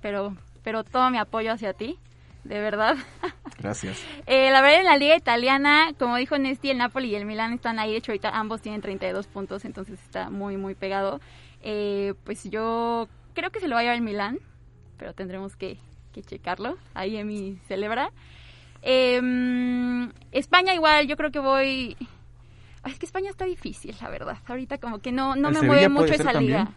Pero, 0.00 0.36
pero 0.62 0.84
todo 0.84 1.10
mi 1.10 1.18
apoyo 1.18 1.52
hacia 1.52 1.72
ti, 1.72 1.98
de 2.44 2.60
verdad. 2.60 2.96
Gracias. 3.58 4.04
Eh, 4.26 4.50
la 4.50 4.60
verdad 4.60 4.80
en 4.80 4.86
la 4.86 4.96
liga 4.98 5.16
italiana, 5.16 5.92
como 5.98 6.16
dijo 6.16 6.36
Nesti, 6.36 6.70
el 6.70 6.78
Napoli 6.78 7.08
y 7.08 7.14
el 7.14 7.24
Milan 7.24 7.54
están 7.54 7.78
ahí. 7.78 7.92
De 7.92 7.96
hecho, 7.96 8.12
ahorita 8.12 8.28
ambos 8.30 8.60
tienen 8.60 8.82
32 8.82 9.26
puntos, 9.26 9.64
entonces 9.64 9.98
está 10.02 10.28
muy, 10.28 10.58
muy 10.58 10.74
pegado. 10.74 11.20
Eh, 11.62 12.12
pues 12.24 12.44
yo 12.44 13.08
creo 13.32 13.50
que 13.50 13.60
se 13.60 13.68
lo 13.68 13.74
va 13.74 13.80
a 13.80 13.82
llevar 13.84 13.96
el 13.96 14.02
Milan, 14.02 14.38
pero 14.98 15.14
tendremos 15.14 15.56
que, 15.56 15.78
que 16.12 16.22
checarlo. 16.22 16.76
Ahí 16.92 17.16
Emi 17.16 17.58
celebra. 17.68 18.10
Eh, 18.82 19.20
España 20.32 20.74
igual, 20.74 21.06
yo 21.06 21.16
creo 21.16 21.30
que 21.30 21.40
voy... 21.40 21.96
Es 22.90 22.98
que 22.98 23.06
España 23.06 23.30
está 23.30 23.44
difícil, 23.44 23.94
la 24.00 24.08
verdad. 24.10 24.38
Ahorita 24.46 24.78
como 24.78 25.00
que 25.00 25.12
no, 25.12 25.36
no 25.36 25.48
¿El 25.48 25.54
me 25.54 25.60
Sevilla 25.60 25.66
mueve 25.66 25.88
mucho 25.88 26.14
esa 26.14 26.32
liga. 26.32 26.32
también? 26.32 26.68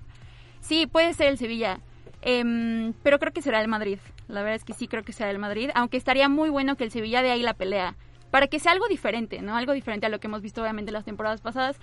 Sí, 0.62 0.88
puede 0.88 1.14
ser 1.14 1.28
el 1.28 1.38
Sevilla. 1.38 1.80
Em, 2.22 2.94
pero 3.04 3.20
creo 3.20 3.34
que 3.34 3.42
será 3.42 3.62
el 3.62 3.68
Madrid. 3.68 4.00
La 4.28 4.42
verdad 4.42 4.56
es 4.56 4.64
que 4.64 4.74
sí 4.74 4.88
creo 4.88 5.04
que 5.04 5.14
será 5.14 5.30
el 5.32 5.40
Madrid. 5.40 5.70
Aunque 5.74 5.98
estaría 5.98 6.30
muy 6.30 6.50
bueno 6.50 6.76
que 6.76 6.84
el 6.84 6.92
Sevilla 6.92 7.22
de 7.22 7.32
ahí 7.32 7.42
la 7.42 7.54
pelea. 7.54 7.96
Para 8.30 8.48
que 8.48 8.60
sea 8.60 8.72
algo 8.72 8.88
diferente, 8.88 9.42
¿no? 9.42 9.56
Algo 9.58 9.74
diferente 9.74 10.06
a 10.06 10.10
lo 10.10 10.20
que 10.20 10.28
hemos 10.28 10.42
visto 10.42 10.62
obviamente 10.62 10.92
las 10.92 11.04
temporadas 11.04 11.42
pasadas. 11.42 11.78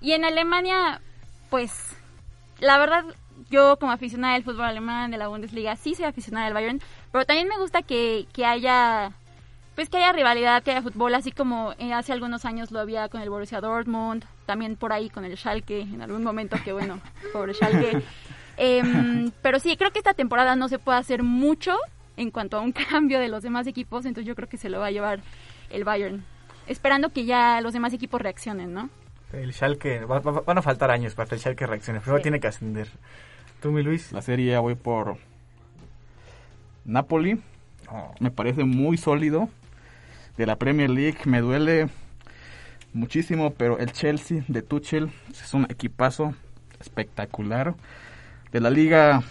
Y 0.00 0.12
en 0.12 0.24
Alemania, 0.24 1.00
pues, 1.48 1.96
la 2.60 2.76
verdad, 2.78 3.04
yo 3.50 3.78
como 3.78 3.92
aficionada 3.92 4.34
del 4.34 4.42
fútbol 4.44 4.66
alemán, 4.66 5.10
de 5.10 5.16
la 5.16 5.28
Bundesliga, 5.28 5.76
sí 5.76 5.94
soy 5.94 6.04
aficionada 6.04 6.46
del 6.46 6.54
Bayern. 6.54 6.80
Pero 7.10 7.24
también 7.24 7.48
me 7.48 7.58
gusta 7.58 7.82
que, 7.82 8.26
que 8.32 8.44
haya 8.44 9.12
pues 9.78 9.88
que 9.88 9.96
haya 9.98 10.10
rivalidad, 10.12 10.64
que 10.64 10.72
haya 10.72 10.82
fútbol, 10.82 11.14
así 11.14 11.30
como 11.30 11.72
eh, 11.78 11.92
hace 11.92 12.12
algunos 12.12 12.44
años 12.44 12.72
lo 12.72 12.80
había 12.80 13.08
con 13.08 13.20
el 13.20 13.30
Borussia 13.30 13.60
Dortmund, 13.60 14.24
también 14.44 14.74
por 14.74 14.92
ahí 14.92 15.08
con 15.08 15.24
el 15.24 15.36
Schalke, 15.36 15.82
en 15.82 16.02
algún 16.02 16.24
momento 16.24 16.56
que 16.64 16.72
bueno, 16.72 16.98
pobre 17.32 17.54
Schalke. 17.54 18.02
Em, 18.56 19.30
pero 19.40 19.60
sí, 19.60 19.76
creo 19.76 19.92
que 19.92 20.00
esta 20.00 20.14
temporada 20.14 20.56
no 20.56 20.66
se 20.68 20.80
puede 20.80 20.98
hacer 20.98 21.22
mucho 21.22 21.76
en 22.16 22.32
cuanto 22.32 22.56
a 22.56 22.60
un 22.60 22.72
cambio 22.90 23.20
de 23.20 23.28
los 23.28 23.44
demás 23.44 23.68
equipos, 23.68 24.04
entonces 24.04 24.26
yo 24.26 24.34
creo 24.34 24.48
que 24.48 24.56
se 24.56 24.68
lo 24.68 24.80
va 24.80 24.86
a 24.86 24.90
llevar 24.90 25.20
el 25.70 25.84
Bayern, 25.84 26.24
esperando 26.66 27.10
que 27.10 27.24
ya 27.24 27.60
los 27.60 27.72
demás 27.72 27.92
equipos 27.92 28.20
reaccionen, 28.20 28.74
¿no? 28.74 28.90
El 29.32 29.52
Schalke, 29.52 30.00
va- 30.06 30.18
va- 30.18 30.40
van 30.40 30.58
a 30.58 30.62
faltar 30.62 30.90
años 30.90 31.14
para 31.14 31.28
que 31.28 31.36
el 31.36 31.40
Schalke 31.40 31.66
reaccione. 31.68 32.00
Sí. 32.00 32.10
tiene 32.20 32.40
que 32.40 32.48
ascender. 32.48 32.88
¿Tú, 33.62 33.70
mi 33.70 33.84
Luis? 33.84 34.10
La 34.10 34.22
serie 34.22 34.50
ya 34.50 34.58
voy 34.58 34.74
por 34.74 35.18
Napoli. 36.84 37.40
Me 38.20 38.30
parece 38.30 38.64
muy 38.64 38.96
sólido. 38.96 39.48
De 40.38 40.46
la 40.46 40.56
Premier 40.56 40.88
League 40.88 41.18
me 41.26 41.40
duele 41.40 41.88
muchísimo, 42.94 43.52
pero 43.54 43.78
el 43.78 43.92
Chelsea 43.92 44.44
de 44.48 44.62
Tuchel 44.62 45.10
es 45.30 45.52
un 45.52 45.64
equipazo 45.68 46.34
espectacular. 46.80 47.74
De 48.52 48.60
la 48.60 48.70
liga 48.70 49.22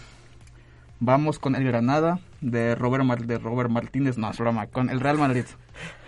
vamos 1.00 1.38
con 1.38 1.56
el 1.56 1.64
Granada 1.64 2.20
de 2.40 2.74
Robert, 2.74 3.04
Mar- 3.04 3.24
de 3.26 3.38
Robert 3.38 3.70
Martínez, 3.70 4.16
no, 4.18 4.30
es 4.30 4.38
broma, 4.38 4.66
con 4.68 4.90
el 4.90 5.00
Real 5.00 5.18
Madrid. 5.18 5.44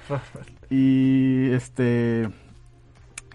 Y 0.72 1.50
este 1.52 2.28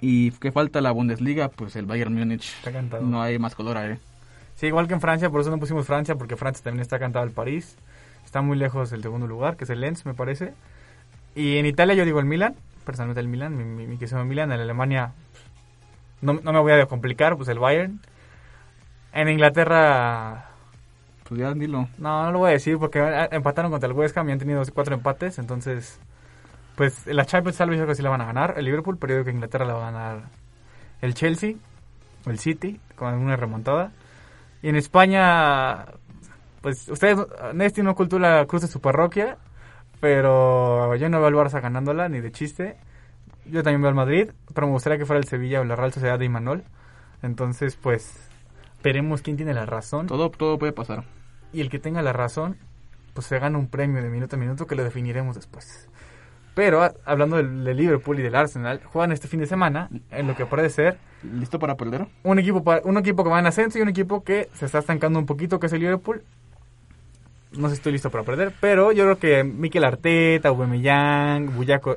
y 0.02 0.32
qué 0.32 0.52
falta 0.54 0.80
la 0.82 0.92
Bundesliga, 0.92 1.50
pues 1.50 1.76
el 1.76 1.86
Bayern 1.86 2.14
Múnich. 2.14 2.54
Está 2.58 2.72
cantado. 2.72 3.04
No 3.06 3.22
hay 3.22 3.40
más 3.40 3.56
color 3.56 3.78
ahí. 3.78 3.98
Sí, 4.56 4.68
igual 4.68 4.88
que 4.88 4.94
en 4.94 5.02
Francia, 5.02 5.30
por 5.30 5.42
eso 5.42 5.50
no 5.52 5.60
pusimos 5.60 5.86
Francia, 5.86 6.16
porque 6.16 6.38
Francia 6.38 6.64
también 6.64 6.82
está 6.82 6.98
cantado 7.00 7.26
el 7.26 7.32
París. 7.32 7.78
Está 8.24 8.42
muy 8.42 8.58
lejos 8.58 8.90
del 8.90 9.02
segundo 9.02 9.28
lugar, 9.28 9.58
que 9.58 9.66
es 9.66 9.70
el 9.70 9.82
Lens, 9.82 10.06
me 10.06 10.14
parece. 10.14 10.54
Y 11.36 11.58
en 11.58 11.66
Italia 11.66 11.96
yo 11.96 12.06
digo 12.06 12.20
el 12.20 12.26
Milan, 12.26 12.56
personalmente 12.86 13.20
el 13.20 13.28
Milan, 13.28 13.58
mi, 13.58 13.64
mi, 13.64 13.88
mi 13.88 13.98
Milan. 14.26 14.52
En 14.52 14.60
Alemania 14.62 15.12
no, 16.22 16.34
no 16.34 16.54
me 16.54 16.60
voy 16.60 16.72
a 16.74 16.86
complicar, 16.86 17.36
pues 17.36 17.50
el 17.50 17.60
Bayern. 17.60 18.00
En 19.14 19.30
Inglaterra, 19.30 20.50
Pues 21.28 21.40
ya 21.40 21.54
dilo. 21.54 21.88
no, 21.98 22.24
no 22.26 22.32
lo 22.32 22.40
voy 22.40 22.50
a 22.50 22.54
decir 22.54 22.78
porque 22.78 23.00
empataron 23.32 23.72
contra 23.72 23.88
el 23.88 23.96
West 23.96 24.18
Ham 24.18 24.30
y 24.30 24.34
han 24.34 24.40
tenido 24.40 24.62
cuatro 24.74 24.94
empates, 24.96 25.40
entonces, 25.40 26.00
pues 26.76 27.08
la 27.08 27.26
Champions 27.26 27.58
tal 27.58 27.70
vez 27.70 27.78
yo 27.80 27.84
creo 27.86 27.92
que 27.94 27.96
sí 27.96 28.04
la 28.04 28.10
van 28.10 28.22
a 28.22 28.26
ganar. 28.26 28.56
El 28.58 28.66
Liverpool, 28.66 28.98
pero 29.00 29.14
yo 29.14 29.16
creo 29.18 29.26
que 29.26 29.32
Inglaterra 29.32 29.66
la 29.66 29.74
va 29.74 29.88
a 29.88 29.92
ganar 29.92 30.24
el 31.02 31.14
Chelsea 31.14 31.56
o 32.26 32.30
el 32.30 32.40
City 32.40 32.80
con 32.96 33.14
una 33.14 33.36
remontada. 33.36 33.92
Y 34.62 34.70
en 34.70 34.76
España, 34.76 35.86
pues 36.62 36.88
ustedes, 36.90 37.18
Nesti 37.54 37.82
no 37.84 37.92
ocultó 37.92 38.20
la 38.20 38.46
cruz 38.46 38.64
de 38.64 38.68
su 38.68 38.82
parroquia, 38.82 39.38
pero 40.16 40.96
yo 40.98 41.10
no 41.10 41.18
veo 41.20 41.28
al 41.28 41.34
Barça 41.34 41.60
ganándola 41.62 42.08
ni 42.10 42.22
de 42.22 42.32
chiste. 42.32 42.78
Yo 43.48 43.64
también 43.64 43.82
veo 43.82 43.90
al 43.90 43.96
Madrid, 43.96 44.30
pero 44.54 44.68
me 44.68 44.74
gustaría 44.74 45.00
que 45.00 45.06
fuera 45.08 45.18
el 45.20 45.26
Sevilla 45.26 45.62
o 45.62 45.64
la 45.64 45.76
Real 45.76 45.92
Sociedad 45.92 46.20
de 46.20 46.26
Imanol. 46.26 46.64
Entonces, 47.24 47.76
pues, 47.76 48.14
veremos 48.84 49.24
quién 49.24 49.36
tiene 49.36 49.56
la 49.56 49.66
razón. 49.66 50.06
Todo, 50.06 50.30
todo 50.30 50.60
puede 50.60 50.74
pasar. 50.74 51.06
Y 51.54 51.62
el 51.62 51.72
que 51.72 51.80
tenga 51.80 52.04
la 52.04 52.14
razón, 52.14 52.58
pues 53.16 53.26
se 53.26 53.40
gana 53.40 53.58
un 53.58 53.66
premio 53.68 54.04
de 54.04 54.10
minuto 54.10 54.36
a 54.36 54.40
minuto 54.40 54.68
que 54.68 54.76
lo 54.76 54.84
definiremos 54.84 55.36
después. 55.36 55.90
Pero 56.54 56.84
a- 56.84 56.94
hablando 57.04 57.38
del, 57.38 57.64
del 57.64 57.76
Liverpool 57.76 58.20
y 58.20 58.22
del 58.22 58.36
Arsenal, 58.36 58.82
juegan 58.86 59.12
este 59.12 59.28
fin 59.28 59.40
de 59.40 59.48
semana 59.48 59.90
en 60.12 60.28
lo 60.28 60.36
que 60.36 60.46
puede 60.46 60.70
ser 60.70 61.00
¿Listo 61.24 61.58
para 61.58 61.78
perder? 61.78 62.06
un 62.24 62.38
equipo 62.38 62.64
pa- 62.64 62.82
un 62.84 62.98
equipo 62.98 63.24
que 63.24 63.30
va 63.32 63.40
en 63.40 63.48
ascenso 63.48 63.80
y 63.80 63.82
un 63.82 63.90
equipo 63.90 64.24
que 64.24 64.50
se 64.54 64.66
está 64.68 64.78
estancando 64.80 65.18
un 65.18 65.26
poquito, 65.26 65.60
que 65.60 65.66
es 65.66 65.74
el 65.74 65.80
Liverpool. 65.80 66.24
No 67.58 67.70
sé 67.70 67.76
si 67.76 67.80
estoy 67.80 67.92
listo 67.94 68.10
para 68.10 68.24
perder, 68.24 68.52
pero 68.60 68.92
yo 68.92 69.04
creo 69.06 69.18
que 69.18 69.44
Mikel 69.44 69.84
Arteta, 69.84 70.50
Aubameyang, 70.50 71.52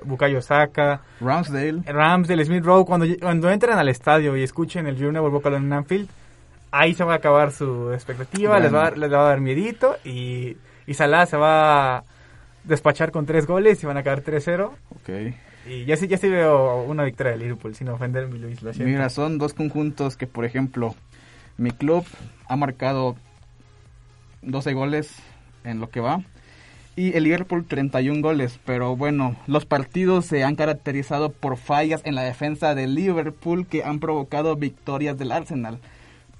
Bukayo 0.04 0.40
Saka, 0.42 1.00
Ramsdale. 1.20 1.82
Ramsdale, 1.86 2.44
Smith 2.44 2.64
Rowe, 2.64 2.84
cuando, 2.84 3.06
cuando 3.20 3.50
entren 3.50 3.76
al 3.78 3.88
estadio 3.88 4.36
y 4.36 4.42
escuchen 4.42 4.86
el 4.86 4.96
Walk 5.18 5.46
Alone 5.46 5.66
in 5.66 5.72
Anfield, 5.72 6.08
ahí 6.70 6.94
se 6.94 7.02
va 7.04 7.14
a 7.14 7.16
acabar 7.16 7.50
su 7.50 7.92
expectativa, 7.92 8.50
Bueno. 8.50 8.64
les, 8.64 8.74
va 8.74 8.78
a, 8.80 8.82
dar- 8.84 8.98
les 8.98 9.12
va 9.12 9.20
a 9.20 9.28
dar 9.30 9.40
miedito 9.40 9.96
y, 10.04 10.56
y 10.86 10.94
Salah 10.94 11.26
se 11.26 11.36
va 11.36 11.96
a 11.98 12.04
despachar 12.64 13.10
con 13.10 13.26
tres 13.26 13.46
goles 13.46 13.82
y 13.82 13.86
van 13.86 13.96
a 13.96 14.02
quedar 14.02 14.22
3-0. 14.22 14.70
Ok. 14.90 15.34
Y 15.66 15.84
ya 15.86 15.96
sí, 15.96 16.06
ya 16.08 16.18
sí 16.18 16.28
veo 16.28 16.82
una 16.84 17.04
victoria 17.04 17.32
de 17.32 17.38
Liverpool, 17.38 17.74
sin 17.74 17.88
ofenderme, 17.88 18.38
Luis, 18.38 18.62
lo. 18.62 18.72
Mira, 18.74 19.08
son 19.10 19.38
dos 19.38 19.54
conjuntos 19.54 20.16
que, 20.16 20.26
por 20.26 20.44
ejemplo, 20.44 20.94
mi 21.56 21.70
club 21.72 22.04
ha 22.46 22.56
marcado 22.56 23.16
12 24.42 24.72
goles 24.72 25.16
en 25.68 25.80
lo 25.80 25.90
que 25.90 26.00
va. 26.00 26.22
Y 26.96 27.16
el 27.16 27.24
Liverpool 27.24 27.64
31 27.64 28.22
goles. 28.22 28.58
Pero 28.64 28.96
bueno, 28.96 29.36
los 29.46 29.64
partidos 29.66 30.26
se 30.26 30.42
han 30.42 30.56
caracterizado 30.56 31.30
por 31.30 31.56
fallas 31.56 32.00
en 32.04 32.14
la 32.14 32.22
defensa 32.22 32.74
del 32.74 32.94
Liverpool 32.94 33.66
que 33.66 33.84
han 33.84 34.00
provocado 34.00 34.56
victorias 34.56 35.16
del 35.16 35.32
Arsenal. 35.32 35.78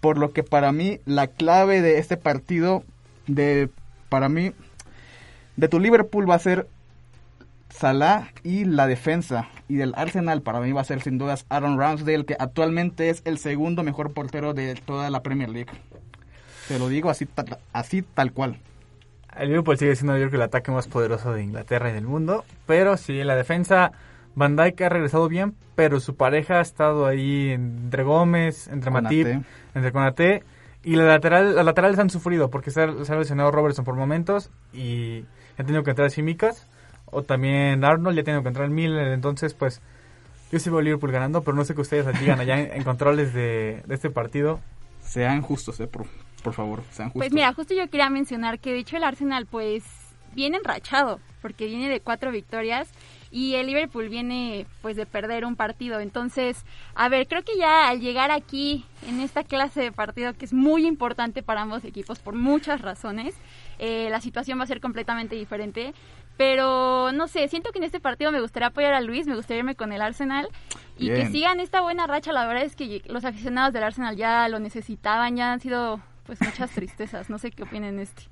Por 0.00 0.18
lo 0.18 0.32
que 0.32 0.42
para 0.42 0.72
mí 0.72 0.98
la 1.04 1.28
clave 1.28 1.80
de 1.80 1.98
este 1.98 2.16
partido, 2.16 2.82
de 3.26 3.70
para 4.08 4.28
mí, 4.28 4.52
de 5.56 5.68
tu 5.68 5.78
Liverpool 5.78 6.28
va 6.28 6.34
a 6.34 6.40
ser 6.40 6.66
Salah 7.70 8.32
y 8.42 8.64
la 8.64 8.86
defensa. 8.86 9.48
Y 9.68 9.76
del 9.76 9.94
Arsenal 9.96 10.42
para 10.42 10.60
mí 10.60 10.72
va 10.72 10.80
a 10.80 10.84
ser 10.84 11.02
sin 11.02 11.18
dudas 11.18 11.46
Aaron 11.48 11.78
Ramsdale, 11.78 12.24
que 12.24 12.36
actualmente 12.38 13.10
es 13.10 13.22
el 13.24 13.38
segundo 13.38 13.82
mejor 13.84 14.12
portero 14.12 14.54
de 14.54 14.74
toda 14.74 15.10
la 15.10 15.22
Premier 15.22 15.50
League. 15.50 15.70
Te 16.66 16.78
lo 16.78 16.88
digo 16.88 17.10
así, 17.10 17.28
así 17.72 18.02
tal 18.02 18.32
cual. 18.32 18.58
El 19.38 19.48
Liverpool 19.48 19.78
sigue 19.78 19.94
siendo 19.94 20.14
yo 20.14 20.22
creo 20.22 20.30
que 20.30 20.36
el 20.36 20.42
ataque 20.42 20.70
más 20.70 20.88
poderoso 20.88 21.32
de 21.32 21.42
Inglaterra 21.42 21.90
y 21.90 21.92
del 21.92 22.06
mundo. 22.06 22.44
Pero 22.66 22.96
sí, 22.96 23.20
en 23.20 23.26
la 23.26 23.36
defensa, 23.36 23.92
Van 24.34 24.56
Dijk 24.56 24.80
ha 24.82 24.88
regresado 24.88 25.28
bien, 25.28 25.54
pero 25.74 26.00
su 26.00 26.16
pareja 26.16 26.58
ha 26.58 26.60
estado 26.60 27.06
ahí 27.06 27.50
entre 27.50 28.02
Gómez, 28.02 28.68
entre 28.68 28.90
Matip, 28.90 29.26
entre 29.74 29.92
Conate. 29.92 30.42
Y 30.82 30.96
la 30.96 31.04
lateral, 31.04 31.54
las 31.54 31.64
laterales 31.64 31.98
han 31.98 32.10
sufrido 32.10 32.50
porque 32.50 32.70
se 32.70 32.82
ha, 32.82 33.04
se 33.04 33.12
ha 33.12 33.16
lesionado 33.16 33.50
Robertson 33.50 33.84
por 33.84 33.94
momentos 33.94 34.50
y 34.72 35.24
ha 35.58 35.64
tenido 35.64 35.82
que 35.82 35.90
entrar 35.90 36.10
Simicas. 36.10 36.68
O 37.06 37.22
también 37.22 37.84
Arnold 37.84 38.16
ya 38.16 38.22
ha 38.22 38.24
tenido 38.24 38.42
que 38.42 38.48
entrar 38.48 38.68
Miller. 38.70 39.08
Entonces, 39.08 39.54
pues, 39.54 39.80
yo 40.52 40.58
sí 40.58 40.68
veo 40.70 40.80
a 40.80 40.82
Liverpool 40.82 41.12
ganando, 41.12 41.42
pero 41.42 41.56
no 41.56 41.64
sé 41.64 41.74
que 41.74 41.80
ustedes 41.80 42.06
digan 42.20 42.40
allá 42.40 42.58
en, 42.58 42.72
en 42.72 42.84
controles 42.84 43.32
de, 43.32 43.82
de 43.86 43.94
este 43.94 44.10
partido. 44.10 44.60
Sean 45.00 45.42
justos, 45.42 45.80
eh, 45.80 45.86
por, 45.86 46.06
por 46.42 46.54
favor, 46.54 46.82
sean 46.90 47.08
justos. 47.08 47.20
Pues 47.20 47.32
mira, 47.32 47.52
justo 47.52 47.74
yo 47.74 47.88
quería 47.88 48.10
mencionar 48.10 48.58
que 48.58 48.72
de 48.72 48.78
hecho 48.78 48.96
el 48.96 49.04
Arsenal 49.04 49.46
pues 49.46 49.84
viene 50.34 50.58
enrachado, 50.58 51.20
porque 51.42 51.66
viene 51.66 51.88
de 51.88 52.00
cuatro 52.00 52.30
victorias 52.30 52.88
y 53.30 53.54
el 53.54 53.66
Liverpool 53.66 54.08
viene 54.08 54.66
pues 54.82 54.96
de 54.96 55.06
perder 55.06 55.44
un 55.44 55.56
partido. 55.56 56.00
Entonces, 56.00 56.64
a 56.94 57.08
ver, 57.08 57.26
creo 57.28 57.42
que 57.42 57.56
ya 57.58 57.88
al 57.88 58.00
llegar 58.00 58.30
aquí 58.30 58.84
en 59.06 59.20
esta 59.20 59.44
clase 59.44 59.80
de 59.80 59.92
partido 59.92 60.34
que 60.34 60.44
es 60.44 60.52
muy 60.52 60.86
importante 60.86 61.42
para 61.42 61.62
ambos 61.62 61.84
equipos 61.84 62.18
por 62.20 62.34
muchas 62.34 62.80
razones, 62.80 63.34
eh, 63.78 64.08
la 64.10 64.20
situación 64.20 64.58
va 64.58 64.64
a 64.64 64.66
ser 64.66 64.80
completamente 64.80 65.36
diferente. 65.36 65.94
Pero 66.36 67.10
no 67.10 67.26
sé, 67.26 67.48
siento 67.48 67.72
que 67.72 67.78
en 67.78 67.84
este 67.84 67.98
partido 67.98 68.30
me 68.30 68.40
gustaría 68.40 68.68
apoyar 68.68 68.94
a 68.94 69.00
Luis, 69.00 69.26
me 69.26 69.34
gustaría 69.34 69.58
irme 69.58 69.74
con 69.74 69.92
el 69.92 70.00
Arsenal 70.00 70.48
Y 70.96 71.08
que 71.08 71.26
sigan 71.26 71.58
esta 71.58 71.80
buena 71.80 72.06
racha, 72.06 72.32
la 72.32 72.46
verdad 72.46 72.62
es 72.62 72.76
que 72.76 73.02
los 73.06 73.24
aficionados 73.24 73.72
del 73.72 73.82
Arsenal 73.82 74.16
ya 74.16 74.48
lo 74.48 74.60
necesitaban, 74.60 75.36
ya 75.36 75.52
han 75.52 75.58
sido 75.58 76.00
pues 76.28 76.40
muchas 76.42 76.70
tristezas. 76.70 77.30
No 77.30 77.38
sé 77.38 77.50
qué 77.50 77.62
opinen 77.64 77.98
este. 77.98 78.24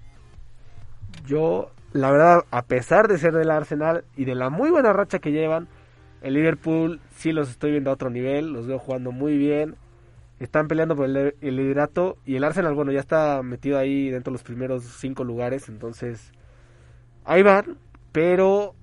Yo, 1.27 1.71
la 1.93 2.11
verdad, 2.11 2.45
a 2.51 2.63
pesar 2.63 3.09
de 3.09 3.17
ser 3.17 3.33
del 3.33 3.51
Arsenal 3.51 4.05
y 4.17 4.27
de 4.27 4.35
la 4.35 4.51
muy 4.51 4.71
buena 4.71 4.93
racha 4.93 5.19
que 5.19 5.33
llevan, 5.33 5.67
el 6.21 6.35
Liverpool 6.35 7.01
sí 7.17 7.33
los 7.33 7.49
estoy 7.49 7.71
viendo 7.71 7.91
a 7.91 7.95
otro 7.95 8.11
nivel, 8.11 8.53
los 8.53 8.67
veo 8.67 8.79
jugando 8.79 9.13
muy 9.13 9.39
bien. 9.39 9.77
Están 10.39 10.69
peleando 10.69 10.95
por 10.95 11.07
el, 11.07 11.35
el 11.41 11.57
liderato 11.57 12.19
y 12.27 12.37
el 12.37 12.45
Arsenal, 12.45 12.75
bueno, 12.75 12.93
ya 12.93 13.01
está 13.01 13.43
metido 13.43 13.79
ahí 13.79 14.11
dentro 14.11 14.31
de 14.31 14.35
los 14.35 14.43
primeros 14.43 14.85
cinco 14.85 15.25
lugares, 15.25 15.71
entonces 15.71 16.33
ahí 17.25 17.43
van, 17.43 17.79
pero 18.13 18.75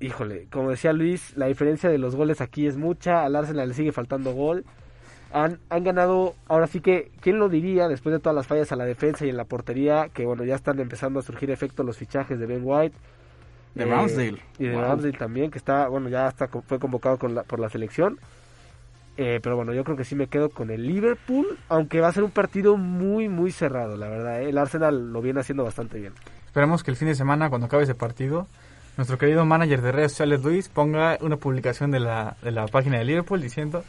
híjole, 0.00 0.48
como 0.50 0.70
decía 0.70 0.92
Luis, 0.92 1.36
la 1.36 1.46
diferencia 1.46 1.88
de 1.88 1.98
los 1.98 2.16
goles 2.16 2.40
aquí 2.40 2.66
es 2.66 2.76
mucha, 2.76 3.24
al 3.24 3.36
Arsenal 3.36 3.68
le 3.68 3.74
sigue 3.74 3.92
faltando 3.92 4.32
gol. 4.32 4.64
Han, 5.38 5.58
han 5.68 5.84
ganado, 5.84 6.34
ahora 6.48 6.66
sí 6.66 6.80
que, 6.80 7.10
¿quién 7.20 7.38
lo 7.38 7.50
diría 7.50 7.88
después 7.88 8.12
de 8.14 8.20
todas 8.20 8.34
las 8.34 8.46
fallas 8.46 8.72
a 8.72 8.76
la 8.76 8.86
defensa 8.86 9.26
y 9.26 9.28
en 9.28 9.36
la 9.36 9.44
portería? 9.44 10.08
Que 10.14 10.24
bueno, 10.24 10.44
ya 10.44 10.54
están 10.54 10.80
empezando 10.80 11.20
a 11.20 11.22
surgir 11.22 11.50
efectos 11.50 11.84
los 11.84 11.98
fichajes 11.98 12.38
de 12.38 12.46
Ben 12.46 12.62
White. 12.64 12.96
De 13.74 13.84
eh, 13.84 13.86
Ramsdale. 13.86 14.38
Y 14.58 14.64
de 14.64 14.72
Wow. 14.72 14.80
Ramsdale 14.80 15.12
también, 15.18 15.50
que 15.50 15.58
está, 15.58 15.88
bueno, 15.88 16.08
ya 16.08 16.26
hasta 16.26 16.48
fue 16.48 16.78
convocado 16.78 17.18
con 17.18 17.34
la- 17.34 17.42
por 17.42 17.60
la 17.60 17.68
selección. 17.68 18.18
Eh, 19.18 19.40
pero 19.42 19.56
bueno, 19.56 19.74
yo 19.74 19.84
creo 19.84 19.96
que 19.96 20.04
sí 20.04 20.14
me 20.14 20.26
quedo 20.28 20.48
con 20.48 20.70
el 20.70 20.86
Liverpool, 20.86 21.58
aunque 21.68 22.00
va 22.00 22.08
a 22.08 22.12
ser 22.12 22.22
un 22.22 22.30
partido 22.30 22.78
muy, 22.78 23.28
muy 23.28 23.50
cerrado, 23.52 23.96
la 23.98 24.08
verdad. 24.08 24.40
¿eh? 24.42 24.48
El 24.48 24.56
Arsenal 24.56 25.12
lo 25.12 25.20
viene 25.20 25.40
haciendo 25.40 25.64
bastante 25.64 25.98
bien. 26.00 26.12
Esperemos 26.46 26.82
que 26.82 26.90
el 26.90 26.96
fin 26.96 27.08
de 27.08 27.14
semana, 27.14 27.50
cuando 27.50 27.66
acabe 27.66 27.82
ese 27.82 27.94
partido, 27.94 28.46
nuestro 28.96 29.18
querido 29.18 29.44
manager 29.44 29.82
de 29.82 29.92
redes 29.92 30.12
sociales, 30.12 30.42
Luis, 30.42 30.68
ponga 30.70 31.18
una 31.20 31.36
publicación 31.36 31.90
de 31.90 32.00
la, 32.00 32.36
de 32.42 32.52
la 32.52 32.66
página 32.68 32.96
de 32.98 33.04
Liverpool 33.04 33.42
diciendo 33.42 33.84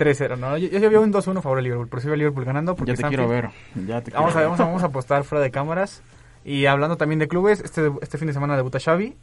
3-0. 0.00 0.38
No, 0.38 0.56
yo, 0.56 0.68
yo 0.68 0.90
veo 0.90 1.02
un 1.02 1.12
2-1 1.12 1.38
a 1.38 1.42
favor 1.42 1.58
de 1.58 1.62
Liverpool, 1.62 1.88
pero 1.88 2.00
sí 2.00 2.06
veo 2.06 2.14
a 2.14 2.18
Liverpool 2.18 2.44
ganando. 2.44 2.74
Porque 2.74 2.92
Ya 2.92 2.96
te 3.02 3.08
quiero 3.08 3.28
ver. 3.28 3.50
Ya 3.86 4.00
te 4.00 4.10
Vamos 4.10 4.30
a, 4.30 4.32
quiero 4.34 4.48
vamos, 4.50 4.60
a, 4.60 4.64
vamos 4.64 4.82
a 4.82 4.86
apostar 4.86 5.24
fuera 5.24 5.42
de 5.42 5.50
cámaras. 5.50 6.02
Y 6.44 6.66
hablando 6.66 6.96
también 6.96 7.18
de 7.18 7.28
clubes, 7.28 7.60
este, 7.60 7.90
este 8.00 8.16
fin 8.18 8.26
de 8.28 8.32
semana 8.32 8.56
debuta 8.56 8.80
Xavi 8.80 9.14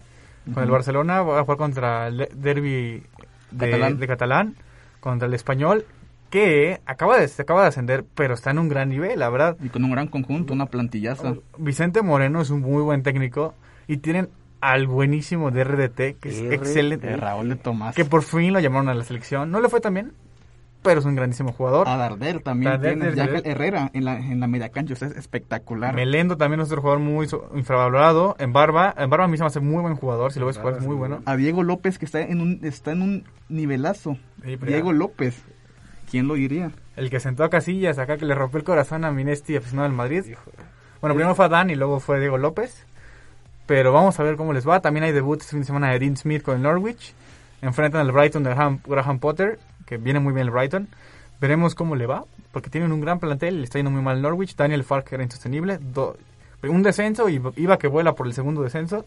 con 0.53 0.63
el. 0.63 0.69
Barcelona. 0.69 1.21
Va 1.23 1.39
a 1.39 1.41
jugar 1.43 1.57
contra 1.57 2.07
el 2.07 2.27
Derby 2.35 3.03
de 3.51 3.69
Catalán. 3.71 3.97
de 3.99 4.07
Catalán, 4.07 4.55
contra 4.99 5.27
el 5.27 5.33
Español, 5.33 5.85
que 6.29 6.79
acaba 6.85 7.17
de, 7.17 7.27
se 7.27 7.41
acaba 7.41 7.61
de 7.63 7.67
ascender, 7.69 8.05
pero 8.15 8.33
está 8.35 8.51
en 8.51 8.59
un 8.59 8.69
gran 8.69 8.89
nivel, 8.89 9.19
la 9.19 9.29
verdad. 9.29 9.57
Y 9.63 9.69
con 9.69 9.83
un 9.83 9.91
gran 9.91 10.07
conjunto, 10.07 10.53
una 10.53 10.67
plantillaza. 10.67 11.33
Vicente 11.57 12.01
Moreno 12.01 12.41
es 12.41 12.49
un 12.49 12.61
muy 12.61 12.83
buen 12.83 13.01
técnico 13.03 13.53
y 13.87 13.97
tienen 13.97 14.29
al 14.59 14.87
buenísimo 14.87 15.51
de 15.51 15.63
RDT, 15.63 16.19
que 16.19 16.29
es 16.29 16.39
R- 16.39 16.55
excelente. 16.55 17.07
de 17.07 17.15
Raúl 17.17 17.49
de 17.49 17.55
Tomás. 17.55 17.95
Que 17.95 18.05
por 18.05 18.23
fin 18.23 18.53
lo 18.53 18.59
llamaron 18.59 18.89
a 18.89 18.93
la 18.93 19.03
selección. 19.03 19.49
No 19.51 19.59
le 19.61 19.69
fue 19.69 19.79
tan 19.81 19.93
bien, 19.93 20.13
pero 20.81 20.99
es 20.99 21.05
un 21.05 21.15
grandísimo 21.15 21.51
jugador. 21.51 21.87
A 21.87 21.97
Darder 21.97 22.41
también 22.41 22.71
Darder, 22.71 22.93
tienes. 22.93 23.15
Darder. 23.15 23.41
Herrera 23.45 23.91
en 23.93 24.05
la, 24.05 24.17
en 24.17 24.39
la 24.39 24.47
media 24.47 24.69
cancha. 24.69 24.93
o 24.93 24.97
sea, 24.97 25.07
es 25.09 25.17
espectacular. 25.17 25.93
Melendo 25.93 26.37
también 26.37 26.61
es 26.61 26.67
otro 26.67 26.81
jugador 26.81 27.01
muy 27.01 27.27
infravalorado. 27.55 28.35
En 28.39 28.53
Barba, 28.53 28.93
en 28.97 29.09
Barba 29.09 29.25
a 29.25 29.27
mí 29.27 29.37
se 29.37 29.43
me 29.43 29.47
hace 29.47 29.59
muy 29.59 29.81
buen 29.81 29.95
jugador. 29.95 30.31
Si 30.31 30.39
lo 30.39 30.45
ves 30.45 30.57
jugar 30.57 30.77
es 30.77 30.85
muy 30.85 30.95
bueno. 30.95 31.21
A 31.25 31.35
Diego 31.35 31.63
López 31.63 31.99
que 31.99 32.05
está 32.05 32.21
en 32.21 32.41
un, 32.41 32.59
está 32.63 32.91
en 32.91 33.01
un 33.01 33.23
nivelazo. 33.49 34.17
Sí, 34.43 34.55
Diego 34.55 34.91
ya. 34.91 34.97
López. 34.97 35.43
¿Quién 36.09 36.27
lo 36.27 36.35
diría? 36.35 36.71
El 36.95 37.09
que 37.09 37.19
sentó 37.19 37.43
a 37.43 37.49
Casillas 37.49 37.99
acá, 37.99 38.17
que 38.17 38.25
le 38.25 38.33
rompió 38.33 38.57
el 38.59 38.63
corazón 38.63 39.03
a 39.03 39.11
Minesti, 39.11 39.57
aficionado 39.57 39.89
del 39.89 39.97
Madrid. 39.97 40.23
Bueno, 41.01 41.15
primero 41.15 41.35
fue 41.35 41.49
Dan 41.49 41.69
y 41.69 41.75
luego 41.75 41.99
fue 41.99 42.19
Diego 42.19 42.37
López. 42.37 42.85
Pero 43.65 43.91
vamos 43.91 44.17
a 44.19 44.23
ver 44.23 44.37
cómo 44.37 44.53
les 44.53 44.67
va. 44.67 44.79
También 44.79 45.03
hay 45.03 45.11
debut 45.11 45.41
este 45.41 45.51
fin 45.51 45.59
de 45.59 45.65
semana 45.65 45.91
de 45.91 45.99
Dean 45.99 46.15
Smith 46.15 46.41
con 46.41 46.55
el 46.55 46.63
Norwich. 46.63 47.13
Enfrentan 47.61 48.01
al 48.01 48.11
Brighton 48.11 48.43
de 48.43 48.51
Graham, 48.51 48.79
Graham 48.87 49.19
Potter, 49.19 49.59
que 49.87 49.97
viene 49.97 50.19
muy 50.19 50.33
bien 50.33 50.45
el 50.45 50.51
Brighton. 50.51 50.87
Veremos 51.41 51.73
cómo 51.73 51.95
le 51.95 52.05
va, 52.05 52.25
porque 52.51 52.69
tienen 52.69 52.91
un 52.91 53.01
gran 53.01 53.19
plantel. 53.19 53.57
Le 53.57 53.63
está 53.63 53.79
yendo 53.79 53.89
muy 53.91 54.01
mal 54.03 54.17
el 54.17 54.21
Norwich. 54.21 54.55
Daniel 54.55 54.83
Fark 54.83 55.11
era 55.11 55.23
insostenible. 55.23 55.79
Do- 55.79 56.15
un 56.63 56.83
descenso 56.83 57.29
y 57.29 57.41
iba 57.55 57.77
que 57.79 57.87
vuela 57.87 58.13
por 58.13 58.27
el 58.27 58.33
segundo 58.33 58.61
descenso. 58.61 59.05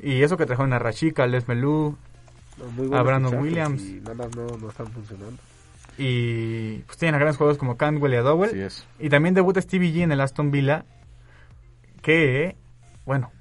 Y 0.00 0.22
eso 0.22 0.36
que 0.36 0.46
trajeron 0.46 0.72
a 0.72 0.78
Rachika, 0.78 1.26
Les 1.26 1.46
Melú, 1.48 1.96
a 2.92 3.02
Brandon 3.02 3.36
Williams. 3.38 3.82
Y 3.82 3.94
nada 4.00 4.14
más 4.14 4.36
no, 4.36 4.46
no 4.56 4.68
están 4.68 4.86
funcionando. 4.86 5.36
Y 5.98 6.78
pues 6.86 6.96
tienen 6.96 7.16
a 7.16 7.18
grandes 7.18 7.36
jugadores 7.36 7.58
como 7.58 7.76
Cantwell 7.76 8.12
y 8.14 8.16
a 8.16 8.22
Dowell. 8.22 8.56
Es. 8.56 8.86
Y 9.00 9.08
también 9.08 9.34
debuta 9.34 9.60
Stevie 9.60 9.92
G 9.92 10.02
en 10.04 10.12
el 10.12 10.20
Aston 10.20 10.52
Villa. 10.52 10.84
Que, 12.02 12.56
bueno, 13.04 13.32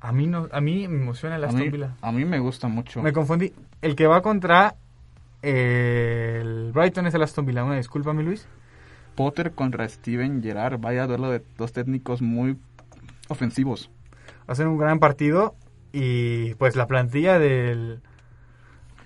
a 0.00 0.12
mí 0.12 0.26
no, 0.26 0.48
a 0.52 0.60
mí 0.60 0.86
me 0.86 1.00
emociona 1.00 1.36
el 1.36 1.44
A 1.44 1.46
Aston 1.48 1.62
mí, 1.62 1.70
Villa. 1.70 1.96
a 2.02 2.12
mí 2.12 2.24
me 2.26 2.38
gusta 2.38 2.68
mucho. 2.68 3.02
Me 3.02 3.12
confundí. 3.14 3.52
El 3.80 3.96
que 3.96 4.06
va 4.06 4.20
contra 4.20 4.74
el 5.42 6.72
Brighton 6.72 7.06
es 7.06 7.14
el 7.14 7.22
Aston 7.22 7.46
Villa. 7.46 7.64
Una 7.64 7.76
disculpa, 7.76 8.12
mi 8.12 8.22
Luis. 8.22 8.46
Potter 9.14 9.52
contra 9.52 9.88
Steven 9.88 10.42
Gerrard. 10.42 10.78
Vaya 10.80 11.06
duelo 11.06 11.30
de 11.30 11.42
dos 11.56 11.72
técnicos 11.72 12.22
muy 12.22 12.58
ofensivos. 13.28 13.90
A 14.46 14.54
ser 14.54 14.66
un 14.66 14.78
gran 14.78 14.98
partido. 14.98 15.54
Y 15.92 16.54
pues 16.54 16.76
la 16.76 16.86
plantilla 16.86 17.38
del, 17.38 18.00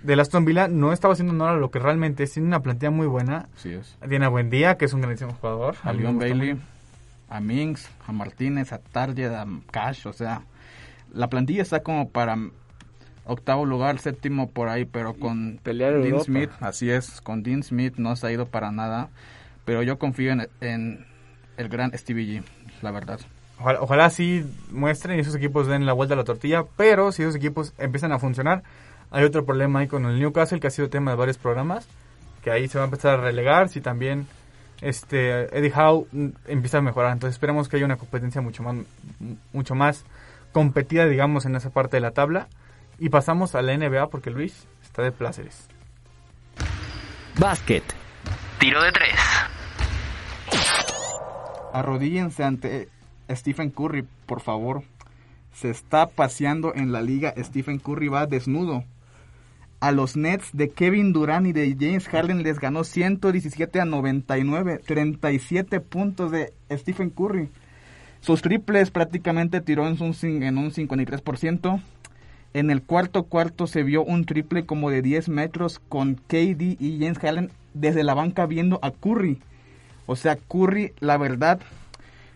del 0.03 0.19
Aston 0.19 0.45
Villa 0.45 0.67
no 0.67 0.91
estaba 0.91 1.13
haciendo 1.13 1.33
honor 1.33 1.49
a 1.49 1.57
lo 1.57 1.71
que 1.71 1.79
realmente 1.79 2.23
es. 2.23 2.33
Tiene 2.33 2.47
una 2.47 2.61
plantilla 2.61 2.91
muy 2.91 3.07
buena. 3.07 3.47
Así 3.55 3.73
es. 3.73 3.97
Tiene 4.07 4.25
a 4.25 4.29
Buendía, 4.29 4.77
que 4.77 4.85
es 4.85 4.93
un 4.93 5.01
grandísimo 5.01 5.33
jugador. 5.33 5.75
A 5.83 5.93
me 5.93 6.01
Leon 6.01 6.19
Bailey, 6.19 6.53
mucho. 6.55 6.65
a 7.29 7.39
Minks, 7.39 7.89
a 8.05 8.11
Martínez, 8.11 8.73
a 8.73 8.79
Target, 8.79 9.31
a 9.31 9.45
Cash. 9.71 10.07
O 10.07 10.13
sea, 10.13 10.41
la 11.13 11.29
plantilla 11.29 11.61
está 11.61 11.81
como 11.83 12.09
para 12.09 12.37
octavo 13.31 13.65
lugar, 13.65 13.99
séptimo 13.99 14.49
por 14.49 14.69
ahí, 14.69 14.85
pero 14.85 15.13
con 15.13 15.59
Pelear 15.63 15.93
Dean 15.93 16.05
Europa. 16.05 16.23
Smith, 16.25 16.49
así 16.59 16.89
es, 16.89 17.21
con 17.21 17.43
Dean 17.43 17.63
Smith 17.63 17.95
no 17.97 18.15
se 18.15 18.27
ha 18.27 18.31
ido 18.31 18.45
para 18.45 18.71
nada. 18.71 19.09
Pero 19.65 19.83
yo 19.83 19.97
confío 19.97 20.31
en, 20.31 20.47
en 20.59 21.05
el 21.57 21.69
gran 21.69 21.97
Stevie 21.97 22.39
G, 22.39 22.43
la 22.81 22.91
verdad. 22.91 23.19
Ojalá, 23.59 23.81
ojalá 23.81 24.09
sí 24.09 24.43
muestren 24.71 25.17
y 25.17 25.21
esos 25.21 25.35
equipos 25.35 25.67
den 25.67 25.85
la 25.85 25.93
vuelta 25.93 26.15
a 26.15 26.17
la 26.17 26.23
tortilla, 26.23 26.63
pero 26.77 27.11
si 27.11 27.21
esos 27.21 27.35
equipos 27.35 27.73
empiezan 27.77 28.11
a 28.11 28.19
funcionar, 28.19 28.63
hay 29.11 29.23
otro 29.23 29.45
problema 29.45 29.79
ahí 29.79 29.87
con 29.87 30.05
el 30.05 30.19
Newcastle 30.19 30.59
que 30.59 30.67
ha 30.67 30.71
sido 30.71 30.89
tema 30.89 31.11
de 31.11 31.17
varios 31.17 31.37
programas, 31.37 31.87
que 32.43 32.49
ahí 32.49 32.67
se 32.67 32.77
va 32.77 32.85
a 32.85 32.87
empezar 32.87 33.19
a 33.19 33.21
relegar 33.21 33.69
si 33.69 33.81
también 33.81 34.25
este 34.81 35.55
Eddie 35.55 35.71
Howe 35.75 36.07
empieza 36.47 36.79
a 36.79 36.81
mejorar. 36.81 37.13
Entonces 37.13 37.35
esperemos 37.35 37.69
que 37.69 37.77
haya 37.77 37.85
una 37.85 37.97
competencia 37.97 38.41
mucho 38.41 38.63
más 38.63 38.77
mucho 39.53 39.75
más 39.75 40.05
competida, 40.51 41.05
digamos, 41.05 41.45
en 41.45 41.55
esa 41.55 41.69
parte 41.69 41.97
de 41.97 42.01
la 42.01 42.11
tabla. 42.11 42.47
Y 42.99 43.09
pasamos 43.09 43.55
a 43.55 43.61
la 43.61 43.77
NBA 43.77 44.09
porque 44.09 44.29
Luis 44.29 44.67
está 44.81 45.01
de 45.01 45.11
pláceres. 45.11 45.67
Básquet. 47.39 47.83
Tiro 48.59 48.83
de 48.83 48.91
tres. 48.91 49.15
Arrodíllense 51.73 52.43
ante 52.43 52.89
Stephen 53.29 53.71
Curry, 53.71 54.05
por 54.25 54.41
favor. 54.41 54.83
Se 55.53 55.69
está 55.69 56.07
paseando 56.07 56.73
en 56.75 56.91
la 56.91 57.01
liga. 57.01 57.33
Stephen 57.37 57.79
Curry 57.79 58.07
va 58.07 58.25
desnudo. 58.25 58.83
A 59.79 59.91
los 59.91 60.15
Nets 60.15 60.49
de 60.53 60.69
Kevin 60.69 61.11
Durant 61.11 61.47
y 61.47 61.53
de 61.53 61.75
James 61.79 62.07
Harden 62.07 62.43
les 62.43 62.59
ganó 62.59 62.83
117 62.83 63.81
a 63.81 63.85
99. 63.85 64.79
37 64.85 65.79
puntos 65.79 66.31
de 66.31 66.53
Stephen 66.69 67.09
Curry. 67.09 67.49
Sus 68.19 68.43
triples 68.43 68.91
prácticamente 68.91 69.61
tiró 69.61 69.87
en 69.87 70.01
un, 70.01 70.15
en 70.43 70.57
un 70.59 70.71
53%. 70.71 71.81
En 72.53 72.69
el 72.69 72.81
cuarto 72.81 73.23
cuarto 73.23 73.65
se 73.65 73.83
vio 73.83 74.03
un 74.03 74.25
triple 74.25 74.65
como 74.65 74.89
de 74.89 75.01
10 75.01 75.29
metros 75.29 75.79
con 75.87 76.15
KD 76.15 76.77
y 76.79 76.97
James 76.99 77.19
Harden 77.19 77.49
desde 77.73 78.03
la 78.03 78.13
banca 78.13 78.45
viendo 78.45 78.79
a 78.81 78.91
Curry. 78.91 79.39
O 80.05 80.17
sea, 80.17 80.35
Curry, 80.35 80.93
la 80.99 81.17
verdad, 81.17 81.61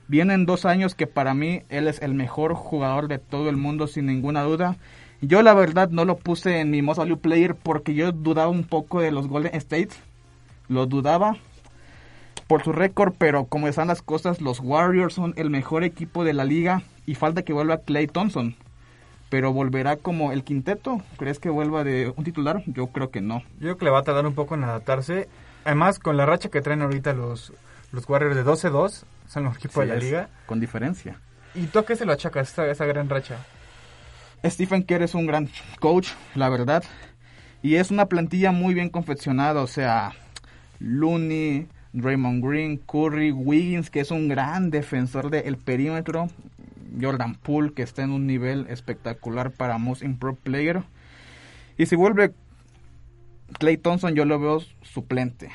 vienen 0.07 0.45
dos 0.45 0.65
años 0.65 0.95
que 0.95 1.07
para 1.07 1.33
mí 1.33 1.63
él 1.67 1.89
es 1.89 2.01
el 2.01 2.13
mejor 2.13 2.53
jugador 2.53 3.09
de 3.09 3.19
todo 3.19 3.49
el 3.49 3.57
mundo 3.57 3.87
sin 3.87 4.05
ninguna 4.05 4.43
duda. 4.43 4.77
Yo 5.19 5.41
la 5.41 5.53
verdad 5.53 5.89
no 5.89 6.05
lo 6.05 6.15
puse 6.15 6.61
en 6.61 6.71
mi 6.71 6.81
most 6.81 6.99
value 6.99 7.17
player 7.17 7.55
porque 7.55 7.93
yo 7.93 8.13
dudaba 8.13 8.49
un 8.49 8.63
poco 8.63 9.01
de 9.01 9.11
los 9.11 9.27
Golden 9.27 9.55
State. 9.55 9.89
Lo 10.69 10.85
dudaba 10.85 11.35
por 12.47 12.63
su 12.63 12.71
récord, 12.71 13.13
pero 13.17 13.45
como 13.45 13.67
están 13.67 13.89
las 13.89 14.01
cosas, 14.01 14.39
los 14.39 14.61
Warriors 14.61 15.13
son 15.13 15.33
el 15.35 15.49
mejor 15.49 15.83
equipo 15.83 16.23
de 16.23 16.33
la 16.33 16.45
liga 16.45 16.83
y 17.05 17.15
falta 17.15 17.43
que 17.43 17.53
vuelva 17.53 17.79
Clay 17.79 18.07
Thompson. 18.07 18.55
Pero 19.29 19.53
volverá 19.53 19.97
como 19.97 20.31
el 20.31 20.43
quinteto. 20.43 21.01
¿Crees 21.17 21.39
que 21.39 21.49
vuelva 21.49 21.83
de 21.83 22.13
un 22.15 22.23
titular? 22.23 22.63
Yo 22.67 22.87
creo 22.87 23.09
que 23.09 23.21
no. 23.21 23.39
Yo 23.55 23.59
creo 23.59 23.77
que 23.77 23.85
le 23.85 23.91
va 23.91 23.99
a 23.99 24.03
tardar 24.03 24.25
un 24.25 24.35
poco 24.35 24.55
en 24.55 24.63
adaptarse. 24.63 25.27
Además, 25.63 25.99
con 25.99 26.15
la 26.15 26.25
racha 26.25 26.49
que 26.49 26.61
traen 26.61 26.81
ahorita 26.81 27.13
los, 27.13 27.51
los 27.91 28.07
Warriors 28.07 28.35
de 28.35 28.45
12-2, 28.45 29.03
son 29.27 29.43
los 29.45 29.57
equipos 29.57 29.83
de 29.83 29.85
la 29.87 29.95
liga. 29.95 30.29
Con 30.45 30.59
diferencia. 30.59 31.19
¿Y 31.55 31.65
tú 31.67 31.79
a 31.79 31.85
qué 31.85 31.95
se 31.95 32.05
lo 32.05 32.13
achacas 32.13 32.51
esa, 32.51 32.67
esa 32.67 32.85
gran 32.85 33.09
racha? 33.09 33.37
Stephen 34.43 34.83
Kerr 34.83 35.03
es 35.03 35.15
un 35.15 35.25
gran 35.25 35.49
coach, 35.79 36.09
la 36.35 36.49
verdad. 36.49 36.83
Y 37.63 37.75
es 37.75 37.89
una 37.89 38.05
plantilla 38.05 38.51
muy 38.51 38.73
bien 38.73 38.89
confeccionada. 38.89 39.61
O 39.61 39.67
sea, 39.67 40.13
Looney, 40.79 41.67
Draymond 41.93 42.45
Green, 42.45 42.77
Curry, 42.77 43.31
Wiggins, 43.31 43.89
que 43.89 44.01
es 44.01 44.11
un 44.11 44.27
gran 44.27 44.69
defensor 44.69 45.29
del 45.29 45.57
perímetro. 45.57 46.29
Jordan 47.01 47.35
Poole, 47.35 47.73
que 47.73 47.81
está 47.83 48.03
en 48.03 48.11
un 48.11 48.27
nivel 48.27 48.67
espectacular 48.69 49.51
para 49.51 49.77
Most 49.77 50.03
Improved 50.03 50.39
Player. 50.39 50.83
Y 51.77 51.85
se 51.87 51.95
vuelve 51.95 52.33
Clay 53.59 53.77
Thompson 53.77 54.15
yo 54.15 54.25
lo 54.25 54.39
veo 54.39 54.61
suplente. 54.81 55.49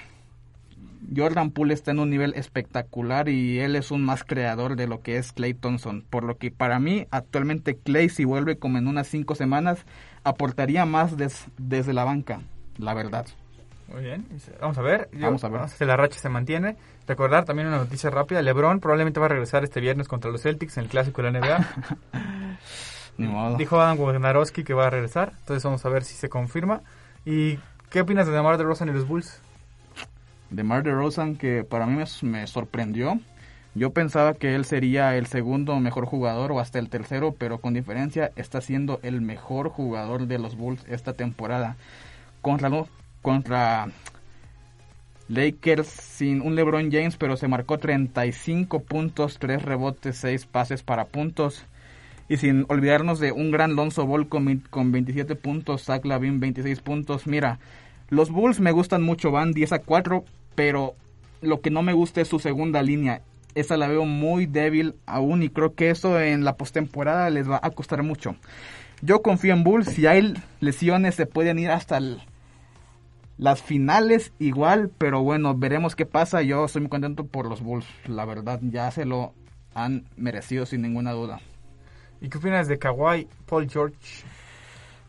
Jordan 1.16 1.51
Poole 1.51 1.74
está 1.74 1.91
en 1.91 1.99
un 1.99 2.11
nivel 2.11 2.34
espectacular 2.34 3.28
y 3.28 3.59
él 3.59 3.74
es 3.74 3.91
un 3.91 4.05
más 4.05 4.22
creador 4.22 4.76
de 4.76 4.86
lo 4.86 5.01
que 5.03 5.16
es 5.16 5.32
Clay 5.32 5.55
Thompson. 5.55 6.05
Por 6.09 6.24
lo 6.24 6.36
que 6.38 6.51
para 6.51 6.78
mí, 6.78 7.07
actualmente 7.11 7.76
Clay, 7.76 8.09
si 8.11 8.24
vuelve 8.24 8.59
como 8.59 8.78
en 8.78 8.86
unas 8.86 9.09
cinco 9.09 9.34
semanas, 9.34 9.86
aportaría 10.24 10.84
más 10.84 11.16
des- 11.16 11.47
desde 11.59 11.95
la 11.95 12.05
banca, 12.05 12.43
la 12.78 12.95
verdad. 12.95 13.26
Muy 13.93 14.03
bien, 14.03 14.24
vamos 14.61 14.78
a 14.78 14.82
ver. 14.82 15.09
Yo- 15.12 15.26
Vamos 15.26 15.43
a 15.43 15.49
ver. 15.49 15.68
Si 15.68 15.84
la 15.84 15.97
racha 15.97 16.18
se 16.18 16.28
mantiene. 16.28 16.76
Recordar 17.09 17.45
también 17.45 17.66
una 17.68 17.78
noticia 17.78 18.09
rápida. 18.11 18.41
LeBron 18.41 18.78
probablemente 18.78 19.18
va 19.18 19.26
a 19.26 19.30
regresar 19.30 19.64
este 19.64 19.80
viernes 19.80 20.07
contra 20.07 20.30
los 20.30 20.43
Celtics 20.43 20.76
en 20.78 20.84
el 20.84 20.91
clásico 20.91 21.22
de 21.22 21.32
la 21.32 21.41
NBA. 21.41 21.59
Ni 23.18 23.26
modo. 23.26 23.57
Dijo 23.57 23.80
Adam 23.80 23.99
Wojnarowski 23.99 24.62
que 24.64 24.74
va 24.74 24.86
a 24.86 24.91
regresar. 24.91 25.32
Entonces 25.41 25.64
vamos 25.64 25.84
a 25.84 25.88
ver 25.88 26.05
si 26.05 26.14
se 26.14 26.28
confirma. 26.28 26.82
¿Y 27.24 27.59
qué 27.91 28.01
opinas 28.03 28.26
de 28.26 28.32
DeMar 28.32 28.59
DeRozan 28.59 28.88
y 28.88 28.93
los 28.93 29.07
Bulls? 29.09 29.41
de 30.51 30.64
Mar 30.64 30.82
DeRozan 30.82 31.36
que 31.36 31.62
para 31.62 31.86
mí 31.86 32.03
me, 32.22 32.47
sorprendió. 32.49 33.20
Yo 33.76 33.91
pensaba 33.93 34.34
que 34.34 34.57
él 34.57 34.64
sería 34.64 35.16
el 35.16 35.26
segundo 35.26 35.78
mejor 35.78 36.07
jugador 36.07 36.51
o 36.51 36.59
hasta 36.59 36.80
el 36.80 36.88
tercero, 36.91 37.36
pero 37.38 37.59
con 37.59 37.72
diferencia 37.72 38.32
está 38.34 38.61
siendo 38.61 38.99
el 39.05 39.20
mejor 39.20 39.68
jugador 39.68 40.26
de 40.26 40.38
los 40.41 40.57
Bulls 40.57 40.84
esta 40.88 41.12
temporada. 41.12 41.76
Lo- 42.68 42.88
contra 43.22 43.88
Lakers 45.28 45.86
sin 45.86 46.40
un 46.42 46.56
LeBron 46.56 46.90
James, 46.90 47.16
pero 47.16 47.36
se 47.36 47.46
marcó 47.48 47.78
35 47.78 48.80
puntos, 48.82 49.38
3 49.38 49.62
rebotes, 49.62 50.16
6 50.16 50.46
pases 50.46 50.82
para 50.82 51.04
puntos. 51.06 51.64
Y 52.28 52.36
sin 52.36 52.64
olvidarnos 52.68 53.18
de 53.20 53.32
un 53.32 53.50
gran 53.50 53.74
Lonzo 53.76 54.06
Ball 54.06 54.28
con, 54.28 54.44
vein- 54.44 54.64
con 54.70 54.92
27 54.92 55.34
puntos, 55.36 55.84
Zach 55.84 56.04
Lavin 56.04 56.38
26 56.40 56.80
puntos. 56.80 57.26
Mira, 57.26 57.58
los 58.08 58.30
Bulls 58.30 58.60
me 58.60 58.72
gustan 58.72 59.02
mucho, 59.02 59.30
van 59.30 59.52
10 59.52 59.72
a 59.72 59.78
4, 59.80 60.24
pero 60.54 60.94
lo 61.42 61.60
que 61.60 61.70
no 61.70 61.82
me 61.82 61.92
gusta 61.92 62.20
es 62.20 62.28
su 62.28 62.38
segunda 62.38 62.82
línea. 62.82 63.22
Esa 63.56 63.76
la 63.76 63.88
veo 63.88 64.04
muy 64.04 64.46
débil 64.46 64.94
aún 65.06 65.42
y 65.42 65.48
creo 65.48 65.74
que 65.74 65.90
eso 65.90 66.20
en 66.20 66.44
la 66.44 66.56
postemporada 66.56 67.30
les 67.30 67.50
va 67.50 67.58
a 67.62 67.70
costar 67.70 68.02
mucho. 68.04 68.36
Yo 69.02 69.22
confío 69.22 69.52
en 69.52 69.64
Bulls, 69.64 69.88
si 69.88 70.06
hay 70.06 70.34
lesiones 70.60 71.16
se 71.16 71.26
pueden 71.26 71.58
ir 71.58 71.70
hasta 71.70 71.96
el- 71.96 72.20
las 73.41 73.62
finales 73.62 74.34
igual, 74.38 74.91
pero 74.99 75.22
bueno, 75.22 75.55
veremos 75.57 75.97
qué 75.97 76.05
pasa. 76.05 76.43
Yo 76.43 76.66
estoy 76.66 76.82
muy 76.82 76.91
contento 76.91 77.24
por 77.24 77.49
los 77.49 77.62
Bulls, 77.62 77.86
la 78.07 78.26
verdad, 78.26 78.61
ya 78.62 78.91
se 78.91 79.07
lo 79.07 79.32
han 79.72 80.05
merecido 80.18 80.66
sin 80.66 80.82
ninguna 80.82 81.12
duda. 81.12 81.41
¿Y 82.20 82.28
qué 82.28 82.36
opinas 82.36 82.68
de 82.68 82.78
Kawhi, 82.78 83.28
Paul 83.47 83.70
George? 83.70 83.97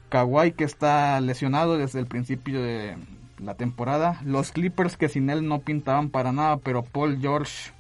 Kawhi 0.08 0.54
que 0.54 0.64
está 0.64 1.20
lesionado 1.20 1.78
desde 1.78 2.00
el 2.00 2.06
principio 2.06 2.64
de 2.64 2.96
la 3.38 3.56
temporada. 3.56 4.22
Los 4.24 4.54
Clippers 4.54 4.96
que 4.96 5.10
sin 5.10 5.30
él 5.30 5.46
no 5.46 5.60
pintaban 5.60 6.10
para 6.10 6.32
nada, 6.32 6.56
pero 6.56 6.84
Paul 6.84 7.20
George, 7.20 7.74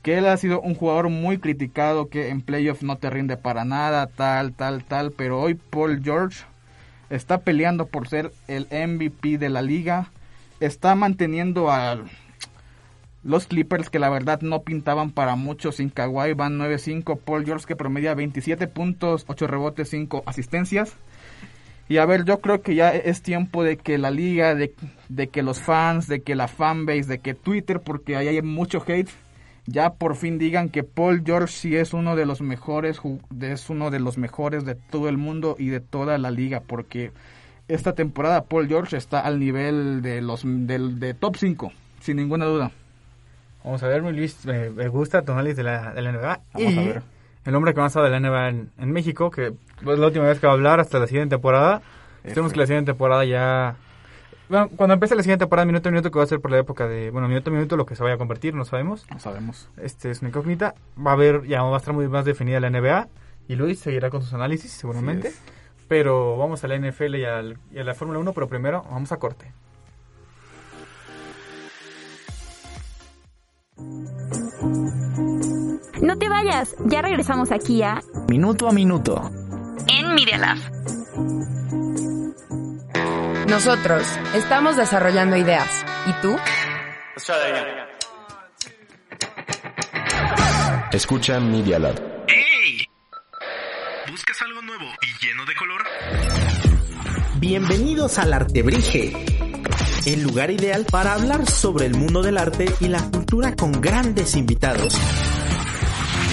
que 0.00 0.16
él 0.16 0.26
ha 0.26 0.38
sido 0.38 0.62
un 0.62 0.74
jugador 0.74 1.10
muy 1.10 1.36
criticado, 1.36 2.08
que 2.08 2.30
en 2.30 2.40
playoff 2.40 2.82
no 2.82 2.96
te 2.96 3.10
rinde 3.10 3.36
para 3.36 3.66
nada, 3.66 4.06
tal, 4.06 4.54
tal, 4.54 4.84
tal, 4.84 5.10
pero 5.10 5.38
hoy 5.38 5.52
Paul 5.54 6.00
George 6.02 6.44
está 7.10 7.38
peleando 7.38 7.86
por 7.86 8.08
ser 8.08 8.32
el 8.48 8.66
MVP 8.70 9.38
de 9.38 9.50
la 9.50 9.62
liga, 9.62 10.10
está 10.60 10.94
manteniendo 10.94 11.70
a 11.70 11.98
los 13.22 13.46
Clippers 13.46 13.90
que 13.90 13.98
la 13.98 14.08
verdad 14.08 14.40
no 14.40 14.62
pintaban 14.62 15.10
para 15.10 15.36
mucho 15.36 15.72
sin 15.72 15.90
Kawhi, 15.90 16.32
van 16.32 16.58
9-5, 16.58 17.18
Paul 17.18 17.44
George 17.44 17.66
que 17.66 17.76
promedia 17.76 18.14
27 18.14 18.66
puntos, 18.68 19.24
8 19.26 19.46
rebotes, 19.46 19.90
5 19.90 20.22
asistencias. 20.24 20.94
Y 21.88 21.98
a 21.98 22.06
ver, 22.06 22.24
yo 22.24 22.40
creo 22.40 22.62
que 22.62 22.76
ya 22.76 22.90
es 22.90 23.20
tiempo 23.20 23.64
de 23.64 23.76
que 23.76 23.98
la 23.98 24.12
liga, 24.12 24.54
de, 24.54 24.74
de 25.08 25.28
que 25.28 25.42
los 25.42 25.58
fans, 25.58 26.06
de 26.06 26.22
que 26.22 26.36
la 26.36 26.46
fanbase, 26.46 27.04
de 27.04 27.18
que 27.18 27.34
Twitter, 27.34 27.80
porque 27.80 28.16
ahí 28.16 28.28
hay 28.28 28.42
mucho 28.42 28.82
hate, 28.86 29.10
ya 29.66 29.94
por 29.94 30.16
fin 30.16 30.38
digan 30.38 30.68
que 30.68 30.82
Paul 30.82 31.22
George 31.24 31.52
sí 31.52 31.76
es 31.76 31.92
uno 31.92 32.16
de 32.16 32.26
los 32.26 32.40
mejores, 32.40 33.00
es 33.40 33.70
uno 33.70 33.90
de 33.90 34.00
los 34.00 34.18
mejores 34.18 34.64
de 34.64 34.74
todo 34.74 35.08
el 35.08 35.18
mundo 35.18 35.56
y 35.58 35.68
de 35.68 35.80
toda 35.80 36.18
la 36.18 36.30
liga, 36.30 36.60
porque 36.66 37.12
esta 37.68 37.94
temporada 37.94 38.44
Paul 38.44 38.68
George 38.68 38.96
está 38.96 39.20
al 39.20 39.38
nivel 39.38 40.02
de 40.02 40.20
los 40.20 40.42
del 40.44 40.98
de 40.98 41.14
top 41.14 41.36
5, 41.36 41.72
sin 42.00 42.16
ninguna 42.16 42.46
duda. 42.46 42.72
Vamos 43.64 43.82
a 43.82 43.88
ver, 43.88 44.02
mi 44.02 44.12
Luis, 44.12 44.44
me, 44.46 44.70
me 44.70 44.88
gusta 44.88 45.22
tu 45.22 45.32
análisis 45.32 45.58
de 45.58 45.64
la, 45.64 45.92
de 45.92 46.02
la 46.02 46.12
NBA. 46.12 46.40
Vamos 46.54 46.72
y 46.72 46.78
a 46.78 46.82
ver. 46.82 47.02
el 47.44 47.54
hombre 47.54 47.74
que 47.74 47.90
sabe 47.90 48.10
de 48.10 48.18
la 48.18 48.28
NBA 48.28 48.48
en, 48.48 48.70
en 48.78 48.90
México, 48.90 49.30
que 49.30 49.48
es 49.48 49.98
la 49.98 50.06
última 50.06 50.24
vez 50.24 50.40
que 50.40 50.46
va 50.46 50.54
a 50.54 50.56
hablar 50.56 50.80
hasta 50.80 50.98
la 50.98 51.06
siguiente 51.06 51.36
temporada. 51.36 51.82
Esperemos 52.24 52.52
que 52.52 52.60
la 52.60 52.66
siguiente 52.66 52.92
temporada 52.92 53.24
ya... 53.24 53.76
Bueno, 54.50 54.68
cuando 54.76 54.94
empiece 54.94 55.14
la 55.14 55.22
siguiente 55.22 55.44
temporada, 55.44 55.64
minuto 55.64 55.88
a 55.88 55.92
minuto, 55.92 56.10
que 56.10 56.18
va 56.18 56.24
a 56.24 56.26
ser 56.26 56.40
por 56.40 56.50
la 56.50 56.58
época 56.58 56.88
de... 56.88 57.10
Bueno, 57.12 57.28
minuto 57.28 57.50
a 57.50 57.52
minuto, 57.52 57.76
lo 57.76 57.86
que 57.86 57.94
se 57.94 58.02
vaya 58.02 58.16
a 58.16 58.18
convertir, 58.18 58.52
no 58.54 58.64
sabemos. 58.64 59.06
No 59.08 59.20
sabemos. 59.20 59.68
Este 59.76 60.10
es 60.10 60.22
una 60.22 60.30
incógnita. 60.30 60.74
Va 60.98 61.12
a 61.12 61.14
haber, 61.14 61.46
ya 61.46 61.62
va 61.62 61.76
a 61.76 61.78
estar 61.78 61.94
muy 61.94 62.08
más 62.08 62.24
definida 62.24 62.58
la 62.58 62.68
NBA. 62.68 63.06
Y 63.46 63.54
Luis 63.54 63.78
seguirá 63.78 64.10
con 64.10 64.22
sus 64.22 64.32
análisis, 64.34 64.72
seguramente. 64.72 65.32
Pero 65.86 66.36
vamos 66.36 66.64
a 66.64 66.68
la 66.68 66.76
NFL 66.76 67.14
y, 67.14 67.24
al- 67.24 67.58
y 67.72 67.78
a 67.78 67.84
la 67.84 67.94
Fórmula 67.94 68.18
1, 68.18 68.32
pero 68.32 68.48
primero 68.48 68.84
vamos 68.90 69.12
a 69.12 69.18
corte. 69.18 69.52
No 76.02 76.16
te 76.18 76.28
vayas, 76.28 76.74
ya 76.86 77.02
regresamos 77.02 77.52
aquí 77.52 77.82
a 77.82 78.00
Minuto 78.28 78.68
a 78.68 78.72
minuto. 78.72 79.30
En 79.86 80.14
Media 80.14 80.38
Lab. 80.38 80.58
Nosotros 83.50 84.06
estamos 84.32 84.76
desarrollando 84.76 85.36
ideas. 85.36 85.84
¿Y 86.06 86.12
tú? 86.22 86.36
Escucha 90.92 91.40
Media 91.40 91.80
Lab. 91.80 92.00
¡Ey! 92.28 92.86
¿Buscas 94.08 94.40
algo 94.42 94.62
nuevo 94.62 94.84
y 95.02 95.26
lleno 95.26 95.44
de 95.46 95.54
color? 95.56 95.82
Bienvenidos 97.40 98.18
al 98.20 98.34
Artebrige, 98.34 99.12
el 100.06 100.22
lugar 100.22 100.52
ideal 100.52 100.86
para 100.88 101.14
hablar 101.14 101.44
sobre 101.50 101.86
el 101.86 101.96
mundo 101.96 102.22
del 102.22 102.38
arte 102.38 102.66
y 102.78 102.86
la 102.86 103.02
cultura 103.10 103.56
con 103.56 103.72
grandes 103.80 104.36
invitados. 104.36 104.96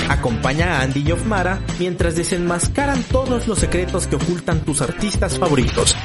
Acompaña 0.08 0.78
a 0.78 0.82
Andy 0.84 1.04
y 1.08 1.12
Ofmara 1.12 1.62
mientras 1.80 2.16
desenmascaran 2.16 3.02
todos 3.04 3.48
los 3.48 3.58
secretos 3.58 4.06
que 4.06 4.18
ocultan 4.18 4.60
tus 4.64 4.82
artistas 4.82 5.40
favoritos. 5.40 5.96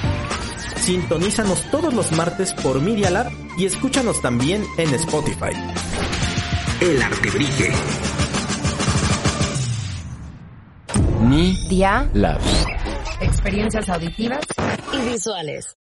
Sintonízanos 0.83 1.63
todos 1.71 1.95
los 1.95 2.11
martes 2.11 2.53
por 2.55 2.81
Media 2.81 3.09
Lab 3.09 3.31
y 3.57 3.67
escúchanos 3.67 4.21
también 4.21 4.65
en 4.77 4.93
Spotify. 4.95 5.53
El 6.81 7.01
Artebrige. 7.01 7.71
Media 11.21 11.69
Día, 11.69 12.11
Lab. 12.15 12.41
experiencias 13.21 13.89
auditivas. 13.89 14.41
Y 14.93 15.09
visuales. 15.09 15.77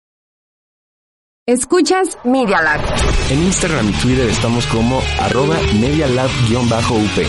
Escuchas 1.47 2.16
Media 2.24 2.62
Lab. 2.62 2.80
En 3.28 3.42
Instagram 3.42 3.90
y 3.90 3.92
Twitter 4.01 4.30
estamos 4.30 4.64
como 4.68 5.03
arroba 5.20 5.57
medialab-up. 5.78 7.26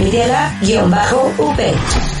Miriela-UP. 0.00 2.11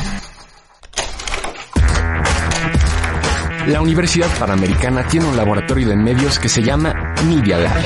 La 3.66 3.80
Universidad 3.80 4.28
Panamericana 4.38 5.06
tiene 5.06 5.26
un 5.26 5.36
laboratorio 5.36 5.88
de 5.88 5.96
medios 5.96 6.38
que 6.38 6.48
se 6.48 6.62
llama 6.62 6.92
Media 7.26 7.58
Lab. 7.58 7.76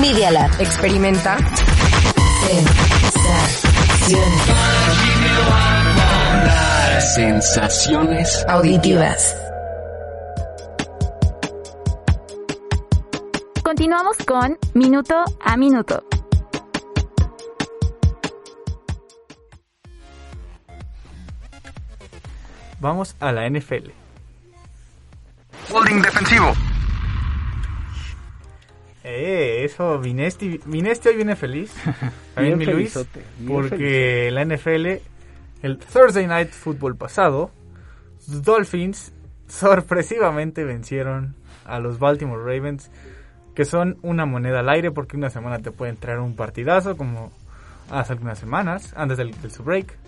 Media 0.00 0.30
Lab. 0.30 0.50
Experimenta. 0.58 1.36
Sensaciones 7.14 8.44
Auditivas. 8.48 9.36
Continuamos 13.62 14.16
con 14.26 14.58
Minuto 14.74 15.24
a 15.44 15.56
Minuto. 15.56 16.04
Vamos 22.82 23.14
a 23.20 23.30
la 23.30 23.48
NFL. 23.48 23.90
Holding 25.70 26.02
defensivo. 26.02 26.52
Eh, 29.04 29.62
eso, 29.64 30.00
Vinesti, 30.00 30.60
Vinesti 30.66 31.10
hoy 31.10 31.14
viene 31.14 31.36
feliz. 31.36 31.72
También 32.34 32.58
mi 32.58 32.64
Luis. 32.66 32.92
felizote, 32.92 33.22
Porque 33.46 34.32
la 34.32 34.44
NFL, 34.44 35.00
el 35.62 35.78
Thursday 35.78 36.26
Night 36.26 36.50
Football 36.50 36.96
pasado, 36.96 37.52
los 38.26 38.42
Dolphins 38.42 39.12
sorpresivamente 39.46 40.64
vencieron 40.64 41.36
a 41.64 41.78
los 41.78 42.00
Baltimore 42.00 42.42
Ravens, 42.42 42.90
que 43.54 43.64
son 43.64 43.96
una 44.02 44.26
moneda 44.26 44.58
al 44.58 44.68
aire 44.68 44.90
porque 44.90 45.16
una 45.16 45.30
semana 45.30 45.60
te 45.60 45.70
puede 45.70 45.92
entrar 45.92 46.18
un 46.18 46.34
partidazo 46.34 46.96
como 46.96 47.30
hace 47.92 48.14
algunas 48.14 48.40
semanas, 48.40 48.92
antes 48.96 49.18
del, 49.18 49.40
del 49.40 49.52
su 49.52 49.62
break. 49.62 50.01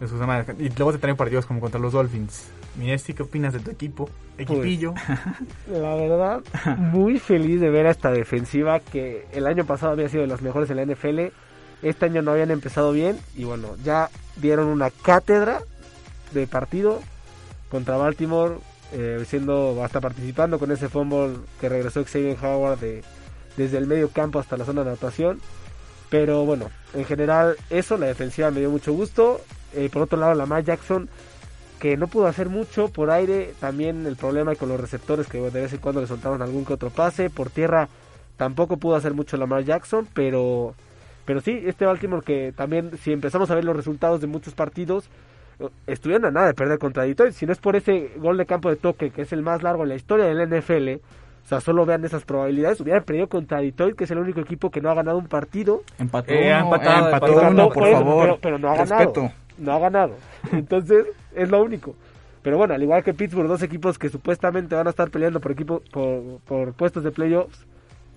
De. 0.00 0.64
Y 0.64 0.68
luego 0.70 0.92
te 0.92 0.98
traen 0.98 1.16
partidos 1.16 1.46
como 1.46 1.60
contra 1.60 1.80
los 1.80 1.92
Dolphins. 1.92 2.48
Minesti, 2.76 3.14
¿qué 3.14 3.24
opinas 3.24 3.52
de 3.52 3.60
tu 3.60 3.70
equipo? 3.70 4.08
Equipillo. 4.36 4.94
La 5.70 5.94
verdad, 5.96 6.42
muy 6.76 7.18
feliz 7.18 7.60
de 7.60 7.70
ver 7.70 7.86
a 7.86 7.90
esta 7.90 8.10
defensiva 8.10 8.78
que 8.80 9.26
el 9.32 9.46
año 9.46 9.64
pasado 9.64 9.92
había 9.92 10.08
sido 10.08 10.22
de 10.22 10.28
las 10.28 10.42
mejores 10.42 10.70
en 10.70 10.76
la 10.76 10.84
NFL. 10.84 11.32
Este 11.82 12.06
año 12.06 12.22
no 12.22 12.32
habían 12.32 12.50
empezado 12.50 12.92
bien 12.92 13.18
y 13.36 13.44
bueno, 13.44 13.76
ya 13.84 14.10
dieron 14.36 14.66
una 14.68 14.90
cátedra 14.90 15.60
de 16.32 16.46
partido 16.46 17.00
contra 17.68 17.96
Baltimore, 17.96 18.56
eh, 18.92 19.24
siendo 19.26 19.82
hasta 19.84 20.00
participando 20.00 20.58
con 20.58 20.70
ese 20.72 20.88
fumble 20.88 21.36
que 21.60 21.68
regresó 21.68 22.04
Xavier 22.04 22.36
Howard 22.42 22.78
de, 22.78 23.02
desde 23.56 23.78
el 23.78 23.86
medio 23.86 24.08
campo 24.10 24.38
hasta 24.38 24.56
la 24.56 24.64
zona 24.64 24.82
de 24.82 24.90
anotación. 24.90 25.40
Pero 26.10 26.44
bueno, 26.46 26.70
en 26.94 27.04
general 27.04 27.56
eso, 27.70 27.98
la 27.98 28.06
defensiva 28.06 28.50
me 28.50 28.60
dio 28.60 28.70
mucho 28.70 28.92
gusto. 28.92 29.40
Eh, 29.74 29.88
por 29.92 30.02
otro 30.02 30.18
lado, 30.18 30.34
Lamar 30.34 30.64
Jackson, 30.64 31.08
que 31.78 31.96
no 31.96 32.06
pudo 32.08 32.26
hacer 32.26 32.48
mucho 32.48 32.88
por 32.88 33.10
aire, 33.10 33.52
también 33.60 34.06
el 34.06 34.16
problema 34.16 34.54
con 34.56 34.68
los 34.68 34.80
receptores 34.80 35.26
que 35.28 35.38
de 35.38 35.50
vez 35.62 35.72
en 35.72 35.78
cuando 35.78 36.00
le 36.00 36.06
soltaron 36.06 36.42
algún 36.42 36.64
que 36.64 36.72
otro 36.74 36.90
pase. 36.90 37.30
Por 37.30 37.50
tierra 37.50 37.88
tampoco 38.36 38.76
pudo 38.76 38.96
hacer 38.96 39.14
mucho 39.14 39.36
Lamar 39.36 39.64
Jackson, 39.64 40.06
pero, 40.14 40.74
pero 41.24 41.40
sí, 41.40 41.60
este 41.66 41.86
Baltimore 41.86 42.22
que 42.24 42.52
también, 42.56 42.92
si 43.02 43.12
empezamos 43.12 43.50
a 43.50 43.54
ver 43.54 43.64
los 43.64 43.76
resultados 43.76 44.20
de 44.20 44.26
muchos 44.26 44.54
partidos, 44.54 45.08
eh, 45.60 45.68
estuvieron 45.86 46.24
a 46.24 46.30
nada 46.30 46.46
de 46.48 46.54
perder 46.54 46.78
contra 46.78 47.04
Detroit. 47.04 47.32
Si 47.34 47.46
no 47.46 47.52
es 47.52 47.58
por 47.58 47.76
ese 47.76 48.12
gol 48.16 48.36
de 48.38 48.46
campo 48.46 48.70
de 48.70 48.76
toque, 48.76 49.10
que 49.10 49.22
es 49.22 49.32
el 49.32 49.42
más 49.42 49.62
largo 49.62 49.82
en 49.84 49.90
la 49.90 49.94
historia 49.96 50.26
del 50.26 50.40
NFL, 50.48 51.00
o 51.44 51.48
sea, 51.48 51.60
solo 51.60 51.86
vean 51.86 52.04
esas 52.04 52.24
probabilidades. 52.24 52.80
Hubieran 52.80 53.04
perdido 53.04 53.28
contra 53.28 53.60
Detroit, 53.60 53.96
que 53.96 54.04
es 54.04 54.10
el 54.10 54.18
único 54.18 54.40
equipo 54.40 54.70
que 54.70 54.80
no 54.80 54.90
ha 54.90 54.94
ganado 54.94 55.16
un 55.18 55.28
partido. 55.28 55.82
Empató 55.98 56.32
Eh, 56.32 56.50
uno, 56.54 56.64
empatado, 56.74 56.96
eh, 56.96 57.04
empató 57.06 57.26
empatado. 57.28 57.52
uno, 57.52 57.68
por 57.70 57.82
Pero- 57.84 57.96
favor. 57.98 58.22
Pero, 58.24 58.38
pero 58.42 58.58
no 58.58 58.68
ha 58.70 58.74
Respeto. 58.76 59.12
ganado. 59.22 59.32
No 59.58 59.72
ha 59.72 59.78
ganado. 59.78 60.14
Entonces, 60.52 61.06
es 61.34 61.48
lo 61.50 61.62
único. 61.62 61.94
Pero 62.42 62.56
bueno, 62.56 62.74
al 62.74 62.82
igual 62.82 63.02
que 63.02 63.14
Pittsburgh, 63.14 63.48
dos 63.48 63.62
equipos 63.62 63.98
que 63.98 64.08
supuestamente 64.08 64.74
van 64.74 64.86
a 64.86 64.90
estar 64.90 65.10
peleando 65.10 65.40
por 65.40 65.52
equipo 65.52 65.82
por, 65.92 66.40
por 66.46 66.72
puestos 66.72 67.04
de 67.04 67.10
playoffs. 67.10 67.66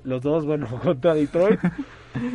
Los 0.03 0.21
dos, 0.21 0.45
bueno, 0.45 0.67
contra 0.83 1.13
Detroit, 1.13 1.59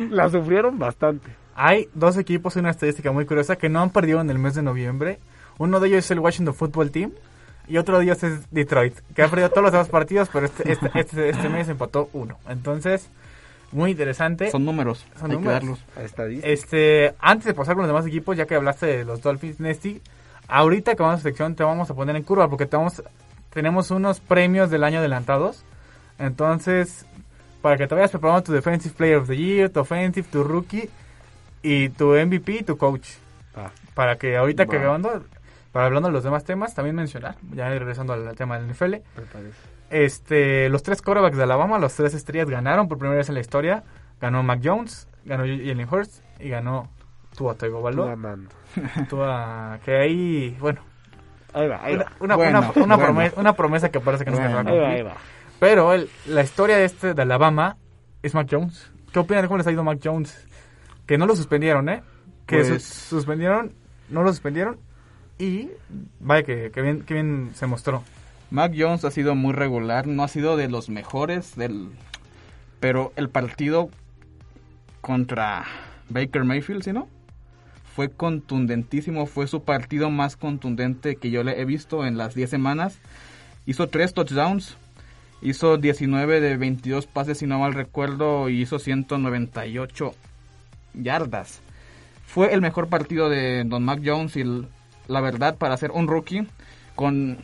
la 0.09 0.29
sufrieron 0.29 0.77
bastante. 0.77 1.29
Hay 1.55 1.89
dos 1.93 2.17
equipos 2.17 2.55
y 2.55 2.59
una 2.59 2.69
estadística 2.69 3.11
muy 3.11 3.25
curiosa 3.25 3.55
que 3.55 3.69
no 3.69 3.81
han 3.81 3.89
perdido 3.89 4.21
en 4.21 4.29
el 4.29 4.37
mes 4.37 4.53
de 4.55 4.61
noviembre. 4.61 5.19
Uno 5.57 5.79
de 5.79 5.87
ellos 5.87 6.05
es 6.05 6.11
el 6.11 6.19
Washington 6.19 6.53
Football 6.53 6.91
Team 6.91 7.11
y 7.67 7.77
otro 7.77 7.97
de 7.97 8.05
ellos 8.05 8.23
es 8.23 8.49
Detroit, 8.51 8.93
que 9.15 9.23
ha 9.23 9.27
perdido 9.27 9.49
todos 9.49 9.63
los 9.63 9.71
demás 9.71 9.89
partidos, 9.89 10.29
pero 10.31 10.45
este, 10.45 10.71
este, 10.71 10.91
este, 10.93 11.29
este 11.29 11.49
mes 11.49 11.67
empató 11.67 12.09
uno. 12.13 12.37
Entonces, 12.47 13.09
muy 13.71 13.91
interesante. 13.91 14.49
Son 14.51 14.63
números, 14.65 15.05
Son 15.19 15.31
hay 15.31 15.37
que 15.37 15.43
números. 15.43 15.53
darlos. 15.53 15.79
Estadística. 16.05 16.47
Este, 16.47 17.15
antes 17.19 17.45
de 17.45 17.53
pasar 17.53 17.75
con 17.75 17.83
los 17.83 17.89
demás 17.89 18.05
equipos, 18.05 18.35
ya 18.37 18.45
que 18.45 18.55
hablaste 18.55 18.85
de 18.85 19.05
los 19.05 19.21
Dolphins, 19.21 19.59
Nesty, 19.59 20.01
ahorita 20.47 20.95
que 20.95 21.03
vamos 21.03 21.19
a 21.19 21.23
sección 21.23 21.55
te 21.55 21.63
vamos 21.63 21.89
a 21.89 21.93
poner 21.93 22.15
en 22.15 22.23
curva 22.23 22.49
porque 22.49 22.65
te 22.65 22.77
vamos- 22.77 23.03
tenemos 23.51 23.91
unos 23.91 24.19
premios 24.19 24.69
del 24.69 24.83
año 24.83 24.99
adelantados. 24.99 25.63
Entonces, 26.19 27.05
para 27.61 27.77
que 27.77 27.87
te 27.87 27.95
vayas 27.95 28.11
preparando 28.11 28.43
tu 28.43 28.51
Defensive 28.53 28.95
Player 28.95 29.17
of 29.17 29.27
the 29.27 29.35
Year, 29.37 29.69
tu 29.69 29.79
Offensive, 29.81 30.27
tu 30.31 30.43
Rookie 30.43 30.89
y 31.61 31.89
tu 31.89 32.13
MVP 32.15 32.59
y 32.59 32.63
tu 32.63 32.77
Coach. 32.77 33.07
Ah. 33.55 33.71
Para 33.93 34.17
que 34.17 34.37
ahorita 34.37 34.65
que 34.67 34.77
Va. 34.77 34.83
acabando, 34.83 35.23
para 35.71 35.87
hablando 35.87 36.09
de 36.09 36.13
los 36.13 36.23
demás 36.23 36.43
temas, 36.43 36.73
también 36.73 36.95
mencionar, 36.95 37.35
ya 37.53 37.69
regresando 37.69 38.13
al, 38.13 38.27
al 38.27 38.35
tema 38.35 38.57
del 38.59 38.67
NFL, 38.71 38.91
me 39.15 39.23
parece. 39.31 39.57
Este, 39.89 40.69
los 40.69 40.83
tres 40.83 41.01
quarterbacks 41.01 41.37
de 41.37 41.43
Alabama, 41.43 41.79
los 41.79 41.93
tres 41.95 42.13
estrellas 42.13 42.49
ganaron 42.49 42.87
por 42.87 42.97
primera 42.97 43.17
vez 43.17 43.29
en 43.29 43.35
la 43.35 43.41
historia. 43.41 43.83
Ganó 44.19 44.41
Mac 44.43 44.61
Jones, 44.63 45.07
ganó 45.25 45.43
Jalen 45.43 45.87
Hurts 45.89 46.23
y 46.39 46.49
ganó 46.49 46.89
Tua 47.35 47.55
Tagovailoa. 47.55 48.15
Tua, 49.09 49.79
que 49.85 49.95
ahí, 49.95 50.57
bueno, 50.59 50.81
Ahí 51.53 51.67
va, 51.67 51.83
ahí 51.83 51.95
una, 51.95 52.03
va. 52.03 52.11
una, 52.19 52.35
Bueno, 52.35 52.59
una- 52.59 52.71
una 52.83 52.95
bueno. 52.95 53.03
promesa, 53.05 53.39
una 53.39 53.53
promesa 53.53 53.89
que 53.89 53.99
parece 53.99 54.25
que 54.25 54.31
no 54.31 54.37
se 54.37 54.43
va 54.43 54.59
a 54.59 54.63
Bueno. 54.63 54.69
Ahí 54.69 54.77
va, 54.77 54.83
cumplir. 54.85 55.07
ahí. 55.07 55.13
Pero 55.59 55.93
el- 55.93 56.09
la 56.27 56.43
historia 56.43 56.77
de 56.77 56.85
este 56.85 57.13
de 57.13 57.21
Alabama 57.21 57.77
es 58.21 58.33
Mac 58.35 58.47
Jones. 58.51 58.91
¿Qué 59.11 59.19
opinan 59.19 59.43
de 59.43 59.47
cómo 59.47 59.57
les 59.57 59.65
ha 59.67 59.71
ido 59.71 59.83
Mac 59.83 59.99
Jones? 60.03 60.45
Que 61.07 61.17
no 61.17 61.25
lo 61.25 61.35
suspendieron, 61.35 61.89
¿eh? 61.89 62.03
Que 62.45 62.57
Pues- 62.63 62.83
su- 62.83 63.15
suspendieron, 63.15 63.73
no 64.09 64.23
lo 64.23 64.29
suspendieron 64.29 64.77
y 65.39 65.69
vaya 66.19 66.43
que, 66.43 66.69
que 66.71 66.81
bien, 66.81 67.01
que 67.03 67.13
bien 67.13 67.51
se 67.53 67.65
mostró. 67.65 68.03
Mac 68.49 68.73
Jones 68.77 69.03
ha 69.03 69.11
sido 69.11 69.35
muy 69.35 69.53
regular, 69.53 70.07
no 70.07 70.23
ha 70.23 70.27
sido 70.27 70.55
de 70.55 70.69
los 70.69 70.89
mejores 70.89 71.55
del 71.55 71.89
pero 72.79 73.11
el 73.15 73.29
partido 73.29 73.89
contra 75.01 75.65
Baker 76.09 76.43
Mayfield, 76.43 76.83
¿sí 76.83 76.93
no? 76.93 77.07
Fue 77.95 78.09
contundentísimo, 78.09 79.25
fue 79.25 79.47
su 79.47 79.63
partido 79.63 80.11
más 80.11 80.37
contundente 80.37 81.15
que 81.15 81.31
yo 81.31 81.43
le 81.43 81.59
he 81.59 81.65
visto 81.65 82.05
en 82.05 82.17
las 82.17 82.35
10 82.35 82.49
semanas. 82.49 82.99
Hizo 83.65 83.87
3 83.87 84.13
touchdowns, 84.13 84.77
hizo 85.41 85.77
19 85.77 86.39
de 86.39 86.57
22 86.57 87.07
pases 87.07 87.39
si 87.39 87.47
no 87.47 87.59
mal 87.59 87.73
recuerdo 87.73 88.49
y 88.49 88.61
hizo 88.61 88.77
198 88.77 90.13
yardas. 90.93 91.61
Fue 92.25 92.53
el 92.53 92.61
mejor 92.61 92.87
partido 92.87 93.29
de 93.29 93.63
Don 93.63 93.83
Mac 93.83 94.01
Jones 94.05 94.35
y 94.35 94.43
la 95.07 95.21
verdad 95.21 95.57
para 95.57 95.77
ser 95.77 95.91
un 95.91 96.07
rookie 96.07 96.47
con 96.95 97.39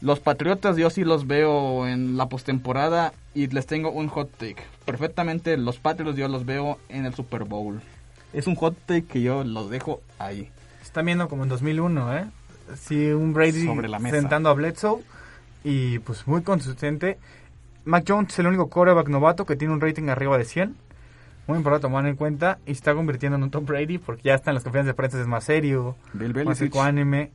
los 0.00 0.20
Patriotas 0.20 0.76
yo 0.76 0.90
sí 0.90 1.04
los 1.04 1.26
veo 1.26 1.86
en 1.86 2.16
la 2.16 2.28
postemporada 2.28 3.12
y 3.34 3.46
les 3.48 3.66
tengo 3.66 3.90
un 3.90 4.08
hot 4.08 4.30
take. 4.36 4.62
Perfectamente 4.84 5.56
los 5.56 5.78
Patriots 5.78 6.16
yo 6.16 6.28
los 6.28 6.44
veo 6.44 6.78
en 6.88 7.06
el 7.06 7.14
Super 7.14 7.44
Bowl. 7.44 7.80
Es 8.32 8.46
un 8.46 8.54
hot 8.56 8.76
take 8.86 9.04
que 9.04 9.22
yo 9.22 9.44
los 9.44 9.70
dejo 9.70 10.02
ahí. 10.18 10.50
Están 10.82 11.06
viendo 11.06 11.28
como 11.28 11.44
en 11.44 11.48
2001, 11.48 12.16
¿eh? 12.18 12.24
Sí, 12.76 13.08
un 13.08 13.32
Brady 13.32 13.66
Sobre 13.66 13.88
la 13.88 13.98
mesa. 13.98 14.16
sentando 14.16 14.48
a 14.48 14.54
Bledsoe 14.54 15.02
y 15.62 15.98
pues 16.00 16.26
muy 16.26 16.42
consistente. 16.42 17.18
Mac 17.84 18.04
Jones 18.06 18.32
es 18.32 18.38
el 18.38 18.46
único 18.46 18.68
quarterback 18.68 19.08
novato 19.08 19.44
que 19.44 19.56
tiene 19.56 19.74
un 19.74 19.80
rating 19.80 20.08
arriba 20.08 20.38
de 20.38 20.44
100. 20.44 20.76
Muy 21.46 21.58
importante 21.58 21.82
tomar 21.82 22.06
en 22.06 22.16
cuenta 22.16 22.58
y 22.64 22.68
se 22.68 22.78
está 22.78 22.94
convirtiendo 22.94 23.36
en 23.36 23.42
un 23.42 23.50
Tom 23.50 23.66
Brady 23.66 23.98
porque 23.98 24.22
ya 24.24 24.34
están 24.34 24.54
las 24.54 24.64
confianzas 24.64 24.88
de 24.88 24.94
prensa 24.94 25.20
es 25.20 25.26
más 25.26 25.44
serio, 25.44 25.96
Bill 26.14 26.44
más 26.44 26.60
ecuánime 26.62 27.32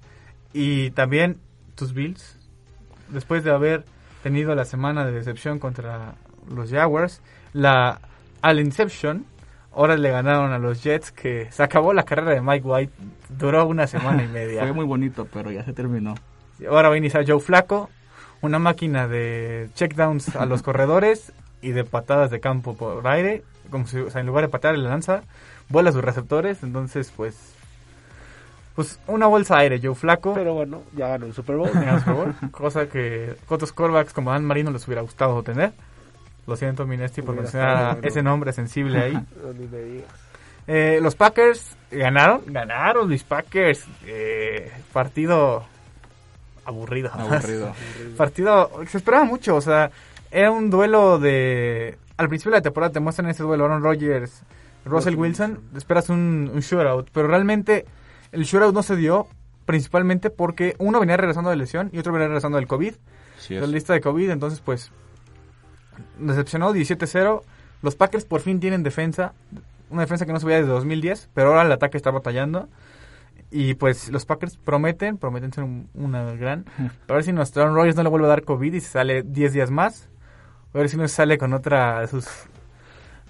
y 0.52 0.90
también 0.92 1.38
tus 1.80 1.94
Bills 1.94 2.38
después 3.08 3.44
de 3.44 3.52
haber 3.52 3.86
tenido 4.22 4.54
la 4.54 4.66
semana 4.66 5.06
de 5.06 5.14
decepción 5.14 5.60
contra 5.60 6.16
los 6.54 6.70
Jaguars, 6.70 7.22
la 7.54 8.02
al 8.42 8.60
Inception 8.60 9.26
ahora 9.74 9.96
le 9.98 10.12
ganaron 10.12 10.52
a 10.52 10.60
los 10.60 10.84
Jets 10.84 11.12
que 11.12 11.48
se 11.52 11.64
acabó 11.64 11.94
la 11.94 12.04
carrera 12.04 12.32
de 12.32 12.42
Mike 12.42 12.68
White, 12.68 12.94
duró 13.30 13.66
una 13.66 13.88
semana 13.88 14.24
y 14.24 14.28
media. 14.40 14.62
Fue 14.62 14.74
muy 14.74 14.86
bonito, 14.86 15.28
pero 15.32 15.52
ya 15.52 15.64
se 15.64 15.74
terminó. 15.74 16.16
Ahora 16.70 16.90
va 16.90 16.96
a 16.96 16.98
iniciar 16.98 17.26
Joe 17.26 17.40
Flaco, 17.40 17.90
una 18.42 18.60
máquina 18.60 19.08
de 19.08 19.70
checkdowns 19.76 20.36
a 20.36 20.46
los 20.46 20.62
corredores 20.64 21.32
y 21.62 21.72
de 21.72 21.84
patadas 21.84 22.32
de 22.32 22.40
campo 22.40 22.76
por 22.76 23.08
aire, 23.08 23.44
como 23.70 23.88
si, 23.88 24.00
o 24.00 24.10
sea, 24.10 24.22
en 24.22 24.28
lugar 24.28 24.44
de 24.46 24.50
patear 24.50 24.78
la 24.78 24.90
lanza, 24.90 25.24
vuela 25.70 25.92
a 25.92 25.94
sus 25.94 26.04
receptores, 26.04 26.64
entonces 26.64 27.14
pues 27.16 27.56
pues 28.76 29.00
una 29.08 29.28
bolsa 29.28 29.56
de 29.56 29.62
aire 29.64 29.80
Joe 29.82 29.96
Flaco. 29.96 30.34
Pero 30.34 30.54
bueno, 30.54 30.84
ya 30.96 31.10
ganó 31.10 31.26
el 31.26 31.34
Super 31.34 31.58
Bowl. 31.58 31.70
Venga, 31.74 31.94
por 31.94 32.02
favor. 32.02 32.34
Cosa 32.52 32.88
que 32.88 33.36
otros 33.48 33.74
callbacks 33.74 34.14
como 34.14 34.32
Dan 34.32 34.46
Marino 34.46 34.72
les 34.72 34.88
hubiera 34.88 35.02
gustado 35.02 35.42
tener. 35.44 35.74
Lo 36.48 36.56
siento, 36.56 36.88
Minesti, 36.88 37.22
por 37.22 37.36
mencionar 37.36 37.96
bueno. 37.96 38.08
ese 38.08 38.24
nombre 38.24 38.54
sensible 38.54 39.00
ahí. 39.02 39.14
No, 39.44 39.54
ni 39.54 39.68
me 39.68 39.80
digas. 39.80 40.10
Eh, 40.66 41.00
los 41.02 41.16
Packers 41.16 41.76
ganaron, 41.92 42.42
ganaron 42.48 43.08
mis 43.08 43.24
Packers. 43.24 43.86
Eh, 44.06 44.72
partido 44.94 45.64
aburrido. 46.70 47.12
Aburrido. 47.12 47.74
partido 48.18 48.72
que 48.80 48.88
se 48.88 48.98
esperaba 48.98 49.26
mucho, 49.26 49.56
o 49.56 49.62
sea, 49.62 49.92
era 50.32 50.52
un 50.52 50.70
duelo 50.70 51.20
de... 51.20 51.98
Al 52.18 52.30
principio 52.30 52.52
de 52.52 52.58
la 52.58 52.64
temporada 52.64 52.94
te 52.94 53.00
muestran 53.00 53.30
ese 53.30 53.44
duelo 53.44 53.66
Aaron 53.66 53.82
Rodgers, 53.82 54.44
Russell 54.86 55.16
Wilson, 55.16 55.60
esperas 55.76 56.10
un, 56.10 56.52
un 56.54 56.60
shootout, 56.60 57.10
pero 57.14 57.28
realmente 57.28 57.86
el 58.32 58.44
shootout 58.44 58.74
no 58.74 58.84
se 58.84 58.96
dio 58.96 59.28
principalmente 59.66 60.30
porque 60.30 60.76
uno 60.80 61.00
venía 61.00 61.18
regresando 61.18 61.50
de 61.50 61.56
lesión 61.56 61.90
y 61.94 62.00
otro 62.00 62.12
venía 62.12 62.28
regresando 62.28 62.58
del 62.58 62.68
COVID, 62.68 62.94
Sí 63.38 63.54
de 63.56 63.62
la 63.62 63.68
lista 63.68 63.94
de 63.94 64.02
COVID, 64.02 64.30
entonces 64.32 64.62
pues 64.62 64.92
decepcionó 66.18 66.74
17-0. 66.74 67.42
Los 67.82 67.96
Packers 67.96 68.26
por 68.26 68.42
fin 68.42 68.60
tienen 68.60 68.84
defensa, 68.84 69.34
una 69.90 70.02
defensa 70.02 70.26
que 70.26 70.34
no 70.34 70.40
se 70.40 70.46
veía 70.46 70.60
desde 70.60 70.72
2010, 70.72 71.30
pero 71.34 71.50
ahora 71.50 71.64
el 71.64 71.72
ataque 71.72 71.98
está 71.98 72.12
batallando. 72.12 72.68
Y 73.52 73.74
pues 73.76 74.10
los 74.10 74.26
Packers 74.26 74.58
prometen, 74.58 75.18
prometen 75.18 75.52
ser 75.54 75.64
un- 75.64 75.90
una 75.96 76.24
gran. 76.34 76.66
A 77.08 77.14
ver 77.14 77.24
si 77.24 77.32
nuestro 77.32 77.64
Aaron 77.64 77.76
Rodgers 77.76 77.96
no 77.96 78.04
le 78.04 78.10
vuelve 78.10 78.28
a 78.28 78.30
dar 78.30 78.44
COVID 78.44 78.74
y 78.74 78.80
se 78.82 78.90
sale 78.90 79.24
10 79.24 79.54
días 79.54 79.72
más. 79.72 80.08
A 80.74 80.78
ver 80.78 80.90
si 80.90 80.98
no 80.98 81.08
sale 81.08 81.38
con 81.40 81.54
otra 81.54 82.02
de 82.02 82.08
sus, 82.08 82.26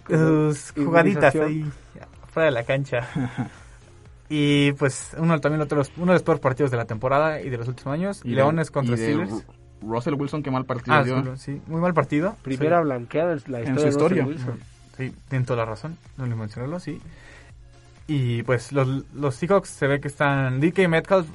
sus 0.08 0.74
jugaditas 0.86 1.34
ahí 1.46 1.72
fuera 2.34 2.46
de 2.46 2.52
la 2.52 2.64
cancha. 2.64 3.08
Y 4.30 4.74
pues 4.74 5.16
uno 5.18 5.40
también 5.42 5.62
otro, 5.62 5.78
de 5.78 5.88
los- 5.88 5.98
uno 5.98 6.08
de 6.08 6.14
los 6.14 6.24
peores 6.24 6.40
partidos 6.42 6.70
de 6.72 6.78
la 6.78 6.86
temporada 6.86 7.42
y 7.42 7.50
de 7.50 7.58
los 7.58 7.68
últimos 7.68 7.94
años. 7.94 8.22
Y 8.24 8.30
de- 8.30 8.36
Leones 8.36 8.70
contra 8.72 8.96
y 8.96 9.00
de 9.00 9.06
Steelers. 9.06 9.32
Ru- 9.32 9.44
Russell 9.82 10.14
Wilson, 10.16 10.44
qué 10.44 10.52
mal 10.52 10.66
partido 10.66 10.96
Ah, 10.96 11.04
dio. 11.04 11.36
sí, 11.38 11.62
muy 11.68 11.82
mal 11.82 11.94
partido. 11.94 12.36
Primera 12.44 12.82
blanqueada 12.82 13.34
en 13.34 13.42
la 13.48 13.60
En 13.62 13.64
historia 13.64 13.80
su 13.80 13.84
de 13.84 13.90
historia. 13.90 14.24
Russell 14.26 14.38
Wilson. 14.50 14.60
Sí, 14.98 15.16
tienen 15.30 15.46
toda 15.46 15.58
la 15.58 15.66
razón, 15.66 15.98
no 16.18 16.26
le 16.26 16.36
mencionarlo, 16.36 16.80
sí. 16.80 17.02
Y 18.08 18.44
pues 18.44 18.72
los, 18.72 18.88
los 19.14 19.36
Seahawks 19.36 19.70
se 19.70 19.88
ve 19.88 20.00
que 20.02 20.08
están... 20.10 20.60
DK 20.60 20.88
Metcalf 20.90 21.28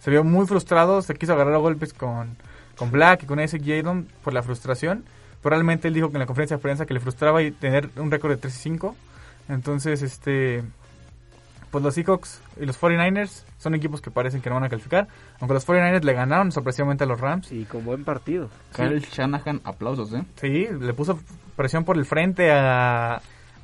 se 0.00 0.10
vio 0.10 0.24
muy 0.24 0.46
frustrado, 0.46 1.00
se 1.02 1.14
quiso 1.14 1.32
agarrar 1.34 1.54
a 1.54 1.58
golpes 1.58 1.92
con, 1.92 2.36
con 2.76 2.90
Black 2.90 3.22
y 3.22 3.26
con 3.26 3.38
Isaac 3.40 3.62
Jadon 3.64 4.08
por 4.24 4.32
la 4.32 4.42
frustración. 4.42 5.04
Pero 5.42 5.50
realmente 5.54 5.88
él 5.88 5.94
dijo 5.94 6.08
que 6.10 6.14
en 6.16 6.20
la 6.20 6.26
conferencia 6.26 6.56
de 6.56 6.62
prensa 6.62 6.86
que 6.86 6.94
le 6.94 7.00
frustraba 7.00 7.42
y 7.42 7.50
tener 7.52 7.90
un 7.96 8.10
récord 8.10 8.30
de 8.32 8.36
3 8.38 8.54
y 8.56 8.58
5. 8.60 8.96
Entonces, 9.48 10.02
este 10.02 10.64
pues 11.72 11.82
los 11.82 11.94
Seahawks 11.94 12.40
y 12.60 12.66
los 12.66 12.78
49ers 12.78 13.44
son 13.56 13.74
equipos 13.74 14.02
que 14.02 14.10
parecen 14.10 14.42
que 14.42 14.50
no 14.50 14.56
van 14.56 14.64
a 14.64 14.68
calificar. 14.68 15.08
Aunque 15.40 15.54
los 15.54 15.66
49ers 15.66 16.02
le 16.02 16.12
ganaron 16.12 16.52
sorpresivamente 16.52 17.04
a 17.04 17.06
los 17.06 17.18
Rams. 17.18 17.50
Y 17.50 17.64
con 17.64 17.82
buen 17.84 18.04
partido. 18.04 18.50
Kyle 18.76 19.00
Shanahan, 19.00 19.62
aplausos, 19.64 20.12
¿eh? 20.12 20.22
Sí, 20.36 20.68
le 20.78 20.92
puso 20.92 21.18
presión 21.56 21.84
por 21.84 21.96
el 21.96 22.04
frente 22.04 22.52
a, 22.52 23.22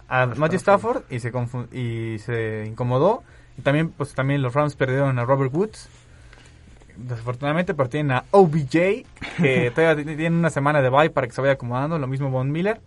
a 0.08 0.26
Matthew 0.26 0.56
Stafford 0.56 1.02
y 1.10 1.20
se, 1.20 1.30
y 1.70 2.18
se 2.18 2.64
incomodó. 2.66 3.22
Y 3.58 3.62
también, 3.62 3.90
pues 3.90 4.14
también 4.14 4.40
los 4.40 4.54
Rams 4.54 4.74
perdieron 4.74 5.18
a 5.18 5.26
Robert 5.26 5.54
Woods. 5.54 5.90
Desafortunadamente, 6.96 7.74
pero 7.74 7.90
tienen 7.90 8.12
a 8.12 8.24
OBJ, 8.30 9.04
que 9.36 9.70
todavía 9.74 10.02
tiene 10.16 10.34
una 10.34 10.50
semana 10.50 10.80
de 10.80 10.88
bye 10.88 11.10
para 11.10 11.26
que 11.26 11.34
se 11.34 11.42
vaya 11.42 11.52
acomodando. 11.52 11.98
Lo 11.98 12.06
mismo 12.06 12.30
Von 12.30 12.50
Miller, 12.50 12.80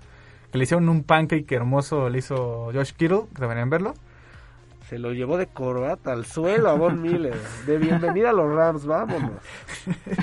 que 0.52 0.58
le 0.58 0.64
hicieron 0.64 0.90
un 0.90 1.04
pancake 1.04 1.50
hermoso, 1.52 2.10
le 2.10 2.18
hizo 2.18 2.72
Josh 2.74 2.94
Kittle, 2.94 3.26
que 3.36 3.42
deberían 3.42 3.70
verlo. 3.70 3.94
Se 4.92 5.00
lo 5.00 5.14
llevó 5.14 5.38
de 5.38 5.48
corbata 5.48 6.12
al 6.12 6.26
suelo 6.26 6.70
a 6.70 6.74
Von 6.74 7.02
Miller. 7.02 7.38
De 7.66 7.78
bienvenida 7.78 8.32
a 8.32 8.34
los 8.34 8.54
Rams, 8.54 8.86
vámonos. 8.86 9.40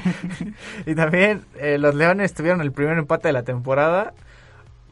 y 0.87 0.95
también 0.95 1.43
eh, 1.59 1.79
los 1.79 1.95
Leones 1.95 2.35
tuvieron 2.35 2.61
el 2.61 2.71
primer 2.71 2.99
empate 2.99 3.29
de 3.29 3.33
la 3.33 3.45
temporada. 3.45 4.13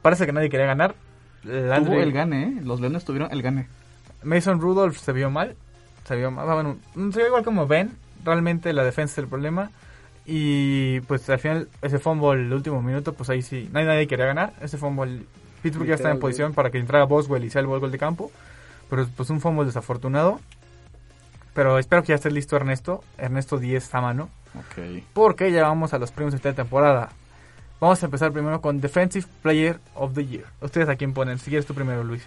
Parece 0.01 0.25
que 0.25 0.33
nadie 0.33 0.49
quería 0.49 0.65
ganar. 0.65 0.95
Tuvo 1.43 2.01
el 2.01 2.11
gane, 2.11 2.45
¿eh? 2.45 2.61
Los 2.65 2.81
Leones 2.81 3.05
tuvieron 3.05 3.31
el 3.31 3.43
gane. 3.43 3.69
Mason 4.23 4.63
Rudolph 4.63 4.97
se 4.97 5.13
vio 5.13 5.29
mal. 5.29 5.57
Se 6.05 6.17
vio 6.17 6.31
mal. 6.31 6.47
Bueno, 6.47 6.79
se 7.13 7.19
vio 7.19 7.27
igual 7.27 7.45
como 7.45 7.67
Ben. 7.67 7.91
Realmente 8.25 8.73
la 8.73 8.83
defensa 8.83 9.13
es 9.13 9.19
el 9.19 9.29
problema. 9.29 9.73
Y 10.25 11.01
pues 11.01 11.29
al 11.29 11.39
final 11.39 11.69
ese 11.83 11.99
fumble 11.99 12.41
el 12.41 12.51
último 12.51 12.81
minuto, 12.81 13.13
pues 13.13 13.29
ahí 13.29 13.43
sí, 13.43 13.69
nadie, 13.75 13.87
nadie 13.89 14.07
quería 14.07 14.25
ganar. 14.25 14.55
Ese 14.63 14.79
fumble, 14.79 15.25
Pittsburgh 15.63 15.87
ya 15.87 15.97
está 15.97 16.11
en 16.11 16.19
posición 16.19 16.55
para 16.55 16.71
que 16.71 16.79
entrara 16.79 17.05
Boswell 17.05 17.45
y 17.45 17.51
sea 17.51 17.61
el 17.61 17.67
gol 17.67 17.93
de 17.93 17.99
campo. 17.99 18.33
Pero 18.91 19.07
pues 19.17 19.31
un 19.31 19.41
fumble 19.41 19.65
desafortunado. 19.65 20.41
Pero 21.55 21.79
espero 21.79 22.03
que 22.03 22.09
ya 22.09 22.17
esté 22.17 22.31
listo 22.31 22.57
Ernesto. 22.57 23.03
Ernesto 23.19 23.59
10 23.59 23.95
a 23.95 24.01
mano. 24.01 24.29
Ok. 24.55 25.03
Porque 25.13 25.53
ya 25.53 25.63
vamos 25.63 25.93
a 25.95 25.99
los 25.99 26.11
premios 26.13 26.33
de 26.33 26.37
esta 26.37 26.53
temporada. 26.53 27.11
Vamos 27.81 28.03
a 28.03 28.07
empezar 28.07 28.33
primero 28.33 28.61
con 28.61 28.81
Defensive 28.81 29.27
Player 29.43 29.81
of 29.95 30.15
the 30.15 30.27
Year. 30.27 30.45
¿Ustedes 30.61 30.89
a 30.89 30.97
quién 30.97 31.13
ponen? 31.13 31.39
Si 31.39 31.51
quieres 31.51 31.67
tú 31.67 31.75
primero, 31.75 32.05
Luis. 32.05 32.27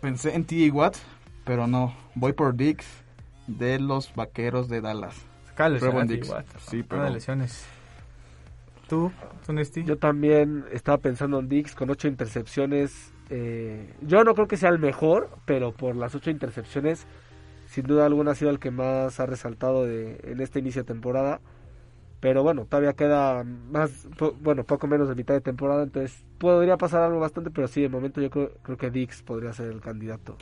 Pensé 0.00 0.34
en 0.34 0.44
T.J. 0.44 0.74
Watt, 0.74 0.96
pero 1.44 1.66
no. 1.66 1.94
Voy 2.14 2.32
por 2.32 2.54
Dix 2.54 2.84
de 3.46 3.78
los 3.78 4.14
Vaqueros 4.14 4.68
de 4.68 4.80
Dallas. 4.80 5.14
Diggs. 6.06 6.26
igual. 6.26 6.44
Sí, 6.68 6.78
Una 6.78 6.86
pero... 6.88 7.04
de 7.04 7.10
lesiones. 7.10 7.64
¿Tú, 8.88 9.12
Tunesti? 9.46 9.84
Yo 9.84 9.96
también 9.96 10.64
estaba 10.72 10.98
pensando 10.98 11.38
en 11.38 11.48
Dix 11.48 11.74
con 11.74 11.90
ocho 11.90 12.08
intercepciones. 12.08 13.12
Eh, 13.30 13.92
yo 14.02 14.22
no 14.24 14.34
creo 14.34 14.48
que 14.48 14.56
sea 14.56 14.68
el 14.70 14.78
mejor, 14.78 15.30
pero 15.46 15.72
por 15.72 15.96
las 15.96 16.14
ocho 16.14 16.30
intercepciones, 16.30 17.06
sin 17.68 17.86
duda 17.86 18.06
alguna 18.06 18.32
ha 18.32 18.34
sido 18.34 18.50
el 18.50 18.58
que 18.58 18.70
más 18.70 19.18
ha 19.20 19.26
resaltado 19.26 19.84
de, 19.84 20.20
en 20.24 20.40
este 20.40 20.58
inicio 20.58 20.82
de 20.82 20.86
temporada. 20.88 21.40
Pero 22.20 22.42
bueno, 22.42 22.64
todavía 22.64 22.94
queda 22.94 23.44
más, 23.44 24.08
po- 24.16 24.34
bueno, 24.40 24.64
poco 24.64 24.86
menos 24.86 25.08
de 25.08 25.14
mitad 25.14 25.34
de 25.34 25.42
temporada, 25.42 25.82
entonces 25.82 26.24
podría 26.38 26.78
pasar 26.78 27.02
algo 27.02 27.20
bastante, 27.20 27.50
pero 27.50 27.68
sí, 27.68 27.82
de 27.82 27.90
momento 27.90 28.20
yo 28.22 28.30
creo, 28.30 28.50
que 28.78 28.90
Dix 28.90 29.22
podría 29.22 29.52
ser 29.52 29.70
el 29.70 29.80
candidato. 29.82 30.36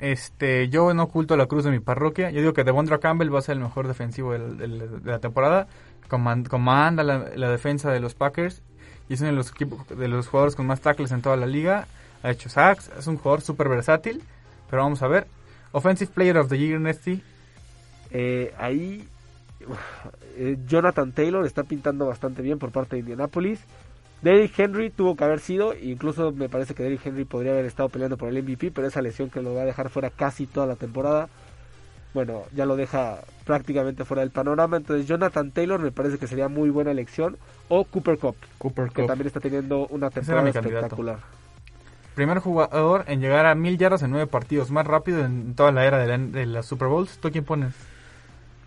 Este, 0.00 0.68
yo 0.70 0.92
no 0.94 1.04
oculto 1.04 1.36
la 1.36 1.46
cruz 1.46 1.62
de 1.64 1.70
mi 1.70 1.78
parroquia. 1.78 2.30
Yo 2.30 2.40
digo 2.40 2.52
que 2.52 2.64
Devondra 2.64 2.98
Campbell 2.98 3.32
va 3.32 3.38
a 3.40 3.42
ser 3.42 3.56
el 3.56 3.62
mejor 3.62 3.86
defensivo 3.86 4.32
de 4.32 4.88
la 5.04 5.18
temporada. 5.20 5.68
Coman- 6.08 6.48
comanda 6.48 7.04
la, 7.04 7.30
la 7.36 7.50
defensa 7.50 7.92
de 7.92 8.00
los 8.00 8.14
Packers. 8.14 8.62
Y 9.08 9.14
es 9.14 9.20
uno 9.20 9.30
de 9.30 9.36
los 9.36 9.50
equipos, 9.50 9.86
de 9.88 10.08
los 10.08 10.26
jugadores 10.26 10.56
con 10.56 10.66
más 10.66 10.80
tackles 10.80 11.12
en 11.12 11.20
toda 11.20 11.36
la 11.36 11.46
liga. 11.46 11.86
Ha 12.22 12.30
hecho 12.30 12.48
sacks. 12.48 12.90
Es 12.98 13.06
un 13.06 13.16
jugador 13.16 13.40
súper 13.40 13.68
versátil. 13.68 14.22
Pero 14.68 14.82
vamos 14.82 15.02
a 15.02 15.08
ver. 15.08 15.26
Offensive 15.72 16.10
Player 16.12 16.38
of 16.38 16.48
the 16.48 16.58
Year, 16.58 16.80
Nesty. 16.80 17.22
Eh, 18.10 18.52
ahí 18.58 19.06
eh, 20.36 20.56
Jonathan 20.66 21.12
Taylor 21.12 21.44
está 21.46 21.64
pintando 21.64 22.06
bastante 22.06 22.42
bien 22.42 22.58
por 22.58 22.70
parte 22.70 22.96
de 22.96 23.00
Indianapolis. 23.00 23.60
Derrick 24.22 24.58
Henry 24.58 24.90
tuvo 24.90 25.16
que 25.16 25.24
haber 25.24 25.40
sido, 25.40 25.74
incluso 25.74 26.30
me 26.32 26.48
parece 26.48 26.74
que 26.74 26.82
Derrick 26.82 27.06
Henry 27.06 27.24
podría 27.24 27.52
haber 27.52 27.64
estado 27.64 27.88
peleando 27.88 28.18
por 28.18 28.28
el 28.28 28.42
MVP, 28.42 28.70
pero 28.70 28.86
esa 28.86 29.00
lesión 29.00 29.30
que 29.30 29.40
lo 29.40 29.54
va 29.54 29.62
a 29.62 29.64
dejar 29.64 29.88
fuera 29.88 30.10
casi 30.10 30.46
toda 30.46 30.66
la 30.66 30.76
temporada, 30.76 31.30
bueno, 32.12 32.42
ya 32.54 32.66
lo 32.66 32.76
deja 32.76 33.20
prácticamente 33.46 34.04
fuera 34.04 34.20
del 34.20 34.30
panorama. 34.30 34.76
Entonces 34.76 35.06
Jonathan 35.06 35.52
Taylor 35.52 35.80
me 35.80 35.90
parece 35.90 36.18
que 36.18 36.26
sería 36.26 36.48
muy 36.48 36.68
buena 36.68 36.90
elección. 36.90 37.38
O 37.68 37.84
Cooper 37.84 38.18
Cup, 38.18 38.36
Cooper 38.58 38.88
que 38.88 39.02
Cup. 39.02 39.06
también 39.06 39.28
está 39.28 39.40
teniendo 39.40 39.86
una 39.86 40.10
temporada 40.10 40.52
candidato. 40.52 40.96
Primer 42.14 42.38
jugador 42.38 43.04
en 43.06 43.20
llegar 43.20 43.46
a 43.46 43.54
mil 43.54 43.78
yardas 43.78 44.02
en 44.02 44.10
nueve 44.10 44.26
partidos. 44.26 44.70
Más 44.70 44.86
rápido 44.86 45.24
en 45.24 45.54
toda 45.54 45.72
la 45.72 45.86
era 45.86 45.98
de 45.98 46.06
la, 46.06 46.18
de 46.18 46.46
la 46.46 46.62
Super 46.62 46.88
Bowls. 46.88 47.18
¿Tú 47.18 47.30
quién 47.30 47.44
pones? 47.44 47.74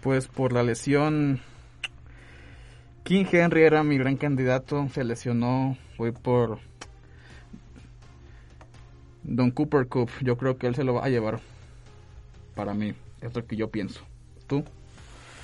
Pues 0.01 0.27
por 0.27 0.53
la 0.53 0.63
lesión... 0.63 1.41
King 3.03 3.25
Henry 3.29 3.63
era 3.63 3.83
mi 3.83 3.97
gran 3.97 4.15
candidato. 4.15 4.87
Se 4.93 5.03
lesionó. 5.03 5.77
Voy 5.97 6.11
por... 6.11 6.59
Don 9.23 9.51
Cooper 9.51 9.87
Cup. 9.87 10.09
Yo 10.21 10.37
creo 10.37 10.57
que 10.57 10.67
él 10.67 10.75
se 10.75 10.83
lo 10.85 10.93
va 10.93 11.05
a 11.05 11.09
llevar. 11.09 11.41
Para 12.55 12.73
mí. 12.73 12.93
Es 13.21 13.35
lo 13.35 13.45
que 13.45 13.55
yo 13.55 13.69
pienso. 13.69 14.01
¿Tú? 14.47 14.63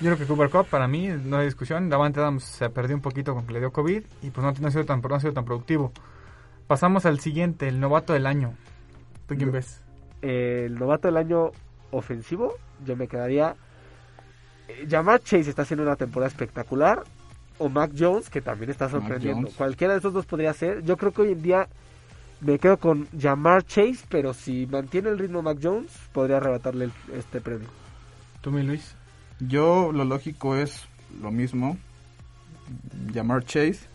Yo 0.00 0.06
creo 0.06 0.16
que 0.16 0.24
Cooper 0.24 0.48
Cup, 0.48 0.66
para 0.66 0.88
mí, 0.88 1.08
no 1.08 1.36
hay 1.36 1.44
discusión. 1.44 1.90
Davante 1.90 2.20
Adams 2.20 2.44
se 2.44 2.70
perdió 2.70 2.96
un 2.96 3.02
poquito 3.02 3.34
con 3.34 3.46
que 3.46 3.52
le 3.52 3.60
dio 3.60 3.70
COVID 3.70 4.02
y 4.22 4.30
pues 4.30 4.42
no, 4.42 4.52
no 4.58 4.68
ha, 4.68 4.70
sido 4.70 4.86
tan, 4.86 5.02
no 5.02 5.14
ha 5.14 5.20
sido 5.20 5.34
tan 5.34 5.44
productivo. 5.44 5.92
Pasamos 6.70 7.04
al 7.04 7.18
siguiente, 7.18 7.66
el 7.66 7.80
novato 7.80 8.12
del 8.12 8.26
año. 8.26 8.54
¿Tú 9.26 9.34
quién 9.34 9.50
ves? 9.50 9.82
el 10.22 10.78
novato 10.78 11.08
del 11.08 11.16
año 11.16 11.50
ofensivo, 11.90 12.54
yo 12.86 12.94
me 12.94 13.08
quedaría. 13.08 13.56
eh, 14.68 14.86
Jamar 14.88 15.18
Chase 15.20 15.50
está 15.50 15.62
haciendo 15.62 15.82
una 15.82 15.96
temporada 15.96 16.28
espectacular. 16.28 17.02
O 17.58 17.68
Mac 17.68 17.90
Jones, 17.98 18.30
que 18.30 18.40
también 18.40 18.70
está 18.70 18.88
sorprendiendo. 18.88 19.48
Cualquiera 19.56 19.94
de 19.94 19.98
esos 19.98 20.12
dos 20.12 20.26
podría 20.26 20.52
ser. 20.54 20.84
Yo 20.84 20.96
creo 20.96 21.10
que 21.12 21.22
hoy 21.22 21.32
en 21.32 21.42
día 21.42 21.66
me 22.40 22.60
quedo 22.60 22.76
con 22.76 23.08
Jamar 23.20 23.64
Chase, 23.64 24.04
pero 24.08 24.32
si 24.32 24.68
mantiene 24.68 25.08
el 25.08 25.18
ritmo 25.18 25.42
Mac 25.42 25.58
Jones, 25.60 25.90
podría 26.12 26.36
arrebatarle 26.36 26.84
el- 26.84 26.92
este 27.18 27.40
premio. 27.40 27.66
¿Tú, 28.42 28.52
mi 28.52 28.62
Luis? 28.62 28.94
Yo 29.40 29.90
lo 29.92 30.04
lógico 30.04 30.54
es 30.54 30.84
lo 31.20 31.32
mismo. 31.32 31.76
Llamar 33.12 33.42
Chase. 33.44 33.89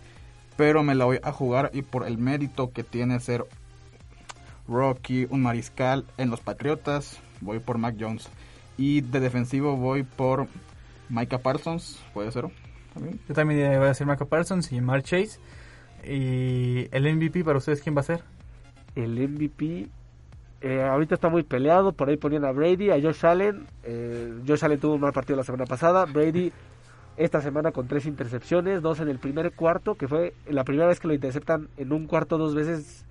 Pero 0.58 0.84
me 0.84 0.95
la 0.95 1.06
voy 1.06 1.20
a 1.24 1.32
jugar 1.32 1.72
y 1.74 1.82
por 1.82 2.08
el 2.08 2.18
mérito 2.18 2.72
que 2.72 2.84
tiene 2.84 3.20
ser 3.20 3.45
Rocky, 4.68 5.28
un 5.30 5.41
mariscal 5.43 6.06
en 6.18 6.30
los 6.30 6.39
Patriotas, 6.39 7.20
voy 7.41 7.60
por 7.60 7.78
Mac 7.78 7.95
Jones. 7.99 8.30
Y 8.78 9.01
de 9.01 9.20
defensivo 9.20 9.76
voy 9.76 10.03
por 10.03 10.47
Micah 11.10 11.38
Parsons, 11.39 12.01
puede 12.14 12.32
ser. 12.32 12.45
¿También? 12.93 13.20
Yo 13.28 13.34
también 13.34 13.68
voy 13.78 13.86
a 13.86 13.89
decir 13.89 14.08
Michael 14.08 14.28
Parsons 14.30 14.72
y 14.72 14.82
Mark 14.82 15.03
Chase. 15.03 15.39
Y 16.08 16.88
el 16.91 17.16
MVP 17.16 17.43
para 17.43 17.58
ustedes, 17.58 17.82
¿quién 17.82 17.95
va 17.95 18.01
a 18.01 18.03
ser? 18.03 18.22
El 18.95 19.20
MVP. 19.28 19.88
eh, 20.62 20.84
ahorita 20.84 21.16
está 21.16 21.30
muy 21.30 21.43
peleado. 21.43 21.91
Por 21.93 22.10
ahí 22.10 22.18
ponían 22.18 22.45
a 22.45 22.51
Brady, 22.51 22.91
a 22.91 23.01
Josh 23.01 23.26
Allen. 23.26 23.66
eh, 23.84 24.34
Josh 24.47 24.64
Allen 24.64 24.80
tuvo 24.80 24.95
un 24.95 25.01
mal 25.01 25.14
partido 25.14 25.38
la 25.38 25.43
semana 25.43 25.66
pasada. 25.66 26.06
Brady 26.06 26.51
esta 27.18 27.41
semana 27.41 27.72
con 27.72 27.88
tres 27.88 28.05
intercepciones, 28.05 28.82
dos 28.82 28.99
en 28.99 29.09
el 29.09 29.20
primer 29.20 29.53
cuarto, 29.53 29.95
que 29.95 30.07
fue 30.07 30.34
la 30.47 30.63
primera 30.63 30.88
vez 30.88 30.99
que 30.99 31.07
lo 31.07 31.13
interceptan 31.13 31.70
en 31.78 31.93
un 31.93 32.07
cuarto 32.07 32.38
dos 32.38 32.55
veces 32.55 33.05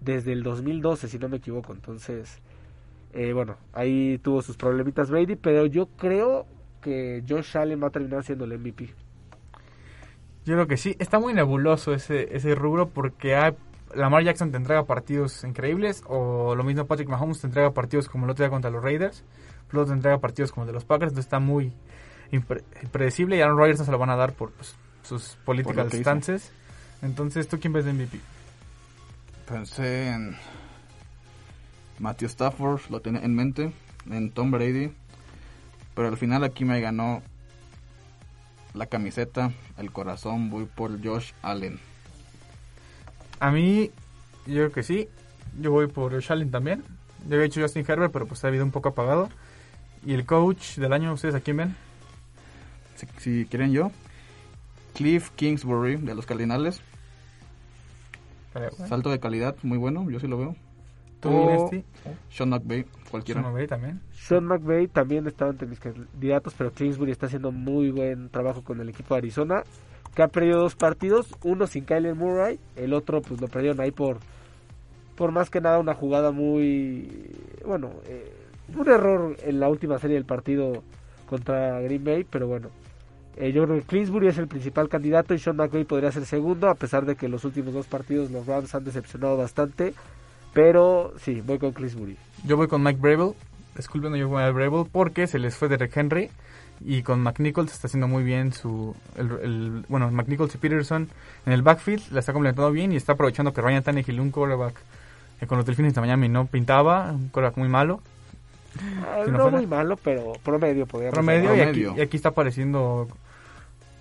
desde 0.00 0.32
el 0.32 0.42
2012, 0.42 1.08
si 1.08 1.18
no 1.18 1.28
me 1.28 1.38
equivoco. 1.38 1.72
Entonces, 1.72 2.40
eh, 3.12 3.32
bueno, 3.32 3.56
ahí 3.72 4.18
tuvo 4.18 4.42
sus 4.42 4.56
problemitas 4.56 5.10
Brady, 5.10 5.36
pero 5.36 5.66
yo 5.66 5.86
creo 5.96 6.46
que 6.80 7.22
Josh 7.28 7.56
Allen 7.56 7.82
va 7.82 7.88
a 7.88 7.90
terminar 7.90 8.24
siendo 8.24 8.44
el 8.44 8.58
MVP. 8.58 8.94
Yo 10.44 10.54
creo 10.54 10.66
que 10.66 10.76
sí. 10.76 10.96
Está 10.98 11.18
muy 11.18 11.34
nebuloso 11.34 11.92
ese, 11.92 12.34
ese 12.34 12.54
rubro 12.54 12.88
porque 12.88 13.34
hay, 13.34 13.52
Lamar 13.94 14.24
Jackson 14.24 14.50
te 14.50 14.56
entrega 14.56 14.84
partidos 14.84 15.44
increíbles 15.44 16.02
o 16.06 16.54
lo 16.54 16.64
mismo 16.64 16.86
Patrick 16.86 17.08
Mahomes 17.08 17.40
te 17.40 17.46
entrega 17.46 17.72
partidos 17.72 18.08
como 18.08 18.24
el 18.24 18.30
otro 18.30 18.44
día 18.44 18.50
contra 18.50 18.70
los 18.70 18.82
Raiders. 18.82 19.24
Luego 19.72 19.94
te 19.94 20.18
partidos 20.18 20.52
como 20.52 20.66
de 20.66 20.72
los 20.72 20.84
Packers. 20.84 21.12
Entonces 21.12 21.26
está 21.26 21.38
muy 21.38 21.72
impre- 22.32 22.62
impredecible 22.82 23.36
y 23.36 23.40
Aaron 23.40 23.56
Rodgers 23.58 23.78
no 23.80 23.84
se 23.84 23.90
lo 23.90 23.98
van 23.98 24.10
a 24.10 24.16
dar 24.16 24.32
por 24.32 24.50
pues, 24.52 24.74
sus 25.02 25.36
hizo. 25.92 26.00
stances. 26.00 26.52
Entonces, 27.02 27.48
¿tú 27.48 27.58
quién 27.58 27.72
ves 27.72 27.84
de 27.84 27.92
MVP? 27.92 28.20
Pensé 29.46 30.08
en 30.08 30.36
Matthew 31.98 32.28
Stafford, 32.28 32.80
lo 32.90 33.00
tenía 33.00 33.22
en 33.22 33.34
mente, 33.34 33.72
en 34.10 34.30
Tom 34.30 34.50
Brady, 34.50 34.92
pero 35.94 36.08
al 36.08 36.16
final 36.16 36.44
aquí 36.44 36.64
me 36.64 36.80
ganó 36.80 37.22
la 38.74 38.86
camiseta, 38.86 39.50
el 39.78 39.90
corazón, 39.90 40.50
voy 40.50 40.66
por 40.66 41.04
Josh 41.04 41.32
Allen. 41.42 41.80
A 43.40 43.50
mí, 43.50 43.90
yo 44.46 44.54
creo 44.54 44.72
que 44.72 44.82
sí. 44.82 45.08
Yo 45.58 45.72
voy 45.72 45.88
por 45.88 46.12
Josh 46.12 46.30
Allen 46.30 46.50
también. 46.50 46.84
Yo 47.26 47.34
había 47.34 47.44
dicho 47.44 47.60
Justin 47.60 47.84
Herbert, 47.86 48.12
pero 48.12 48.26
pues 48.26 48.44
ha 48.44 48.48
habido 48.48 48.64
un 48.64 48.70
poco 48.70 48.90
apagado. 48.90 49.28
Y 50.06 50.14
el 50.14 50.24
coach 50.24 50.76
del 50.76 50.92
año, 50.92 51.12
¿ustedes 51.12 51.34
a 51.34 51.40
quién 51.40 51.56
ven? 51.56 51.76
Si, 53.00 53.06
si 53.18 53.46
quieren 53.46 53.72
yo. 53.72 53.90
Cliff 54.94 55.30
Kingsbury 55.36 55.96
de 55.96 56.14
los 56.14 56.26
Cardinales. 56.26 56.82
Salto 58.88 59.10
de 59.10 59.20
calidad, 59.20 59.56
muy 59.62 59.78
bueno, 59.78 60.10
yo 60.10 60.20
sí 60.20 60.26
lo 60.26 60.36
veo. 60.36 60.56
¿Tú? 61.20 61.84
Sean 62.30 62.50
McVay, 62.50 62.84
cualquiera. 63.10 63.40
Sean 63.40 63.52
McVay 63.52 63.66
también. 63.66 64.00
Sean 64.12 64.44
McVay 64.44 64.88
también 64.88 65.26
estaba 65.26 65.50
entre 65.50 65.68
mis 65.68 65.78
candidatos, 65.78 66.54
pero 66.56 66.72
Kingsbury 66.72 67.12
está 67.12 67.26
haciendo 67.26 67.52
muy 67.52 67.90
buen 67.90 68.28
trabajo 68.30 68.62
con 68.62 68.80
el 68.80 68.88
equipo 68.88 69.14
de 69.14 69.18
Arizona, 69.18 69.62
que 70.14 70.22
ha 70.22 70.28
perdido 70.28 70.58
dos 70.58 70.74
partidos, 70.74 71.34
uno 71.44 71.66
sin 71.66 71.84
Kyler 71.84 72.14
Murray, 72.14 72.58
el 72.76 72.92
otro 72.94 73.22
pues 73.22 73.40
lo 73.40 73.48
perdieron 73.48 73.80
ahí 73.80 73.90
por 73.90 74.18
por 75.16 75.32
más 75.32 75.50
que 75.50 75.60
nada 75.60 75.78
una 75.78 75.94
jugada 75.94 76.32
muy 76.32 77.30
bueno, 77.66 77.90
eh, 78.06 78.32
un 78.74 78.88
error 78.88 79.36
en 79.42 79.60
la 79.60 79.68
última 79.68 79.98
serie 79.98 80.16
del 80.16 80.24
partido 80.24 80.82
contra 81.28 81.80
Green 81.82 82.02
Bay, 82.02 82.24
pero 82.24 82.48
bueno, 82.48 82.70
eh, 83.36 83.52
yo 83.52 83.64
creo 83.64 83.78
que 83.78 83.86
Kingsbury 83.86 84.28
es 84.28 84.38
el 84.38 84.48
principal 84.48 84.88
candidato 84.88 85.34
y 85.34 85.38
Sean 85.38 85.56
McVay 85.56 85.84
podría 85.84 86.12
ser 86.12 86.26
segundo, 86.26 86.68
a 86.68 86.74
pesar 86.74 87.06
de 87.06 87.16
que 87.16 87.28
los 87.28 87.44
últimos 87.44 87.72
dos 87.74 87.86
partidos 87.86 88.30
los 88.30 88.46
Rams 88.46 88.74
han 88.74 88.84
decepcionado 88.84 89.36
bastante, 89.36 89.94
pero 90.52 91.14
sí, 91.18 91.40
voy 91.40 91.58
con 91.58 91.72
Kingsbury. 91.72 92.16
Yo 92.44 92.56
voy 92.56 92.68
con 92.68 92.82
Mike 92.82 93.00
Bravel. 93.00 93.34
Disculpen, 93.76 94.14
yo 94.14 94.28
voy 94.28 94.42
con 94.42 94.54
Mike 94.56 94.88
porque 94.92 95.26
se 95.26 95.38
les 95.38 95.56
fue 95.56 95.68
Derek 95.68 95.96
Henry. 95.96 96.30
Y 96.82 97.02
con 97.02 97.20
McNichols 97.20 97.72
está 97.72 97.88
haciendo 97.88 98.08
muy 98.08 98.24
bien 98.24 98.52
su... 98.54 98.96
El, 99.16 99.84
bueno, 99.88 100.10
McNichols 100.10 100.54
y 100.54 100.58
Peterson 100.58 101.08
en 101.44 101.52
el 101.52 101.60
backfield 101.60 102.10
la 102.10 102.20
está 102.20 102.32
completando 102.32 102.70
bien 102.70 102.92
y 102.92 102.96
está 102.96 103.12
aprovechando 103.12 103.52
que 103.52 103.60
Ryan 103.60 103.82
Tannehill, 103.82 104.18
un 104.18 104.30
quarterback 104.30 104.74
que 105.38 105.46
con 105.46 105.58
los 105.58 105.66
Delfines 105.66 105.94
de 105.94 106.00
Miami 106.00 106.30
no 106.30 106.46
pintaba, 106.46 107.12
un 107.12 107.28
quarterback 107.28 107.58
muy 107.58 107.68
malo. 107.68 108.00
Ah, 109.02 109.22
Si 109.24 109.30
no 109.30 109.36
no 109.38 109.42
fuera- 109.44 109.56
muy 109.58 109.66
malo, 109.66 109.96
pero 110.02 110.32
promedio 110.42 110.86
podría 110.86 111.10
promedio 111.10 111.54
y 111.56 111.60
aquí, 111.60 111.80
Promedio. 111.82 111.94
y 111.96 112.00
aquí 112.00 112.16
está 112.16 112.30
apareciendo 112.30 113.08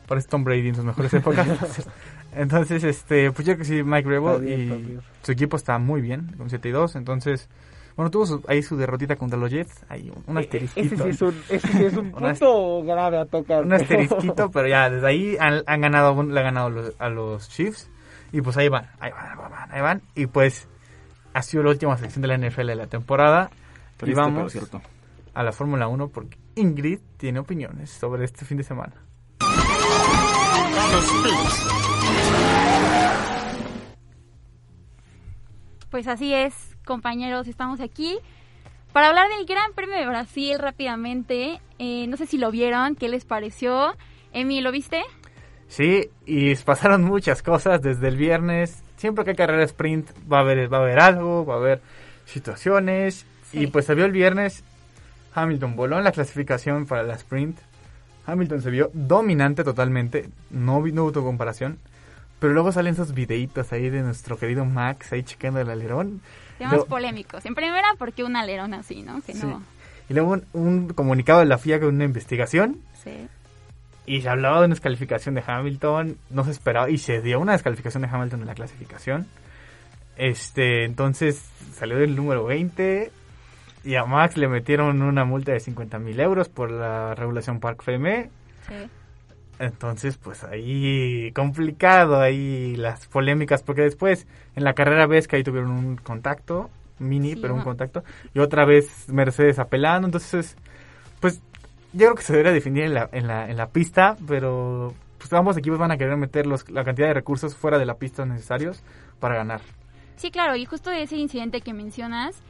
parece 0.08 0.28
Tom 0.28 0.44
Brady 0.44 0.70
en 0.70 0.76
sus 0.76 0.86
mejores 0.86 1.14
épocas. 1.14 1.48
Entonces 2.36 2.84
este 2.84 3.32
pues 3.32 3.48
yo 3.48 3.54
creo 3.56 3.58
que 3.58 3.66
sí 3.66 3.84
Mike 3.84 4.08
bien, 4.40 5.00
y 5.02 5.26
su 5.26 5.32
equipo 5.32 5.58
está 5.58 5.78
muy 5.80 6.02
bien 6.02 6.34
con 6.38 6.50
7 6.50 6.70
y 6.70 6.72
2 6.72 6.96
entonces 6.96 7.50
bueno 7.96 8.12
tuvo 8.12 8.26
su- 8.28 8.44
ahí 8.48 8.62
su 8.62 8.78
derrotita 8.78 9.16
contra 9.16 9.38
los 9.38 9.50
Jets 9.52 9.84
ahí 9.90 10.12
un, 10.16 10.24
un 10.28 10.38
E- 10.38 10.42
asterisquito. 10.42 10.96
Ese 10.96 11.04
sí 11.04 11.10
es 11.10 11.22
un, 11.22 11.36
ese 11.50 11.68
sí 11.68 11.86
es 11.86 11.94
un 11.98 12.08
Un 12.16 12.24
ast- 12.26 12.40
punto 12.40 12.84
grave 12.86 13.18
a 13.18 13.26
tocar. 13.26 13.66
un 13.66 13.74
asterisquito 13.74 14.50
pero 14.54 14.68
ya 14.68 14.90
desde 14.90 15.08
ahí 15.08 15.38
han, 15.40 15.64
han 15.66 15.82
ganado 15.82 16.22
le 16.24 16.40
han 16.40 16.46
ganado 16.46 16.70
los- 16.70 16.94
a 17.00 17.10
los 17.10 17.50
Chiefs. 17.50 17.90
Y 18.32 18.42
pues 18.42 18.56
ahí 18.58 18.70
van 18.70 18.86
ahí 19.00 19.12
van, 19.12 19.26
ahí 19.32 19.38
van 19.38 19.72
ahí 19.72 19.82
van 19.82 20.02
y 20.16 20.28
pues 20.28 20.68
ha 21.34 21.42
sido 21.42 21.64
la 21.64 21.72
última 21.72 21.98
sección 21.98 22.22
de 22.22 22.28
la 22.28 22.38
NFL 22.38 22.68
de 22.68 22.76
la 22.76 22.86
temporada 22.88 23.50
Triste, 24.00 24.16
pero 24.16 24.34
vamos 24.34 24.52
cierto. 24.54 24.82
a 25.34 25.44
la 25.44 25.52
Fórmula 25.52 25.90
1 25.90 26.08
porque 26.08 26.38
Ingrid 26.56 27.00
tiene 27.18 27.40
opiniones 27.40 27.90
sobre 27.90 28.24
este 28.24 28.46
fin 28.46 28.58
de 28.58 28.64
semana. 28.64 28.94
Pues 35.92 36.08
así 36.08 36.34
es, 36.34 36.78
compañeros, 36.86 37.50
estamos 37.50 37.82
aquí 37.82 38.18
para 38.94 39.10
hablar 39.10 39.28
del 39.36 39.46
Gran 39.46 39.74
Premio 39.74 39.98
de 39.98 40.08
Brasil 40.08 40.58
rápidamente. 40.58 41.60
Eh, 41.78 42.08
no 42.08 42.16
sé 42.16 42.26
si 42.26 42.38
lo 42.38 42.52
vieron, 42.52 42.96
¿qué 42.96 43.10
les 43.10 43.26
pareció? 43.26 43.98
Emi, 44.32 44.62
¿lo 44.62 44.72
viste? 44.72 45.02
Sí, 45.68 46.10
y 46.26 46.56
pasaron 46.56 47.04
muchas 47.04 47.44
cosas 47.44 47.82
desde 47.82 48.08
el 48.08 48.16
viernes. 48.16 48.82
Siempre 48.96 49.26
que 49.26 49.32
hay 49.32 49.36
carrera 49.36 49.64
sprint 49.66 50.10
va 50.32 50.38
a 50.38 50.42
haber, 50.42 50.72
va 50.72 50.78
a 50.78 50.82
haber 50.84 51.00
algo, 51.02 51.46
va 51.46 51.56
a 51.56 51.58
haber 51.58 51.82
situaciones. 52.26 53.26
Sí. 53.52 53.60
Y 53.64 53.68
pues 53.68 53.86
se 53.86 53.96
vio 53.96 54.06
el 54.06 54.12
viernes, 54.12 54.64
Hamilton 55.34 55.76
voló 55.76 55.98
en 55.98 56.04
la 56.04 56.12
clasificación 56.12 56.86
para 56.86 57.04
la 57.04 57.16
sprint. 57.16 57.58
Hamilton 58.26 58.62
se 58.62 58.70
vio 58.70 58.92
dominante 58.94 59.64
totalmente, 59.64 60.30
no, 60.52 60.86
no 60.86 61.04
hubo 61.06 61.24
comparación. 61.24 61.80
Pero 62.40 62.54
luego 62.54 62.72
salen 62.72 62.94
esos 62.94 63.14
videitos 63.14 63.72
ahí 63.74 63.90
de 63.90 64.02
nuestro 64.02 64.38
querido 64.38 64.64
Max 64.64 65.12
ahí 65.12 65.24
checando 65.24 65.60
el 65.60 65.70
alerón. 65.70 66.22
Temas 66.58 66.74
Luego- 66.74 66.86
polémicos. 66.88 67.46
En 67.46 67.54
primera, 67.56 67.88
porque 67.98 68.24
un 68.24 68.36
alerón 68.38 68.74
así, 68.74 69.02
¿no? 69.02 69.22
Que 69.22 69.34
Sí. 69.34 69.46
no. 69.46 69.62
Y 70.10 70.14
luego 70.14 70.32
un, 70.32 70.46
un 70.54 70.88
comunicado 70.90 71.40
de 71.40 71.46
la 71.48 71.58
FIA 71.58 71.80
con 71.80 71.96
una 71.96 72.06
investigación. 72.06 72.80
Sí. 73.04 73.28
Y 74.06 74.22
se 74.22 74.30
hablaba 74.30 74.60
de 74.60 74.66
una 74.68 74.76
descalificación 74.76 75.36
de 75.36 75.44
Hamilton, 75.46 76.18
no 76.30 76.44
se 76.46 76.52
esperaba, 76.52 76.90
y 76.90 76.98
se 76.98 77.22
dio 77.22 77.40
una 77.40 77.52
descalificación 77.52 78.02
de 78.04 78.10
Hamilton 78.10 78.42
en 78.42 78.48
la 78.48 78.56
clasificación. 78.56 79.28
Este, 80.18 80.84
entonces 80.86 81.44
salió 81.74 81.98
del 81.98 82.16
número 82.16 82.46
20 82.46 83.12
y 83.84 83.96
a 83.96 84.06
Max 84.06 84.38
le 84.38 84.48
metieron 84.48 85.02
una 85.02 85.26
multa 85.26 85.52
de 85.52 85.60
50 85.60 86.00
mil 86.00 86.20
euros 86.20 86.50
por 86.50 86.72
la 86.72 87.16
regulación 87.16 87.60
Park 87.60 87.82
FM. 87.82 88.30
Sí. 88.68 88.90
Entonces, 89.60 90.18
pues 90.18 90.44
ahí 90.46 91.32
complicado, 91.34 92.20
ahí 92.20 92.76
las 92.78 93.08
polémicas, 93.08 93.62
porque 93.62 93.82
después 93.82 94.26
en 94.56 94.64
la 94.64 94.74
carrera 94.74 95.06
ves 95.06 95.28
que 95.28 95.36
ahí 95.36 95.44
tuvieron 95.44 95.72
un 95.72 95.98
contacto, 95.98 96.70
mini, 96.98 97.34
Sí, 97.34 97.40
pero 97.42 97.56
un 97.56 97.62
contacto, 97.62 98.04
y 98.34 98.40
otra 98.40 98.66
vez 98.66 99.10
Mercedes 99.10 99.60
apelando, 99.60 100.08
entonces, 100.08 100.56
pues 101.20 101.42
yo 101.92 102.06
creo 102.06 102.16
que 102.16 102.24
se 102.24 102.34
debería 102.34 102.54
definir 102.54 102.86
en 102.86 102.94
la, 102.94 103.10
en 103.12 103.28
la, 103.28 103.50
en 103.50 103.58
la 103.58 103.68
pista, 103.68 104.16
pero 104.28 104.94
pues 105.18 105.32
ambos 105.34 105.58
equipos 105.58 105.78
van 105.78 105.92
a 105.92 105.98
querer 105.98 106.16
meter 106.16 106.48
los, 106.48 106.70
la 106.70 106.86
cantidad 106.86 107.08
de 107.08 107.14
recursos 107.14 107.56
fuera 107.56 107.78
de 107.78 107.86
la 107.86 107.96
pista 107.96 108.26
necesarios 108.26 108.82
para 109.20 109.36
ganar. 109.36 109.60
Sí, 110.16 110.32
claro, 110.32 110.56
y 110.56 110.66
justo 110.66 110.90
de 110.90 111.04
ese 111.04 111.18
incidente 111.18 111.62
que 111.62 111.74
mencionas, 111.74 112.42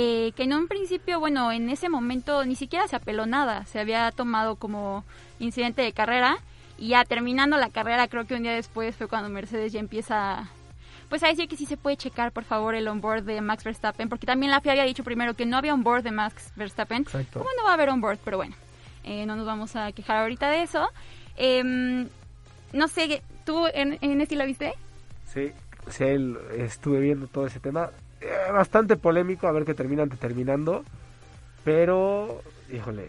eh, 0.00 0.30
que 0.36 0.44
en 0.44 0.52
un 0.52 0.68
principio, 0.68 1.18
bueno, 1.18 1.50
en 1.50 1.68
ese 1.70 1.88
momento 1.88 2.44
ni 2.44 2.54
siquiera 2.54 2.86
se 2.86 2.94
apeló 2.94 3.26
nada, 3.26 3.66
se 3.66 3.80
había 3.80 4.12
tomado 4.12 4.54
como 4.54 5.04
incidente 5.40 5.82
de 5.82 5.92
carrera 5.92 6.38
y 6.78 6.90
ya 6.90 7.04
terminando 7.04 7.56
la 7.56 7.68
carrera, 7.68 8.06
creo 8.06 8.24
que 8.24 8.36
un 8.36 8.44
día 8.44 8.52
después 8.52 8.94
fue 8.94 9.08
cuando 9.08 9.28
Mercedes 9.28 9.72
ya 9.72 9.80
empieza, 9.80 10.48
pues 11.08 11.24
a 11.24 11.26
decir 11.26 11.48
que 11.48 11.56
sí 11.56 11.66
se 11.66 11.76
puede 11.76 11.96
checar, 11.96 12.30
por 12.30 12.44
favor, 12.44 12.76
el 12.76 12.86
onboard 12.86 13.24
de 13.24 13.40
Max 13.40 13.64
Verstappen, 13.64 14.08
porque 14.08 14.24
también 14.24 14.52
la 14.52 14.60
FIA 14.60 14.70
había 14.70 14.84
dicho 14.84 15.02
primero 15.02 15.34
que 15.34 15.46
no 15.46 15.56
había 15.56 15.74
onboard 15.74 16.04
de 16.04 16.12
Max 16.12 16.52
Verstappen. 16.54 17.02
Exacto. 17.02 17.40
¿Cómo 17.40 17.50
no 17.56 17.64
va 17.64 17.70
a 17.70 17.74
haber 17.74 17.88
onboard? 17.88 18.20
Pero 18.24 18.36
bueno, 18.36 18.54
eh, 19.02 19.26
no 19.26 19.34
nos 19.34 19.46
vamos 19.46 19.74
a 19.74 19.90
quejar 19.90 20.18
ahorita 20.18 20.48
de 20.48 20.62
eso. 20.62 20.88
Em, 21.36 22.06
no 22.72 22.86
sé, 22.86 23.20
¿tú 23.44 23.66
en, 23.74 23.98
en 24.00 24.20
este 24.20 24.36
lo 24.36 24.46
viste? 24.46 24.74
Sí, 25.26 25.50
sí, 25.88 26.04
estuve 26.56 27.00
viendo 27.00 27.26
todo 27.26 27.48
ese 27.48 27.58
tema. 27.58 27.90
Eh, 28.20 28.52
bastante 28.52 28.96
polémico, 28.96 29.46
a 29.46 29.52
ver 29.52 29.64
qué 29.64 29.74
terminan 29.74 30.08
determinando. 30.08 30.84
Pero, 31.64 32.42
híjole, 32.72 33.08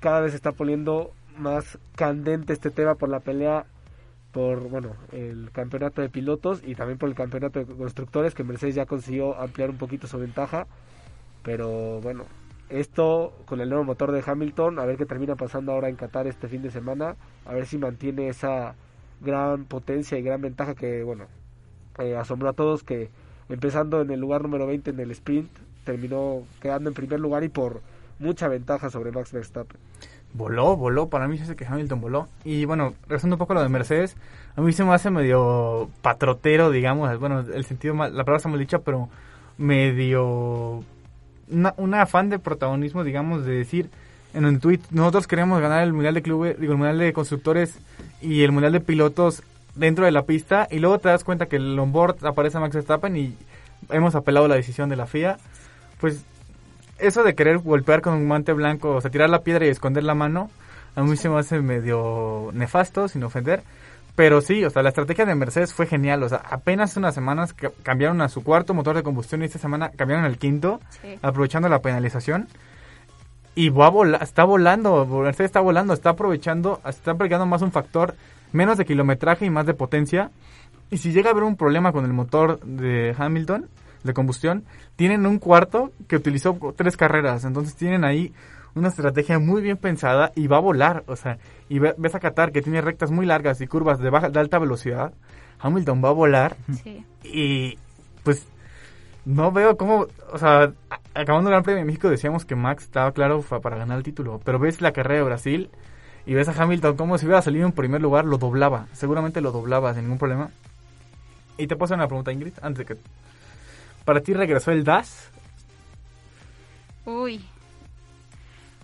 cada 0.00 0.20
vez 0.20 0.32
se 0.32 0.36
está 0.36 0.52
poniendo 0.52 1.12
más 1.38 1.78
candente 1.94 2.52
este 2.52 2.70
tema 2.70 2.94
por 2.94 3.08
la 3.08 3.20
pelea 3.20 3.66
por, 4.32 4.68
bueno, 4.68 4.96
el 5.12 5.50
campeonato 5.50 6.02
de 6.02 6.10
pilotos 6.10 6.62
y 6.62 6.74
también 6.74 6.98
por 6.98 7.08
el 7.08 7.14
campeonato 7.14 7.58
de 7.58 7.64
constructores, 7.64 8.34
que 8.34 8.44
Mercedes 8.44 8.74
ya 8.74 8.84
consiguió 8.84 9.34
ampliar 9.40 9.70
un 9.70 9.78
poquito 9.78 10.06
su 10.06 10.18
ventaja. 10.18 10.66
Pero 11.42 12.00
bueno, 12.02 12.24
esto 12.68 13.32
con 13.46 13.60
el 13.60 13.70
nuevo 13.70 13.84
motor 13.84 14.12
de 14.12 14.22
Hamilton, 14.26 14.78
a 14.78 14.84
ver 14.84 14.96
qué 14.96 15.06
termina 15.06 15.36
pasando 15.36 15.72
ahora 15.72 15.88
en 15.88 15.96
Qatar 15.96 16.26
este 16.26 16.48
fin 16.48 16.60
de 16.60 16.70
semana, 16.70 17.16
a 17.46 17.54
ver 17.54 17.66
si 17.66 17.78
mantiene 17.78 18.28
esa 18.28 18.74
gran 19.20 19.64
potencia 19.64 20.18
y 20.18 20.22
gran 20.22 20.42
ventaja 20.42 20.74
que, 20.74 21.02
bueno, 21.02 21.26
eh, 21.98 22.16
asombró 22.16 22.50
a 22.50 22.52
todos 22.52 22.82
que 22.82 23.08
empezando 23.48 24.00
en 24.02 24.10
el 24.10 24.20
lugar 24.20 24.42
número 24.42 24.66
20 24.66 24.90
en 24.90 25.00
el 25.00 25.10
sprint, 25.12 25.50
terminó 25.84 26.42
quedando 26.60 26.90
en 26.90 26.94
primer 26.94 27.20
lugar 27.20 27.44
y 27.44 27.48
por 27.48 27.80
mucha 28.18 28.48
ventaja 28.48 28.90
sobre 28.90 29.12
Max 29.12 29.32
Verstappen. 29.32 29.78
Voló, 30.32 30.76
voló, 30.76 31.08
para 31.08 31.28
mí 31.28 31.38
se 31.38 31.44
hace 31.44 31.56
que 31.56 31.64
Hamilton 31.64 32.00
voló. 32.00 32.28
Y 32.44 32.64
bueno, 32.64 32.94
regresando 33.02 33.36
un 33.36 33.38
poco 33.38 33.54
lo 33.54 33.62
de 33.62 33.68
Mercedes, 33.68 34.16
a 34.56 34.60
mí 34.60 34.72
se 34.72 34.84
me 34.84 34.92
hace 34.92 35.10
medio 35.10 35.88
patrotero, 36.02 36.70
digamos, 36.70 37.18
bueno, 37.18 37.40
el 37.40 37.64
sentido, 37.64 37.94
mal- 37.94 38.10
la 38.14 38.24
palabra 38.24 38.36
está 38.38 38.48
mal 38.48 38.58
dicha, 38.58 38.80
pero 38.80 39.08
medio 39.58 40.82
un 41.48 41.94
afán 41.94 42.28
de 42.28 42.38
protagonismo, 42.38 43.04
digamos, 43.04 43.44
de 43.44 43.52
decir 43.54 43.88
en 44.34 44.44
un 44.44 44.58
tweet, 44.60 44.80
nosotros 44.90 45.26
queremos 45.26 45.60
ganar 45.60 45.82
el 45.84 45.92
Mundial 45.92 46.14
de 46.14 46.22
Clubes, 46.22 46.58
digo, 46.60 46.72
el 46.72 46.78
Mundial 46.78 46.98
de 46.98 47.12
Constructores 47.12 47.78
y 48.20 48.42
el 48.42 48.52
Mundial 48.52 48.72
de 48.72 48.80
Pilotos 48.80 49.42
dentro 49.76 50.04
de 50.04 50.10
la 50.12 50.22
pista, 50.22 50.66
y 50.70 50.78
luego 50.78 50.98
te 50.98 51.08
das 51.08 51.22
cuenta 51.24 51.46
que 51.46 51.56
el 51.56 51.78
onboard 51.78 52.24
aparece 52.26 52.58
Max 52.58 52.74
Verstappen 52.74 53.16
y 53.16 53.36
hemos 53.90 54.14
apelado 54.14 54.48
la 54.48 54.56
decisión 54.56 54.88
de 54.88 54.96
la 54.96 55.06
FIA, 55.06 55.36
pues 56.00 56.24
eso 56.98 57.22
de 57.22 57.34
querer 57.34 57.58
golpear 57.58 58.00
con 58.00 58.14
un 58.14 58.26
guante 58.28 58.52
blanco, 58.52 58.90
o 58.96 59.00
sea, 59.00 59.10
tirar 59.10 59.28
la 59.30 59.42
piedra 59.42 59.66
y 59.66 59.68
esconder 59.68 60.02
la 60.04 60.14
mano, 60.14 60.50
a 60.94 61.02
mí 61.02 61.16
se 61.16 61.28
me 61.28 61.38
hace 61.38 61.60
medio 61.60 62.50
nefasto, 62.54 63.06
sin 63.08 63.22
ofender. 63.22 63.62
Pero 64.14 64.40
sí, 64.40 64.64
o 64.64 64.70
sea, 64.70 64.82
la 64.82 64.88
estrategia 64.88 65.26
de 65.26 65.34
Mercedes 65.34 65.74
fue 65.74 65.84
genial. 65.86 66.22
O 66.22 66.28
sea, 66.30 66.38
apenas 66.38 66.96
unas 66.96 67.14
semanas 67.14 67.52
ca- 67.52 67.70
cambiaron 67.82 68.22
a 68.22 68.30
su 68.30 68.42
cuarto 68.42 68.72
motor 68.72 68.96
de 68.96 69.02
combustión 69.02 69.42
y 69.42 69.44
esta 69.44 69.58
semana 69.58 69.90
cambiaron 69.90 70.24
al 70.24 70.38
quinto, 70.38 70.80
Sí. 71.02 71.18
aprovechando 71.20 71.68
la 71.68 71.80
penalización. 71.82 72.48
Y 73.54 73.68
va 73.68 73.86
a 73.88 73.90
vola- 73.90 74.16
está 74.22 74.44
volando, 74.44 75.04
Mercedes 75.04 75.50
está 75.50 75.60
volando, 75.60 75.92
está 75.92 76.10
aprovechando, 76.10 76.80
está 76.86 77.10
aplicando 77.10 77.44
más 77.44 77.60
un 77.60 77.72
factor, 77.72 78.14
menos 78.52 78.78
de 78.78 78.84
kilometraje 78.84 79.44
y 79.46 79.50
más 79.50 79.66
de 79.66 79.74
potencia. 79.74 80.30
Y 80.90 80.98
si 80.98 81.12
llega 81.12 81.30
a 81.30 81.32
haber 81.32 81.44
un 81.44 81.56
problema 81.56 81.92
con 81.92 82.04
el 82.04 82.12
motor 82.12 82.60
de 82.60 83.14
Hamilton, 83.18 83.66
de 84.04 84.12
combustión, 84.14 84.64
tienen 84.94 85.26
un 85.26 85.38
cuarto 85.38 85.90
que 86.06 86.16
utilizó 86.16 86.56
tres 86.76 86.96
carreras. 86.96 87.44
Entonces 87.44 87.74
tienen 87.74 88.04
ahí 88.04 88.32
una 88.76 88.88
estrategia 88.88 89.38
muy 89.38 89.62
bien 89.62 89.78
pensada 89.78 90.32
y 90.36 90.46
va 90.46 90.58
a 90.58 90.60
volar. 90.60 91.02
O 91.08 91.16
sea, 91.16 91.38
y 91.68 91.78
ve- 91.80 91.94
ves 91.98 92.14
a 92.14 92.20
Qatar 92.20 92.52
que 92.52 92.62
tiene 92.62 92.80
rectas 92.82 93.10
muy 93.10 93.26
largas 93.26 93.60
y 93.60 93.66
curvas 93.66 93.98
de, 93.98 94.10
baja, 94.10 94.28
de 94.30 94.38
alta 94.38 94.58
velocidad. 94.58 95.12
Hamilton 95.58 96.04
va 96.04 96.10
a 96.10 96.12
volar 96.12 96.56
Sí. 96.84 97.04
y 97.24 97.78
pues 98.22 98.46
no 99.24 99.50
veo 99.50 99.76
cómo, 99.76 100.06
o 100.32 100.38
sea, 100.38 100.72
a- 100.90 101.00
acabando 101.20 101.48
el 101.48 101.54
Gran 101.54 101.62
Premio 101.64 101.80
de 101.80 101.86
México 101.86 102.08
decíamos 102.10 102.44
que 102.44 102.54
Max 102.54 102.84
estaba 102.84 103.10
claro 103.12 103.40
para 103.42 103.76
ganar 103.78 103.96
el 103.98 104.04
título, 104.04 104.40
pero 104.44 104.58
ves 104.60 104.80
la 104.80 104.92
carrera 104.92 105.20
de 105.20 105.24
Brasil 105.26 105.70
y 106.26 106.34
ves 106.34 106.48
a 106.48 106.62
Hamilton 106.62 106.96
como 106.96 107.16
si 107.16 107.26
hubiera 107.26 107.40
salido 107.40 107.66
en 107.66 107.72
primer 107.72 108.02
lugar, 108.02 108.24
lo 108.24 108.36
doblaba, 108.36 108.86
seguramente 108.92 109.40
lo 109.40 109.52
doblaba 109.52 109.94
sin 109.94 110.02
ningún 110.02 110.18
problema. 110.18 110.50
Y 111.56 111.68
te 111.68 111.76
puedo 111.76 111.86
hacer 111.86 111.96
una 111.96 112.08
pregunta, 112.08 112.32
Ingrid, 112.32 112.54
antes 112.60 112.86
de 112.86 112.94
que... 112.94 113.00
¿Para 114.04 114.20
ti 114.20 114.34
regresó 114.34 114.72
el 114.72 114.84
DAS? 114.84 115.30
Uy. 117.06 117.44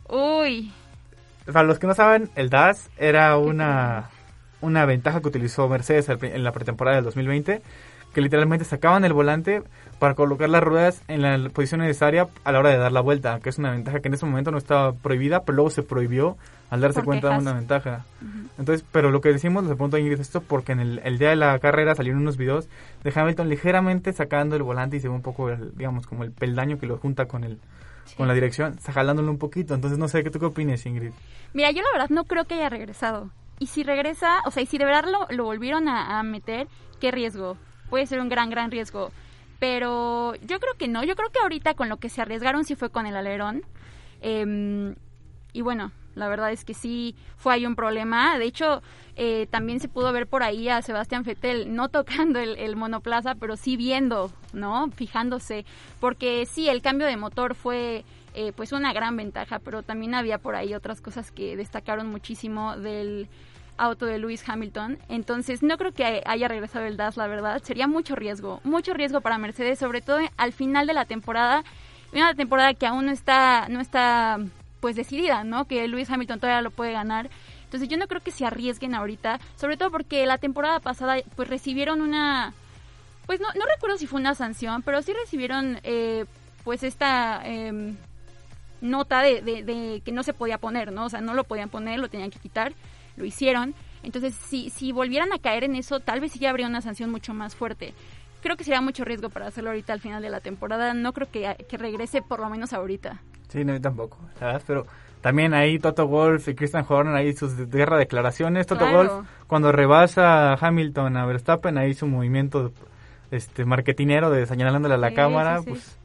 Uy. 0.08 0.72
Para 1.46 1.64
los 1.64 1.78
que 1.78 1.86
no 1.86 1.94
saben, 1.94 2.30
el 2.36 2.48
DAS 2.48 2.90
era 2.96 3.36
una, 3.36 4.10
una 4.60 4.86
ventaja 4.86 5.20
que 5.20 5.28
utilizó 5.28 5.68
Mercedes 5.68 6.08
en 6.08 6.44
la 6.44 6.52
pretemporada 6.52 6.96
del 6.96 7.04
2020, 7.04 7.60
que 8.14 8.20
literalmente 8.20 8.64
sacaban 8.64 9.04
el 9.04 9.12
volante 9.12 9.62
para 9.98 10.14
colocar 10.14 10.48
las 10.48 10.62
ruedas 10.62 11.02
en 11.08 11.22
la 11.22 11.50
posición 11.50 11.80
necesaria 11.80 12.28
a 12.44 12.52
la 12.52 12.60
hora 12.60 12.70
de 12.70 12.78
dar 12.78 12.92
la 12.92 13.00
vuelta, 13.00 13.40
que 13.40 13.48
es 13.48 13.58
una 13.58 13.72
ventaja 13.72 14.00
que 14.00 14.08
en 14.08 14.14
ese 14.14 14.26
momento 14.26 14.50
no 14.50 14.58
estaba 14.58 14.92
prohibida, 14.92 15.40
pero 15.44 15.56
luego 15.56 15.70
se 15.70 15.82
prohibió 15.82 16.36
al 16.72 16.80
darse 16.80 17.02
cuenta 17.02 17.28
de 17.28 17.38
una 17.38 17.52
ventaja. 17.52 18.06
Entonces, 18.58 18.82
pero 18.90 19.10
lo 19.10 19.20
que 19.20 19.28
decimos, 19.28 19.62
les 19.64 19.74
pregunto 19.74 19.98
a 19.98 20.00
Ingrid 20.00 20.18
esto, 20.18 20.40
porque 20.40 20.72
en 20.72 20.80
el, 20.80 21.00
el 21.04 21.18
día 21.18 21.28
de 21.28 21.36
la 21.36 21.58
carrera 21.58 21.94
salieron 21.94 22.22
unos 22.22 22.38
videos 22.38 22.66
de 23.04 23.12
Hamilton 23.14 23.50
ligeramente 23.50 24.10
sacando 24.14 24.56
el 24.56 24.62
volante 24.62 24.96
y 24.96 25.00
se 25.00 25.08
ve 25.08 25.14
un 25.14 25.20
poco, 25.20 25.50
el, 25.50 25.76
digamos, 25.76 26.06
como 26.06 26.24
el 26.24 26.32
peldaño 26.32 26.78
que 26.78 26.86
lo 26.86 26.96
junta 26.96 27.26
con 27.26 27.44
el 27.44 27.58
con 28.16 28.26
la 28.26 28.32
dirección, 28.32 28.78
jalándolo 28.78 29.30
un 29.30 29.36
poquito. 29.36 29.74
Entonces, 29.74 29.98
no 29.98 30.08
sé, 30.08 30.24
¿qué 30.24 30.30
tú 30.30 30.38
qué 30.38 30.46
opinas, 30.46 30.86
Ingrid? 30.86 31.12
Mira, 31.52 31.70
yo 31.72 31.82
la 31.82 31.92
verdad 31.92 32.08
no 32.08 32.24
creo 32.24 32.46
que 32.46 32.54
haya 32.54 32.70
regresado. 32.70 33.30
Y 33.58 33.66
si 33.66 33.82
regresa, 33.82 34.40
o 34.46 34.50
sea, 34.50 34.62
y 34.62 34.66
si 34.66 34.78
de 34.78 34.86
verdad 34.86 35.04
lo, 35.04 35.26
lo 35.28 35.44
volvieron 35.44 35.88
a, 35.88 36.18
a 36.18 36.22
meter, 36.22 36.68
qué 37.00 37.10
riesgo. 37.10 37.58
Puede 37.90 38.06
ser 38.06 38.18
un 38.20 38.30
gran, 38.30 38.48
gran 38.48 38.70
riesgo. 38.70 39.12
Pero 39.58 40.36
yo 40.36 40.58
creo 40.58 40.72
que 40.78 40.88
no. 40.88 41.04
Yo 41.04 41.16
creo 41.16 41.28
que 41.28 41.38
ahorita 41.38 41.74
con 41.74 41.90
lo 41.90 41.98
que 41.98 42.08
se 42.08 42.22
arriesgaron 42.22 42.64
sí 42.64 42.76
fue 42.76 42.88
con 42.88 43.06
el 43.06 43.14
alerón. 43.14 43.62
Em, 44.22 44.94
y 45.52 45.60
bueno, 45.60 45.92
la 46.14 46.28
verdad 46.28 46.52
es 46.52 46.64
que 46.64 46.74
sí 46.74 47.14
fue 47.36 47.54
ahí 47.54 47.66
un 47.66 47.76
problema. 47.76 48.38
De 48.38 48.44
hecho, 48.44 48.82
eh, 49.16 49.46
también 49.50 49.80
se 49.80 49.88
pudo 49.88 50.12
ver 50.12 50.26
por 50.26 50.42
ahí 50.42 50.68
a 50.68 50.82
Sebastián 50.82 51.24
Fettel 51.24 51.74
no 51.74 51.88
tocando 51.90 52.38
el, 52.38 52.76
monoplaza, 52.76 53.34
pero 53.34 53.56
sí 53.56 53.76
viendo, 53.76 54.30
¿no? 54.52 54.90
Fijándose. 54.90 55.64
Porque 56.00 56.46
sí, 56.46 56.68
el 56.68 56.82
cambio 56.82 57.06
de 57.06 57.16
motor 57.16 57.54
fue 57.54 58.04
eh, 58.34 58.52
pues 58.54 58.72
una 58.72 58.92
gran 58.92 59.16
ventaja, 59.16 59.58
pero 59.58 59.82
también 59.82 60.14
había 60.14 60.38
por 60.38 60.54
ahí 60.54 60.74
otras 60.74 61.00
cosas 61.00 61.30
que 61.30 61.56
destacaron 61.56 62.08
muchísimo 62.08 62.76
del 62.76 63.28
auto 63.76 64.06
de 64.06 64.18
Lewis 64.18 64.48
Hamilton. 64.48 64.98
Entonces, 65.08 65.62
no 65.62 65.76
creo 65.76 65.92
que 65.92 66.22
haya 66.24 66.48
regresado 66.48 66.86
el 66.86 66.96
DAS, 66.96 67.16
la 67.16 67.26
verdad. 67.26 67.62
Sería 67.62 67.86
mucho 67.86 68.14
riesgo, 68.14 68.60
mucho 68.64 68.94
riesgo 68.94 69.20
para 69.20 69.38
Mercedes, 69.38 69.78
sobre 69.78 70.00
todo 70.00 70.18
al 70.36 70.52
final 70.52 70.86
de 70.86 70.94
la 70.94 71.04
temporada. 71.04 71.64
Una 72.12 72.34
temporada 72.34 72.74
que 72.74 72.86
aún 72.86 73.06
no 73.06 73.12
está, 73.12 73.68
no 73.70 73.80
está 73.80 74.38
pues 74.82 74.96
decidida, 74.96 75.44
¿no? 75.44 75.64
Que 75.66 75.88
Lewis 75.88 76.10
Hamilton 76.10 76.40
todavía 76.40 76.60
lo 76.60 76.70
puede 76.70 76.92
ganar. 76.92 77.30
Entonces, 77.64 77.88
yo 77.88 77.96
no 77.96 78.06
creo 78.08 78.20
que 78.20 78.32
se 78.32 78.44
arriesguen 78.44 78.94
ahorita, 78.94 79.40
sobre 79.56 79.78
todo 79.78 79.90
porque 79.90 80.26
la 80.26 80.36
temporada 80.36 80.80
pasada 80.80 81.16
pues 81.36 81.48
recibieron 81.48 82.02
una 82.02 82.52
pues 83.24 83.40
no, 83.40 83.46
no 83.54 83.64
recuerdo 83.72 83.96
si 83.96 84.06
fue 84.08 84.20
una 84.20 84.34
sanción, 84.34 84.82
pero 84.82 85.00
sí 85.00 85.12
recibieron 85.12 85.78
eh, 85.84 86.26
pues 86.64 86.82
esta 86.82 87.40
em, 87.44 87.96
nota 88.80 89.22
de, 89.22 89.40
de- 89.40 89.62
de 89.62 90.02
que 90.04 90.10
no 90.12 90.22
se 90.24 90.34
podía 90.34 90.58
poner, 90.58 90.92
¿no? 90.92 91.04
O 91.06 91.08
sea, 91.08 91.20
no 91.20 91.32
lo 91.32 91.44
podían 91.44 91.68
poner, 91.68 92.00
lo 92.00 92.08
tenían 92.08 92.30
que 92.30 92.40
quitar, 92.40 92.72
lo 93.16 93.24
hicieron. 93.24 93.74
Entonces, 94.02 94.34
si, 94.34 94.70
si 94.70 94.90
volvieran 94.90 95.32
a 95.32 95.38
caer 95.38 95.62
en 95.62 95.76
eso, 95.76 96.00
tal 96.00 96.18
vez 96.20 96.32
sí 96.32 96.40
ya 96.40 96.50
habría 96.50 96.66
una 96.66 96.80
sanción 96.82 97.10
mucho 97.12 97.32
más 97.32 97.54
fuerte. 97.54 97.94
Creo 98.42 98.56
que 98.56 98.64
sería 98.64 98.80
mucho 98.80 99.04
riesgo 99.04 99.30
para 99.30 99.46
hacerlo 99.46 99.70
ahorita 99.70 99.92
al 99.92 100.00
final 100.00 100.20
de 100.22 100.28
la 100.30 100.40
temporada. 100.40 100.92
No 100.94 101.12
creo 101.12 101.28
que, 101.30 101.56
que 101.68 101.78
regrese 101.78 102.22
por 102.22 102.40
lo 102.40 102.50
menos 102.50 102.72
ahorita. 102.72 103.20
Sí, 103.48 103.64
no, 103.64 103.72
yo 103.72 103.80
tampoco, 103.80 104.18
la 104.40 104.46
verdad, 104.48 104.62
pero 104.66 104.86
también 105.20 105.54
ahí 105.54 105.78
Toto 105.78 106.08
Wolf 106.08 106.48
y 106.48 106.54
Christian 106.54 106.84
Horner 106.88 107.14
ahí 107.14 107.32
sus 107.34 107.54
guerra 107.70 107.96
de 107.96 108.04
declaraciones. 108.04 108.66
Toto 108.66 108.80
Claro. 108.88 109.16
Wolf, 109.16 109.28
cuando 109.46 109.70
rebasa 109.70 110.52
a 110.52 110.58
Hamilton 110.60 111.16
a 111.16 111.26
Verstappen, 111.26 111.78
ahí 111.78 111.94
su 111.94 112.06
movimiento 112.06 112.72
este 113.30 113.64
marketinero 113.64 114.30
de 114.30 114.46
señalándole 114.46 114.94
a 114.94 114.98
la 114.98 115.10
Sí, 115.10 115.14
cámara, 115.14 115.58
sí, 115.58 115.64
sí. 115.64 115.70
pues 115.70 115.98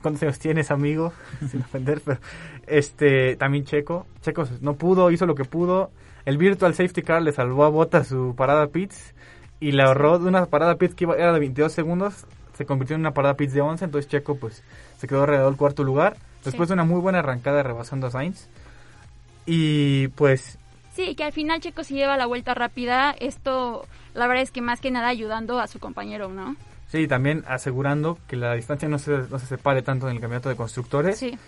¿cuántos 0.00 0.22
años 0.22 0.38
tienes, 0.38 0.70
amigo? 0.70 1.12
Sin 1.50 1.60
ofender, 1.62 2.00
pero 2.04 2.20
este 2.66 3.36
también 3.36 3.64
Checo, 3.64 4.06
Checo 4.22 4.44
no 4.60 4.74
pudo, 4.74 5.10
hizo 5.10 5.26
lo 5.26 5.34
que 5.34 5.44
pudo. 5.44 5.90
El 6.24 6.36
Virtual 6.38 6.74
Safety 6.74 7.02
Car 7.02 7.22
le 7.22 7.32
salvó 7.32 7.64
a 7.64 7.68
Bota 7.70 8.04
su 8.04 8.34
parada 8.36 8.66
pits 8.68 9.14
y 9.60 9.72
le 9.72 9.82
ahorró 9.82 10.18
de 10.18 10.28
una 10.28 10.46
parada 10.46 10.74
pits 10.76 10.94
que 10.94 11.04
iba, 11.04 11.14
era 11.16 11.32
de 11.32 11.38
22 11.38 11.72
segundos, 11.72 12.26
se 12.56 12.66
convirtió 12.66 12.94
en 12.96 13.00
una 13.02 13.12
parada 13.12 13.34
pits 13.36 13.52
de 13.52 13.60
11, 13.60 13.84
entonces 13.84 14.10
Checo 14.10 14.36
pues 14.36 14.62
se 14.98 15.06
quedó 15.06 15.22
alrededor 15.22 15.50
del 15.50 15.58
cuarto 15.58 15.84
lugar. 15.84 16.16
Después 16.44 16.68
Sí. 16.68 16.70
de 16.70 16.74
una 16.74 16.84
muy 16.84 17.00
buena 17.00 17.18
arrancada 17.18 17.62
rebasando 17.62 18.06
a 18.06 18.10
Sainz. 18.10 18.48
Y 19.46 20.08
pues 20.08 20.58
Sí, 20.94 21.14
que 21.14 21.24
al 21.24 21.32
final 21.32 21.60
Checo 21.60 21.84
se 21.84 21.94
lleva 21.94 22.16
la 22.16 22.26
vuelta 22.26 22.52
rápida. 22.54 23.12
Esto, 23.18 23.86
la 24.14 24.26
verdad 24.26 24.42
es 24.42 24.50
que 24.50 24.60
más 24.60 24.80
que 24.80 24.90
nada 24.90 25.08
ayudando 25.08 25.60
a 25.60 25.66
su 25.66 25.78
compañero, 25.78 26.28
¿no? 26.28 26.56
sí, 26.88 27.06
también 27.06 27.44
asegurando 27.46 28.18
que 28.26 28.34
la 28.34 28.54
distancia 28.54 28.88
no 28.88 28.98
se, 28.98 29.12
no 29.30 29.38
se 29.38 29.46
separe 29.46 29.80
tanto 29.82 30.08
en 30.08 30.16
el 30.16 30.20
campeonato 30.20 30.48
de 30.48 30.56
constructores. 30.56 31.18
Sí. 31.18 31.38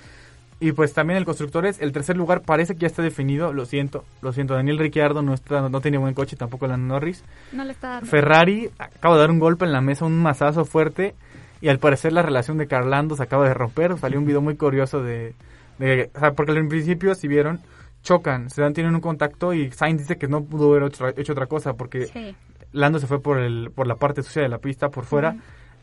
Y 0.64 0.70
pues 0.72 0.94
también 0.94 1.18
el 1.18 1.24
constructores, 1.24 1.80
el 1.80 1.90
tercer 1.90 2.16
lugar 2.16 2.42
parece 2.42 2.74
que 2.74 2.80
ya 2.82 2.86
está 2.86 3.02
definido, 3.02 3.52
lo 3.52 3.66
siento, 3.66 4.04
lo 4.20 4.32
siento, 4.32 4.54
Daniel 4.54 4.78
Ricciardo 4.78 5.20
no 5.20 5.34
está, 5.34 5.68
no 5.68 5.80
tiene 5.80 5.98
buen 5.98 6.14
coche, 6.14 6.36
tampoco 6.36 6.68
Lando 6.68 6.94
Norris. 6.94 7.24
No 7.52 7.64
le 7.64 7.72
está 7.72 7.88
dando. 7.88 8.06
Ferrari 8.08 8.70
acaba 8.78 9.16
de 9.16 9.20
dar 9.22 9.30
un 9.32 9.40
golpe 9.40 9.64
en 9.64 9.72
la 9.72 9.80
mesa, 9.80 10.04
un 10.04 10.22
mazazo 10.22 10.64
fuerte, 10.64 11.14
y 11.60 11.68
al 11.68 11.78
parecer 11.80 12.12
la 12.12 12.22
relación 12.22 12.58
de 12.58 12.68
Carlando 12.68 13.16
se 13.16 13.24
acaba 13.24 13.48
de 13.48 13.54
romper. 13.54 13.98
Salió 13.98 14.20
un 14.20 14.24
video 14.24 14.40
muy 14.40 14.54
curioso 14.56 15.02
de, 15.02 15.34
de- 15.78 16.10
o 16.14 16.20
sea, 16.20 16.32
porque 16.34 16.52
en 16.52 16.68
principio, 16.68 17.16
si 17.16 17.26
vieron, 17.26 17.58
chocan, 18.04 18.48
se 18.48 18.62
dan, 18.62 18.72
tienen 18.72 18.94
un 18.94 19.00
contacto 19.00 19.52
y 19.54 19.70
Sainz 19.72 20.02
dice 20.02 20.16
que 20.16 20.28
no 20.28 20.44
pudo 20.44 20.70
haber 20.70 20.84
otra- 20.84 21.12
hecho 21.16 21.32
otra 21.32 21.46
cosa 21.46 21.72
porque 21.74 22.06
Sí. 22.06 22.36
Lando 22.70 23.00
se 23.00 23.06
fue 23.08 23.20
por 23.20 23.38
el 23.40 23.70
por 23.74 23.86
la 23.88 23.96
parte 23.96 24.22
sucia 24.22 24.42
de 24.42 24.48
la 24.48 24.58
pista, 24.58 24.88
por 24.90 25.04
fuera, 25.06 25.34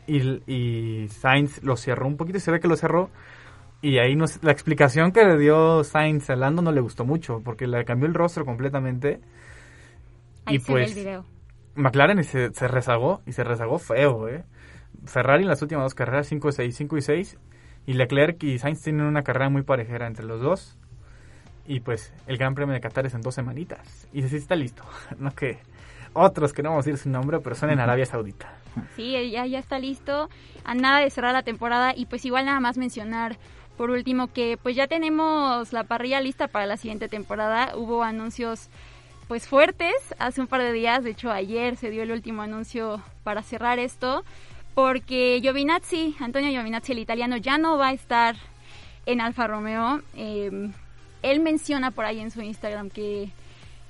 y, 0.06 0.18
y 0.50 1.08
Sainz 1.08 1.62
lo 1.62 1.76
cerró 1.76 2.06
un 2.06 2.16
poquito 2.16 2.38
y 2.38 2.40
se 2.40 2.50
ve 2.50 2.60
que 2.60 2.66
lo 2.68 2.76
cerró. 2.76 3.10
Y 3.82 3.98
ahí 3.98 4.14
nos, 4.14 4.42
la 4.42 4.52
explicación 4.52 5.12
que 5.12 5.24
le 5.24 5.38
dio 5.38 5.84
Sainz 5.84 6.28
a 6.30 6.36
Lando 6.36 6.60
no 6.60 6.72
le 6.72 6.80
gustó 6.80 7.04
mucho, 7.04 7.40
porque 7.42 7.66
le 7.66 7.84
cambió 7.84 8.06
el 8.06 8.14
rostro 8.14 8.44
completamente. 8.44 9.20
Ahí 10.44 10.56
y 10.56 10.60
se 10.60 10.72
pues 10.72 10.94
ve 10.94 11.00
el 11.00 11.06
video. 11.06 11.24
McLaren 11.76 12.22
se, 12.24 12.52
se 12.52 12.68
rezagó, 12.68 13.22
y 13.26 13.32
se 13.32 13.42
rezagó 13.42 13.78
feo, 13.78 14.28
¿eh? 14.28 14.44
Ferrari 15.06 15.42
en 15.42 15.48
las 15.48 15.62
últimas 15.62 15.84
dos 15.84 15.94
carreras, 15.94 16.26
5 16.26 16.52
6, 16.52 16.76
5 16.76 16.96
y 16.98 17.02
6. 17.02 17.38
Y 17.86 17.94
Leclerc 17.94 18.42
y 18.42 18.58
Sainz 18.58 18.82
tienen 18.82 19.06
una 19.06 19.22
carrera 19.22 19.48
muy 19.48 19.62
parejera 19.62 20.06
entre 20.06 20.26
los 20.26 20.40
dos. 20.40 20.76
Y 21.66 21.80
pues 21.80 22.12
el 22.26 22.36
Gran 22.36 22.54
Premio 22.54 22.74
de 22.74 22.80
Qatar 22.80 23.06
es 23.06 23.14
en 23.14 23.22
dos 23.22 23.34
semanitas. 23.34 24.08
Y 24.12 24.22
sí 24.22 24.36
está 24.36 24.56
listo. 24.56 24.84
No 25.18 25.30
que 25.34 25.58
otros 26.12 26.52
que 26.52 26.62
no 26.62 26.70
vamos 26.70 26.84
a 26.84 26.90
decir 26.90 27.02
su 27.02 27.08
nombre, 27.08 27.38
pero 27.40 27.54
son 27.54 27.70
en 27.70 27.80
Arabia 27.80 28.04
Saudita. 28.04 28.52
Sí, 28.96 29.30
ya, 29.30 29.46
ya 29.46 29.58
está 29.58 29.78
listo. 29.78 30.28
A 30.64 30.74
nada 30.74 31.00
de 31.00 31.10
cerrar 31.10 31.32
la 31.32 31.42
temporada. 31.42 31.92
Y 31.96 32.06
pues 32.06 32.24
igual 32.24 32.46
nada 32.46 32.60
más 32.60 32.76
mencionar 32.76 33.38
por 33.80 33.88
último 33.88 34.30
que 34.30 34.58
pues 34.62 34.76
ya 34.76 34.88
tenemos 34.88 35.72
la 35.72 35.84
parrilla 35.84 36.20
lista 36.20 36.48
para 36.48 36.66
la 36.66 36.76
siguiente 36.76 37.08
temporada. 37.08 37.72
Hubo 37.74 38.02
anuncios 38.02 38.68
pues 39.26 39.48
fuertes 39.48 39.94
hace 40.18 40.42
un 40.42 40.48
par 40.48 40.60
de 40.60 40.70
días. 40.70 41.02
De 41.02 41.12
hecho 41.12 41.32
ayer 41.32 41.76
se 41.76 41.88
dio 41.88 42.02
el 42.02 42.12
último 42.12 42.42
anuncio 42.42 43.00
para 43.24 43.42
cerrar 43.42 43.78
esto. 43.78 44.22
Porque 44.74 45.38
Giovinazzi, 45.40 46.14
Antonio 46.20 46.50
Giovinazzi, 46.50 46.92
el 46.92 46.98
italiano, 46.98 47.38
ya 47.38 47.56
no 47.56 47.78
va 47.78 47.88
a 47.88 47.92
estar 47.94 48.36
en 49.06 49.22
Alfa 49.22 49.46
Romeo. 49.46 50.02
Eh, 50.14 50.70
él 51.22 51.40
menciona 51.40 51.90
por 51.90 52.04
ahí 52.04 52.20
en 52.20 52.30
su 52.30 52.42
Instagram 52.42 52.90
que 52.90 53.30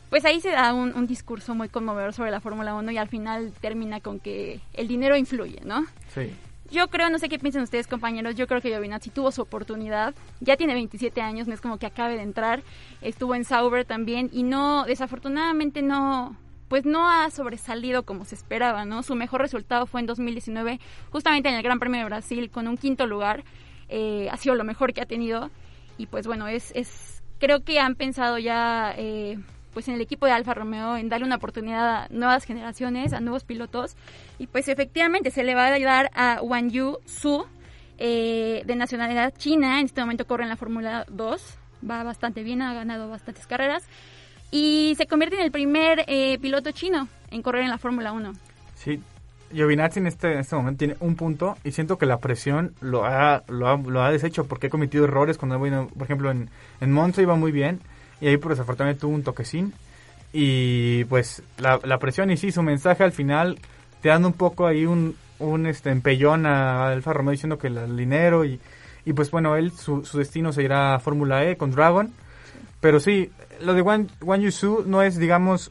pues 0.09 0.25
ahí 0.25 0.41
se 0.41 0.51
da 0.51 0.73
un, 0.73 0.95
un 0.95 1.09
discurso 1.09 1.57
muy 1.57 1.69
conmovedor 1.69 2.13
sobre 2.13 2.31
la 2.31 2.39
Fórmula 2.39 2.77
1 2.77 2.93
y 2.93 2.97
al 2.99 3.09
final 3.09 3.53
termina 3.61 3.99
con 3.99 4.21
que 4.21 4.61
el 4.73 4.87
dinero 4.87 5.17
influye, 5.17 5.63
¿no? 5.65 5.85
Sí. 6.15 6.31
Yo 6.71 6.89
creo, 6.89 7.11
no 7.11 7.19
sé 7.19 7.29
qué 7.29 7.39
piensan 7.39 7.63
ustedes 7.63 7.89
compañeros, 7.89 8.37
yo 8.37 8.47
creo 8.47 8.61
que 8.61 8.69
Giovinazzi 8.69 9.11
tuvo 9.11 9.33
su 9.33 9.43
oportunidad, 9.43 10.15
ya 10.41 10.57
tiene 10.57 10.75
27 10.75 11.21
años, 11.21 11.49
no 11.49 11.55
es 11.55 11.61
como 11.61 11.79
que 11.79 11.87
acabe 11.87 12.17
de 12.17 12.23
entrar, 12.23 12.63
estuvo 13.01 13.35
en 13.35 13.45
Sauber 13.45 13.85
también 13.85 14.31
y 14.33 14.45
no, 14.45 14.85
desafortunadamente 14.85 15.83
no, 15.83 16.37
pues 16.69 16.85
no 16.85 17.09
ha 17.11 17.29
sobresalido 17.31 18.05
como 18.05 18.25
se 18.25 18.37
esperaba, 18.37 18.85
¿no? 18.85 19.03
Su 19.03 19.17
mejor 19.17 19.41
resultado 19.41 19.87
fue 19.87 20.01
en 20.01 20.07
2019, 20.07 20.79
justamente 21.11 21.49
en 21.49 21.57
el 21.57 21.63
Gran 21.65 21.81
Premio 21.81 21.99
de 21.99 22.07
Brasil 22.07 22.51
con 22.51 22.69
un 22.69 22.77
quinto 22.77 23.05
lugar, 23.09 23.43
eh, 23.89 24.29
ha 24.31 24.37
sido 24.37 24.55
lo 24.55 24.63
mejor 24.63 24.93
que 24.93 25.01
ha 25.01 25.07
tenido. 25.07 25.51
Y 25.99 26.07
pues 26.07 26.29
bueno, 26.29 26.47
es, 26.47 26.71
es 26.77 27.23
creo 27.41 27.65
que 27.65 27.81
han 27.81 27.97
pensado 27.97 28.39
ya... 28.39 28.95
Eh, 28.97 29.39
pues 29.73 29.89
en 29.89 29.95
el 29.95 30.01
equipo 30.01 30.27
de 30.27 30.33
Alfa 30.33 30.55
Romeo 30.55 30.97
en 30.97 31.09
darle 31.09 31.27
una 31.27 31.37
oportunidad 31.37 32.05
a 32.05 32.09
nuevas 32.11 32.45
generaciones, 32.45 33.13
a 33.13 33.21
nuevos 33.21 33.45
pilotos. 33.45 33.97
Y 34.39 34.47
pues 34.47 34.69
efectivamente 34.69 35.31
se 35.31 35.45
le 35.45 35.55
va 35.55 35.67
a 35.67 35.79
dar 35.79 36.11
a 36.15 36.41
Wang 36.43 36.71
Yu 36.71 36.99
Su, 37.05 37.47
eh, 37.99 38.63
de 38.67 38.77
nacionalidad 38.77 39.35
china. 39.37 39.81
En 39.81 39.87
este 39.87 40.01
momento 40.01 40.27
corre 40.27 40.45
en 40.45 40.49
la 40.49 40.57
Fórmula 40.57 41.05
2. 41.09 41.59
Va 41.89 42.03
bastante 42.03 42.43
bien, 42.43 42.63
ha 42.63 42.75
ganado 42.75 43.09
bastantes 43.09 43.47
carreras. 43.47 43.87
Y 44.51 44.95
se 44.97 45.07
convierte 45.07 45.37
en 45.37 45.43
el 45.43 45.53
primer 45.53 46.05
eh, 46.07 46.39
piloto 46.41 46.73
chino 46.73 47.09
en 47.31 47.43
correr 47.43 47.63
en 47.63 47.71
la 47.71 47.79
Fórmula 47.79 48.13
1. 48.13 48.33
Sí, 48.75 49.01
Giovinazzi 49.53 50.01
en 50.01 50.07
este, 50.07 50.33
en 50.33 50.39
este 50.41 50.57
momento 50.57 50.79
tiene 50.79 50.97
un 51.01 51.15
punto 51.15 51.57
y 51.65 51.73
siento 51.73 51.99
que 51.99 52.07
la 52.07 52.19
presión 52.19 52.75
lo 52.81 53.05
ha, 53.05 53.43
lo 53.49 53.69
ha, 53.69 53.77
lo 53.77 54.03
ha 54.03 54.11
deshecho 54.11 54.47
porque 54.47 54.69
ha 54.69 54.71
cometido 54.71 55.05
errores 55.05 55.39
cuando, 55.39 55.59
bueno, 55.59 55.89
por 55.89 56.05
ejemplo, 56.05 56.31
en, 56.31 56.51
en 56.81 56.93
Monza 56.93 57.23
iba 57.23 57.37
muy 57.37 57.53
bien 57.53 57.81
y 58.21 58.29
ahí 58.29 58.37
por 58.37 58.53
desafortunadamente 58.53 59.01
tuvo 59.01 59.15
un 59.15 59.23
toquecín 59.23 59.73
y 60.33 61.05
pues 61.05 61.43
la, 61.59 61.99
presión 61.99 62.31
y 62.31 62.37
sí, 62.37 62.53
su 62.53 62.63
mensaje 62.63 63.03
al 63.03 63.13
final 63.13 63.59
te 64.01 64.11
dando 64.11 64.29
un 64.29 64.35
poco 64.35 64.67
ahí 64.67 64.87
un, 64.87 65.17
un 65.39 65.67
este 65.67 65.91
empellón 65.91 66.47
a 66.47 66.89
Alfa 66.89 67.13
Romeo 67.13 67.33
diciendo 67.33 67.59
que 67.59 67.67
el 67.67 67.97
dinero 67.97 68.45
y, 68.45 68.61
y 69.05 69.13
pues 69.13 69.31
bueno, 69.31 69.57
él 69.57 69.73
su, 69.73 70.05
su 70.05 70.19
destino 70.19 70.53
se 70.53 70.63
irá 70.63 70.95
a 70.95 71.01
Fórmula 71.01 71.45
E 71.45 71.57
con 71.57 71.71
Dragon. 71.71 72.13
Pero 72.81 72.99
sí, 72.99 73.31
lo 73.61 73.75
de 73.75 73.83
Wang, 73.83 74.09
Wang 74.23 74.41
Yusu 74.41 74.85
no 74.87 75.03
es, 75.03 75.19
digamos, 75.19 75.71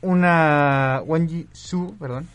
una... 0.00 1.02
Wang 1.04 1.28
Yusu, 1.28 1.96
perdón. 1.98 2.28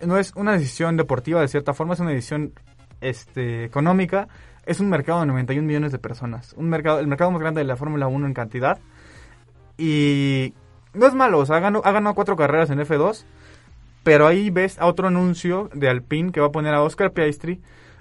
No 0.00 0.18
es 0.18 0.32
una 0.36 0.52
decisión 0.52 0.96
deportiva 0.96 1.40
de 1.40 1.48
cierta 1.48 1.74
forma, 1.74 1.94
es 1.94 2.00
una 2.00 2.10
decisión 2.10 2.52
este, 3.00 3.64
económica. 3.64 4.28
Es 4.64 4.80
un 4.80 4.88
mercado 4.88 5.20
de 5.20 5.26
91 5.26 5.66
millones 5.66 5.92
de 5.92 5.98
personas. 5.98 6.54
Un 6.56 6.68
mercado, 6.68 7.00
el 7.00 7.06
mercado 7.06 7.30
más 7.30 7.40
grande 7.40 7.60
de 7.60 7.66
la 7.66 7.76
Fórmula 7.76 8.06
1 8.06 8.26
en 8.26 8.34
cantidad. 8.34 8.78
Y 9.76 10.54
no 10.94 11.06
es 11.06 11.14
malo, 11.14 11.38
o 11.38 11.46
sea, 11.46 11.56
ha 11.56 11.60
ganado, 11.60 11.84
ha 11.86 11.92
ganado 11.92 12.14
cuatro 12.14 12.36
carreras 12.36 12.70
en 12.70 12.78
F2 12.78 13.24
pero 14.02 14.26
ahí 14.26 14.50
ves 14.50 14.78
a 14.78 14.86
otro 14.86 15.08
anuncio 15.08 15.70
de 15.74 15.88
Alpine 15.88 16.32
que 16.32 16.40
va 16.40 16.48
a 16.48 16.52
poner 16.52 16.74
a 16.74 16.82
Oscar 16.82 17.12
Piastri 17.12 17.60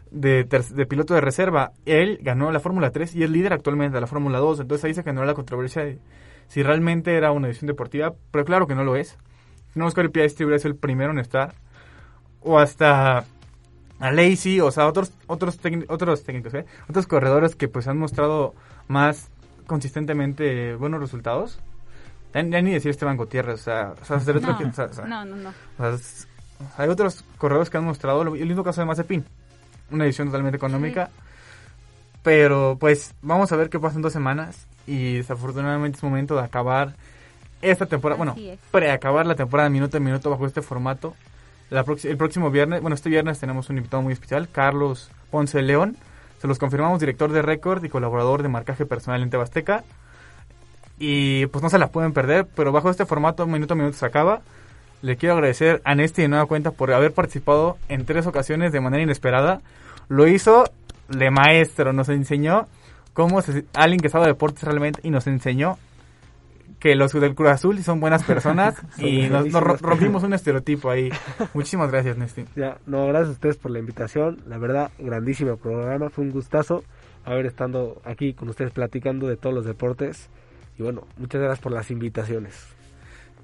de, 0.10 0.44
de 0.44 0.86
piloto 0.86 1.14
de 1.14 1.22
reserva. 1.22 1.72
Él 1.86 2.20
ganó 2.22 2.52
la 2.52 2.60
Fórmula 2.60 2.92
3 2.92 3.16
y 3.16 3.24
es 3.24 3.30
líder 3.30 3.54
actualmente 3.54 3.96
de 3.96 4.02
la 4.02 4.08
Fórmula 4.08 4.40
2. 4.40 4.62
Entonces 4.62 4.86
ahí 4.86 4.94
se 4.94 5.04
generó 5.04 5.26
la 5.26 5.36
controversia 5.36 5.84
de 5.84 6.00
si 6.48 6.64
realmente 6.64 7.16
era 7.16 7.32
una 7.32 7.48
edición 7.48 7.68
deportiva. 7.68 8.14
Pero 8.32 8.46
claro 8.46 8.68
que 8.68 8.76
no 8.76 8.84
lo 8.84 8.96
es. 8.96 9.18
No, 9.76 9.86
Oscar 9.86 10.10
Piastri 10.10 10.46
hubiera 10.46 10.60
sido 10.60 10.72
el 10.72 10.80
primero 10.80 11.12
en 11.12 11.20
estar. 11.20 11.54
O 12.42 12.58
hasta 12.58 13.26
a 14.02 14.12
Lacey, 14.12 14.60
o 14.60 14.72
sea, 14.72 14.88
otros 14.88 15.14
otros, 15.28 15.58
otros 15.88 16.24
técnicos, 16.24 16.54
¿eh? 16.54 16.66
otros 16.90 17.08
corredores 17.08 17.56
que 17.56 17.68
pues 17.68 17.88
han 17.88 17.98
mostrado 17.98 18.54
más 18.88 19.30
consistentemente 19.68 20.76
buenos 20.76 21.00
resultados. 21.00 21.60
Ya, 22.34 22.42
ya 22.44 22.62
ni 22.62 22.72
decir 22.72 22.92
Esteban 22.92 23.18
Gutiérrez, 23.18 23.62
o 23.62 23.64
sea, 23.64 23.94
o 24.02 24.06
sea, 24.06 24.18
No, 24.18 24.58
que- 24.58 24.66
o 24.66 24.74
sea, 24.74 24.86
o 24.86 24.94
sea, 24.94 25.06
no, 25.06 25.26
no, 25.26 25.36
no. 25.36 25.50
o 25.50 25.54
sea, 25.78 25.90
es- 25.94 26.28
hay 26.78 26.90
otros 26.90 27.24
corredores 27.38 27.70
que 27.70 27.78
han 27.78 27.86
mostrado, 27.86 28.22
el 28.22 28.48
mismo 28.48 28.64
caso 28.64 28.82
de 28.82 28.88
Mazepin, 28.88 29.26
una 29.92 30.06
edición 30.06 30.28
totalmente 30.28 30.58
económica, 30.58 31.10
pero 32.24 32.78
pues 32.80 33.14
vamos 33.22 33.52
a 33.52 33.56
ver 33.56 33.70
qué 33.70 33.80
pasa 33.80 33.96
en 33.96 34.02
dos 34.04 34.14
semanas 34.14 34.68
y 34.88 35.18
desafortunadamente 35.18 35.98
es 35.98 36.04
momento 36.04 36.36
de 36.36 36.42
acabar 36.42 36.96
esta 37.62 37.86
temporada, 37.86 38.18
bueno, 38.18 38.32
Así 38.34 38.58
preacabar 38.72 39.26
la 39.26 39.36
temporada 39.36 39.70
minuto 39.70 39.98
a 39.98 40.00
minuto 40.00 40.30
bajo 40.30 40.46
este 40.46 40.62
formato. 40.62 41.16
El 41.72 42.18
próximo 42.18 42.52
viernes, 42.52 42.82
bueno, 42.82 42.96
este 42.96 43.10
viernes 43.10 43.40
tenemos 43.40 43.70
un 43.70 43.78
invitado 43.78 44.04
muy 44.04 44.12
especial, 44.12 44.50
Carlos 44.52 45.10
Ponce 45.30 45.62
León. 45.62 45.96
Se 46.42 46.48
los 46.48 46.60
confirmamos, 46.60 47.00
director 47.00 47.32
de 47.32 47.42
récord 47.42 47.82
y 47.86 47.88
colaborador 47.88 48.44
de 48.44 48.50
marcaje 48.50 48.86
personal 48.86 49.24
en 49.24 49.30
Tebasteca. 49.30 49.86
Y 51.00 51.46
pues 51.46 51.64
no 51.64 51.70
se 51.70 51.80
la 51.80 51.88
pueden 51.88 52.12
perder, 52.12 52.46
pero 52.58 52.74
bajo 52.74 52.90
este 52.90 53.06
formato, 53.06 53.48
minuto 53.48 53.74
a 53.74 53.78
minuto 53.78 53.98
se 53.98 54.06
acaba. 54.06 54.42
Le 55.02 55.16
quiero 55.16 55.36
agradecer 55.36 55.82
a 55.86 55.96
Nesti 55.96 56.24
de 56.24 56.28
nueva 56.28 56.46
cuenta 56.46 56.72
por 56.72 56.92
haber 56.92 57.14
participado 57.14 57.78
en 57.88 58.06
tres 58.06 58.28
ocasiones 58.28 58.74
de 58.74 58.82
manera 58.82 59.04
inesperada. 59.04 59.62
Lo 60.10 60.28
hizo 60.28 60.66
de 61.08 61.32
maestro, 61.32 61.94
nos 61.94 62.10
enseñó 62.10 62.68
cómo 63.14 63.42
se, 63.42 63.64
alguien 63.74 64.02
que 64.02 64.10
sabe 64.10 64.26
de 64.26 64.34
deportes 64.34 64.64
realmente 64.64 65.00
y 65.04 65.10
nos 65.10 65.26
enseñó 65.26 65.78
que 66.82 66.96
los 66.96 67.14
del 67.14 67.36
Cruz 67.36 67.52
Azul 67.52 67.82
son 67.84 68.00
buenas 68.00 68.24
personas 68.24 68.76
Son 68.96 69.08
y 69.08 69.30
nos, 69.30 69.46
nos 69.46 69.82
rompimos 69.82 70.24
un 70.24 70.34
estereotipo 70.34 70.90
ahí. 70.90 71.10
Muchísimas 71.54 71.92
gracias, 71.92 72.18
Nesti. 72.18 72.46
Ya, 72.56 72.80
no, 72.88 73.06
gracias 73.06 73.30
a 73.30 73.32
ustedes 73.34 73.58
por 73.58 73.72
la 73.72 73.80
invitación. 73.80 74.42
La 74.48 74.58
verdad, 74.58 74.92
grandísimo 74.98 75.56
programa. 75.58 76.10
Fue 76.10 76.26
un 76.26 76.32
gustazo 76.32 76.84
haber 77.24 77.46
estado 77.46 78.02
aquí 78.04 78.34
con 78.34 78.50
ustedes 78.50 78.72
platicando 78.72 79.28
de 79.28 79.38
todos 79.38 79.54
los 79.54 79.64
deportes. 79.64 80.28
Y 80.80 80.82
bueno, 80.82 81.04
muchas 81.18 81.40
gracias 81.40 81.60
por 81.60 81.72
las 81.72 81.92
invitaciones. 81.92 82.68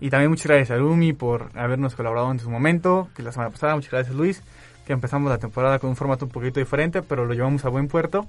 Y 0.01 0.09
también 0.09 0.31
muchas 0.31 0.47
gracias 0.47 0.71
a 0.71 0.77
Lumi 0.77 1.13
por 1.13 1.51
habernos 1.55 1.95
colaborado 1.95 2.31
en 2.31 2.39
su 2.39 2.49
momento, 2.49 3.09
que 3.15 3.21
la 3.21 3.31
semana 3.31 3.51
pasada. 3.51 3.75
Muchas 3.75 3.91
gracias 3.91 4.15
Luis, 4.15 4.41
que 4.87 4.93
empezamos 4.93 5.29
la 5.29 5.37
temporada 5.37 5.77
con 5.77 5.91
un 5.91 5.95
formato 5.95 6.25
un 6.25 6.31
poquito 6.31 6.59
diferente, 6.59 7.03
pero 7.03 7.25
lo 7.25 7.35
llevamos 7.35 7.65
a 7.65 7.69
buen 7.69 7.87
puerto. 7.87 8.25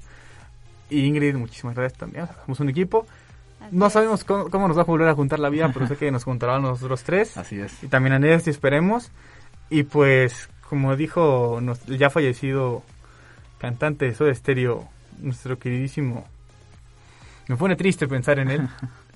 Y 0.91 1.05
Ingrid, 1.07 1.35
muchísimas 1.37 1.75
gracias 1.75 1.99
también. 1.99 2.27
Somos 2.45 2.61
un 2.61 2.69
equipo. 2.69 3.07
No 3.71 3.91
sabemos 3.91 4.25
cómo, 4.25 4.49
cómo 4.51 4.69
nos 4.69 4.77
va 4.79 4.83
a 4.83 4.85
volver 4.85 5.09
a 5.09 5.15
juntar 5.15 5.39
la 5.39 5.49
vida, 5.51 5.71
pero 5.75 5.87
sé 5.87 5.97
que 5.97 6.11
nos 6.11 6.25
juntará 6.25 6.57
a 6.57 6.61
nosotros 6.61 7.03
tres. 7.03 7.37
Así 7.37 7.61
es. 7.61 7.83
Y 7.83 7.89
también 7.89 8.15
a 8.15 8.19
Nesty, 8.19 8.51
esperemos. 8.51 9.11
Y 9.71 9.83
pues, 9.83 10.49
como 10.69 10.97
dijo 10.97 11.59
nos- 11.61 11.87
el 11.89 11.99
ya 11.99 12.09
fallecido 12.11 12.83
cantante 13.59 14.07
de 14.07 14.15
Soda 14.15 14.35
Stereo, 14.35 14.89
nuestro 15.19 15.59
queridísimo. 15.59 16.27
Me 17.49 17.57
pone 17.57 17.77
triste 17.77 18.07
pensar 18.09 18.39
en 18.39 18.51
él. 18.51 18.69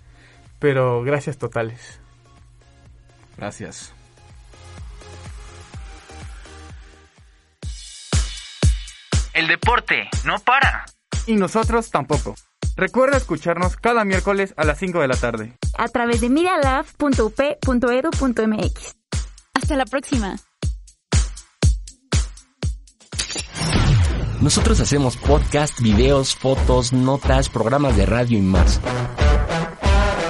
pero 0.58 1.02
gracias 1.02 1.38
totales. 1.38 1.98
Gracias. 3.36 3.92
El 9.34 9.46
deporte 9.48 10.08
no 10.24 10.38
para. 10.38 10.84
Y 11.26 11.34
nosotros 11.36 11.90
tampoco. 11.90 12.34
Recuerda 12.76 13.16
escucharnos 13.16 13.76
cada 13.76 14.04
miércoles 14.04 14.54
a 14.56 14.64
las 14.64 14.78
5 14.78 15.00
de 15.00 15.08
la 15.08 15.16
tarde. 15.16 15.58
A 15.76 15.88
través 15.88 16.20
de 16.20 16.30
medialab.up.edu.mx. 16.30 18.94
Hasta 19.54 19.76
la 19.76 19.84
próxima. 19.84 20.36
Nosotros 24.42 24.80
hacemos 24.80 25.16
podcast, 25.16 25.80
videos, 25.80 26.34
fotos, 26.34 26.92
notas, 26.92 27.48
programas 27.48 27.96
de 27.96 28.04
radio 28.06 28.38
y 28.38 28.42
más. 28.42 28.80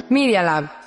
Media 0.10 0.42
Lab. 0.42 0.79